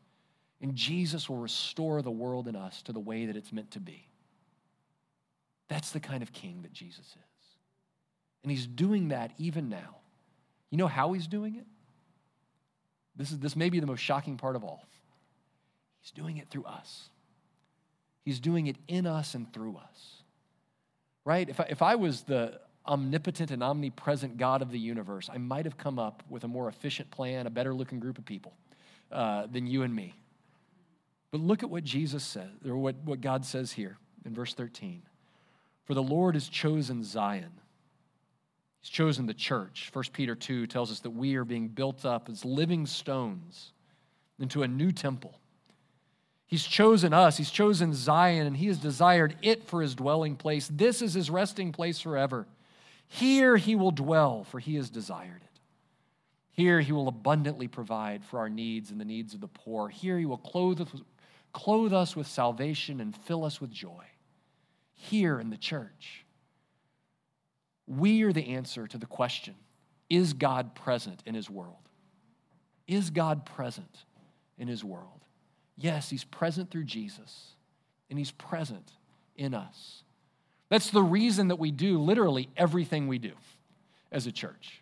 And 0.62 0.76
Jesus 0.76 1.30
will 1.30 1.38
restore 1.38 2.02
the 2.02 2.12
world 2.12 2.48
in 2.48 2.56
us 2.56 2.82
to 2.84 2.92
the 2.92 3.00
way 3.00 3.28
that 3.28 3.36
it's 3.36 3.54
meant 3.54 3.72
to 3.72 3.80
be. 3.80 4.08
That's 5.68 5.92
the 5.92 6.00
kind 6.00 6.24
of 6.24 6.34
king 6.34 6.62
that 6.64 6.74
Jesus 6.74 7.06
is. 7.06 7.16
And 8.44 8.52
he's 8.52 8.66
doing 8.66 9.10
that 9.10 9.32
even 9.38 9.70
now. 9.70 9.98
You 10.72 10.78
know 10.78 10.88
how 10.88 11.14
he's 11.14 11.28
doing 11.28 11.56
it? 11.56 11.66
This, 13.16 13.32
is, 13.32 13.40
this 13.40 13.56
may 13.56 13.70
be 13.70 13.80
the 13.80 13.88
most 13.88 14.02
shocking 14.02 14.38
part 14.38 14.56
of 14.56 14.64
all. 14.64 14.84
He's 16.06 16.12
doing 16.12 16.38
it 16.38 16.52
through 16.52 16.66
us. 16.66 17.10
He's 18.26 18.40
doing 18.40 18.68
it 18.68 18.76
in 18.88 19.08
us 19.08 19.34
and 19.34 19.52
through 19.52 19.78
us. 19.78 20.22
Right? 21.26 21.50
If 21.50 21.60
I, 21.60 21.64
if 21.68 21.82
I 21.82 21.96
was 21.96 22.22
the 22.22 22.60
omnipotent 22.86 23.50
and 23.50 23.64
omnipresent 23.64 24.38
God 24.38 24.62
of 24.62 24.70
the 24.70 24.78
universe, 24.78 25.32
I 25.34 25.40
might 25.40 25.66
have 25.66 25.80
come 25.80 25.98
up 25.98 26.22
with 26.30 26.44
a 26.44 26.48
more 26.48 26.68
efficient 26.68 27.10
plan, 27.10 27.48
a 27.48 27.50
better 27.50 27.74
looking 27.74 28.00
group 28.00 28.20
of 28.20 28.26
people 28.26 28.54
uh, 29.12 29.48
than 29.48 29.66
you 29.66 29.82
and 29.82 29.96
me. 29.96 30.14
But 31.32 31.42
look 31.42 31.64
at 31.64 31.72
what 31.72 31.84
Jesus 31.84 32.24
says, 32.24 32.52
or 32.64 32.78
what, 32.78 32.98
what 33.04 33.20
God 33.20 33.44
says 33.44 33.72
here 33.72 33.98
in 34.26 34.36
verse 34.36 34.54
13. 34.54 35.02
For 35.86 35.96
the 35.96 36.04
Lord 36.04 36.36
has 36.36 36.48
chosen 36.48 37.04
Zion. 37.04 37.52
He's 38.80 38.92
chosen 38.92 39.26
the 39.26 39.34
church. 39.34 39.90
1 39.92 40.04
Peter 40.14 40.36
2 40.36 40.68
tells 40.68 40.92
us 40.92 41.00
that 41.00 41.10
we 41.10 41.36
are 41.36 41.46
being 41.46 41.68
built 41.68 42.06
up 42.06 42.30
as 42.30 42.46
living 42.46 42.86
stones 42.86 43.72
into 44.38 44.62
a 44.62 44.68
new 44.68 44.92
temple. 44.92 45.40
He's 46.48 46.64
chosen 46.64 47.14
us. 47.14 47.38
He's 47.38 47.52
chosen 47.52 47.94
Zion, 47.94 48.46
and 48.46 48.58
He 48.58 48.68
has 48.68 48.78
desired 48.78 49.36
it 49.42 49.64
for 49.68 49.82
His 49.82 49.96
dwelling 49.96 50.36
place. 50.36 50.70
This 50.72 51.02
is 51.02 51.14
His 51.14 51.30
resting 51.30 51.72
place 51.72 52.00
forever. 52.00 52.48
Here 53.08 53.58
he 53.58 53.76
will 53.76 53.92
dwell, 53.92 54.44
for 54.44 54.60
he 54.60 54.76
has 54.76 54.90
desired 54.90 55.42
it. 55.42 55.60
Here 56.52 56.80
he 56.80 56.92
will 56.92 57.08
abundantly 57.08 57.68
provide 57.68 58.24
for 58.24 58.40
our 58.40 58.50
needs 58.50 58.92
and 58.92 59.00
the 59.00 59.06
needs 59.06 59.34
of 59.34 59.42
the 59.42 59.48
poor. 59.48 59.90
Here 59.90 60.18
he 60.18 60.26
will 60.26 60.38
clothe 60.38 60.82
us, 60.82 60.88
clothe 61.54 61.94
us 61.94 62.16
with 62.16 62.28
salvation 62.28 63.02
and 63.02 63.16
fill 63.16 63.44
us 63.44 63.60
with 63.60 63.72
joy. 63.72 64.06
Here 64.94 65.40
in 65.40 65.50
the 65.50 65.58
church, 65.58 66.26
we 67.88 68.24
are 68.24 68.34
the 68.34 68.56
answer 68.56 68.88
to 68.88 68.98
the 68.98 69.06
question 69.06 69.56
Is 70.10 70.34
God 70.34 70.76
present 70.76 71.22
in 71.26 71.36
his 71.36 71.50
world? 71.50 71.90
Is 72.88 73.10
God 73.10 73.46
present 73.46 74.06
in 74.58 74.68
his 74.68 74.84
world? 74.84 75.25
Yes, 75.78 76.10
he's 76.10 76.24
present 76.24 76.72
through 76.72 76.86
Jesus, 76.86 77.56
and 78.10 78.18
he's 78.18 78.32
present 78.32 78.92
in 79.36 79.54
us. 79.54 80.04
That's 80.70 80.90
the 80.90 81.04
reason 81.04 81.50
that 81.50 81.58
we 81.58 81.72
do 81.72 82.00
literally 82.00 82.50
everything 82.58 83.08
we 83.08 83.20
do 83.20 83.34
as 84.12 84.26
a 84.28 84.32
church 84.32 84.82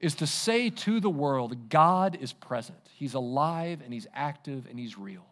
is 0.00 0.14
to 0.16 0.26
say 0.26 0.68
to 0.70 1.00
the 1.00 1.10
world, 1.10 1.68
God 1.68 2.18
is 2.20 2.32
present. 2.32 2.78
He's 2.94 3.14
alive 3.14 3.80
and 3.82 3.92
he's 3.92 4.06
active 4.14 4.66
and 4.68 4.78
he's 4.78 4.98
real. 4.98 5.24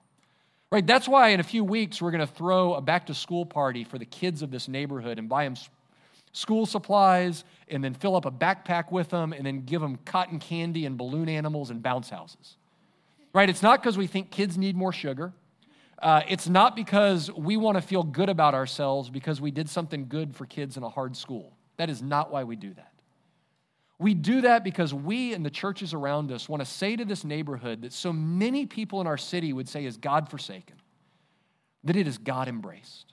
Right? 0.73 0.87
That's 0.87 1.07
why 1.07 1.29
in 1.29 1.41
a 1.41 1.45
few 1.45 1.63
weeks 1.63 2.01
we're 2.01 2.11
going 2.11 2.27
to 2.27 2.33
throw 2.33 2.75
a 2.75 2.81
back 2.81 3.07
to 3.07 3.15
school 3.15 3.45
party 3.45 3.85
for 3.85 3.99
the 3.99 4.07
kids 4.07 4.43
of 4.43 4.51
this 4.51 4.67
neighborhood 4.67 5.19
and 5.19 5.29
buy 5.29 5.45
them 5.45 5.55
school 6.33 6.67
supplies 6.67 7.45
and 7.69 7.85
then 7.85 7.95
fill 7.95 8.17
up 8.17 8.25
a 8.25 8.31
backpack 8.31 8.91
with 8.91 9.11
them 9.11 9.33
and 9.33 9.47
then 9.47 9.61
give 9.65 9.81
them 9.81 9.99
cotton 10.05 10.39
candy 10.39 10.87
and 10.87 10.99
balloon 10.99 11.29
animals 11.29 11.71
and 11.71 11.83
bounce 11.83 12.11
houses. 12.11 12.57
Right? 13.35 13.51
It's 13.51 13.63
not 13.63 13.83
because 13.83 13.99
we 13.99 14.07
think 14.07 14.31
kids 14.31 14.57
need 14.57 14.77
more 14.77 14.93
sugar. 14.93 15.33
Uh, 16.01 16.23
it's 16.29 16.49
not 16.49 16.77
because 16.77 17.31
we 17.33 17.57
want 17.57 17.77
to 17.77 17.83
feel 17.83 18.03
good 18.03 18.29
about 18.29 18.55
ourselves 18.55 19.11
because 19.11 19.41
we 19.41 19.51
did 19.51 19.69
something 19.69 20.07
good 20.09 20.35
for 20.35 20.47
kids 20.47 20.77
in 20.77 20.83
a 20.83 20.89
hard 20.89 21.17
school. 21.17 21.57
That 21.77 21.91
is 21.91 22.01
not 22.01 22.31
why 22.31 22.45
we 22.45 22.57
do 22.57 22.73
that. 22.75 22.93
We 23.99 24.15
do 24.15 24.43
that 24.43 24.65
because 24.65 24.93
we 24.93 25.35
and 25.35 25.45
the 25.45 25.51
churches 25.51 25.95
around 25.95 26.31
us 26.31 26.49
want 26.49 26.61
to 26.61 26.67
say 26.67 26.97
to 26.97 27.05
this 27.05 27.25
neighborhood 27.25 27.83
that 27.83 27.93
so 27.93 28.13
many 28.13 28.67
people 28.67 29.01
in 29.01 29.07
our 29.07 29.17
city 29.17 29.53
would 29.53 29.69
say 29.69 29.85
is 29.85 29.97
God 29.97 30.29
forsaken, 30.29 30.77
that 31.85 31.97
it 31.97 32.07
is 32.07 32.19
God 32.19 32.49
embraced, 32.49 33.13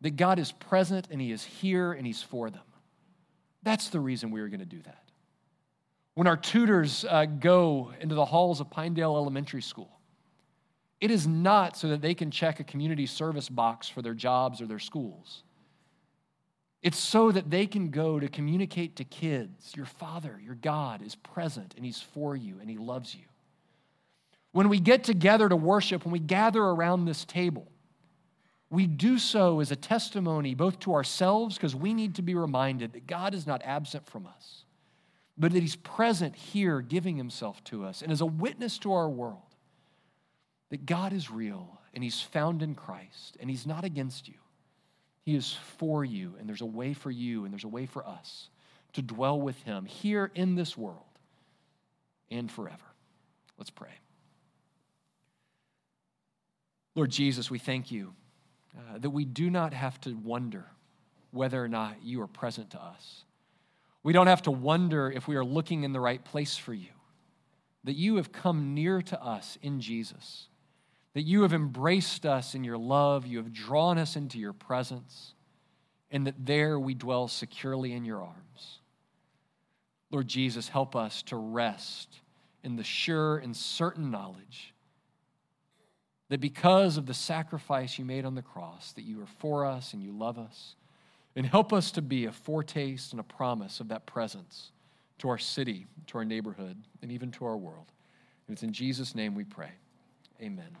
that 0.00 0.16
God 0.16 0.38
is 0.38 0.52
present 0.52 1.08
and 1.10 1.20
He 1.20 1.32
is 1.32 1.44
here 1.44 1.92
and 1.92 2.06
He's 2.06 2.22
for 2.22 2.50
them. 2.50 2.62
That's 3.62 3.88
the 3.90 4.00
reason 4.00 4.30
we 4.30 4.40
are 4.40 4.48
going 4.48 4.60
to 4.60 4.66
do 4.66 4.82
that. 4.82 5.11
When 6.14 6.26
our 6.26 6.36
tutors 6.36 7.04
uh, 7.08 7.24
go 7.24 7.92
into 8.00 8.14
the 8.14 8.24
halls 8.24 8.60
of 8.60 8.70
Pinedale 8.70 9.16
Elementary 9.16 9.62
School, 9.62 9.90
it 11.00 11.10
is 11.10 11.26
not 11.26 11.76
so 11.76 11.88
that 11.88 12.02
they 12.02 12.14
can 12.14 12.30
check 12.30 12.60
a 12.60 12.64
community 12.64 13.06
service 13.06 13.48
box 13.48 13.88
for 13.88 14.02
their 14.02 14.14
jobs 14.14 14.60
or 14.60 14.66
their 14.66 14.78
schools. 14.78 15.42
It's 16.82 16.98
so 16.98 17.32
that 17.32 17.50
they 17.50 17.66
can 17.66 17.90
go 17.90 18.20
to 18.20 18.28
communicate 18.28 18.96
to 18.96 19.04
kids 19.04 19.72
your 19.76 19.86
Father, 19.86 20.40
your 20.44 20.56
God, 20.56 21.00
is 21.02 21.14
present 21.14 21.74
and 21.76 21.84
He's 21.84 22.00
for 22.00 22.36
you 22.36 22.58
and 22.60 22.68
He 22.68 22.76
loves 22.76 23.14
you. 23.14 23.24
When 24.50 24.68
we 24.68 24.80
get 24.80 25.02
together 25.02 25.48
to 25.48 25.56
worship, 25.56 26.04
when 26.04 26.12
we 26.12 26.18
gather 26.18 26.62
around 26.62 27.04
this 27.04 27.24
table, 27.24 27.66
we 28.68 28.86
do 28.86 29.18
so 29.18 29.60
as 29.60 29.70
a 29.70 29.76
testimony 29.76 30.54
both 30.54 30.78
to 30.80 30.94
ourselves, 30.94 31.56
because 31.56 31.74
we 31.74 31.94
need 31.94 32.16
to 32.16 32.22
be 32.22 32.34
reminded 32.34 32.92
that 32.92 33.06
God 33.06 33.34
is 33.34 33.46
not 33.46 33.62
absent 33.64 34.06
from 34.06 34.26
us, 34.26 34.64
but 35.36 35.52
that 35.52 35.60
He's 35.60 35.76
present 35.76 36.36
here, 36.36 36.80
giving 36.80 37.16
Himself 37.16 37.62
to 37.64 37.84
us, 37.84 38.02
and 38.02 38.12
as 38.12 38.20
a 38.20 38.26
witness 38.26 38.78
to 38.78 38.92
our 38.92 39.08
world 39.08 39.38
that 40.70 40.86
God 40.86 41.12
is 41.12 41.30
real 41.30 41.78
and 41.94 42.02
He's 42.02 42.20
found 42.20 42.62
in 42.62 42.74
Christ 42.74 43.36
and 43.40 43.48
He's 43.50 43.66
not 43.66 43.84
against 43.84 44.28
you. 44.28 44.34
He 45.24 45.36
is 45.36 45.56
for 45.78 46.04
you, 46.04 46.34
and 46.38 46.48
there's 46.48 46.62
a 46.62 46.66
way 46.66 46.94
for 46.94 47.10
you 47.10 47.44
and 47.44 47.52
there's 47.52 47.64
a 47.64 47.68
way 47.68 47.86
for 47.86 48.06
us 48.06 48.48
to 48.94 49.02
dwell 49.02 49.40
with 49.40 49.60
Him 49.62 49.84
here 49.84 50.30
in 50.34 50.54
this 50.54 50.76
world 50.76 51.04
and 52.30 52.50
forever. 52.50 52.76
Let's 53.58 53.70
pray. 53.70 53.92
Lord 56.94 57.10
Jesus, 57.10 57.50
we 57.50 57.58
thank 57.58 57.90
you 57.90 58.12
uh, 58.76 58.98
that 58.98 59.10
we 59.10 59.24
do 59.24 59.50
not 59.50 59.72
have 59.72 60.00
to 60.02 60.14
wonder 60.14 60.66
whether 61.30 61.62
or 61.62 61.68
not 61.68 62.02
you 62.02 62.20
are 62.22 62.26
present 62.26 62.70
to 62.70 62.82
us. 62.82 63.24
We 64.02 64.12
don't 64.12 64.26
have 64.26 64.42
to 64.42 64.50
wonder 64.50 65.10
if 65.10 65.28
we 65.28 65.36
are 65.36 65.44
looking 65.44 65.84
in 65.84 65.92
the 65.92 66.00
right 66.00 66.24
place 66.24 66.56
for 66.56 66.74
you, 66.74 66.90
that 67.84 67.94
you 67.94 68.16
have 68.16 68.32
come 68.32 68.74
near 68.74 69.00
to 69.02 69.22
us 69.22 69.58
in 69.62 69.80
Jesus 69.80 70.48
that 71.14 71.22
you 71.22 71.42
have 71.42 71.52
embraced 71.52 72.24
us 72.24 72.54
in 72.54 72.64
your 72.64 72.78
love, 72.78 73.26
you 73.26 73.38
have 73.38 73.52
drawn 73.52 73.98
us 73.98 74.16
into 74.16 74.38
your 74.38 74.52
presence, 74.52 75.34
and 76.10 76.26
that 76.26 76.46
there 76.46 76.78
we 76.78 76.94
dwell 76.94 77.28
securely 77.28 77.92
in 77.92 78.04
your 78.04 78.22
arms. 78.22 78.78
Lord 80.10 80.28
Jesus, 80.28 80.68
help 80.68 80.96
us 80.96 81.22
to 81.24 81.36
rest 81.36 82.20
in 82.62 82.76
the 82.76 82.84
sure 82.84 83.38
and 83.38 83.56
certain 83.56 84.10
knowledge 84.10 84.74
that 86.28 86.40
because 86.40 86.96
of 86.96 87.06
the 87.06 87.14
sacrifice 87.14 87.98
you 87.98 88.04
made 88.04 88.24
on 88.24 88.34
the 88.34 88.42
cross, 88.42 88.92
that 88.92 89.04
you 89.04 89.20
are 89.20 89.28
for 89.38 89.66
us 89.66 89.92
and 89.92 90.02
you 90.02 90.12
love 90.12 90.38
us. 90.38 90.76
And 91.34 91.46
help 91.46 91.72
us 91.72 91.90
to 91.92 92.02
be 92.02 92.26
a 92.26 92.32
foretaste 92.32 93.12
and 93.12 93.20
a 93.20 93.24
promise 93.24 93.80
of 93.80 93.88
that 93.88 94.06
presence 94.06 94.70
to 95.18 95.28
our 95.28 95.38
city, 95.38 95.86
to 96.08 96.18
our 96.18 96.24
neighborhood, 96.24 96.76
and 97.00 97.10
even 97.10 97.30
to 97.32 97.44
our 97.44 97.56
world. 97.56 97.86
And 98.46 98.54
it's 98.54 98.62
in 98.62 98.72
Jesus' 98.72 99.14
name 99.14 99.34
we 99.34 99.44
pray. 99.44 99.70
Amen. 100.40 100.76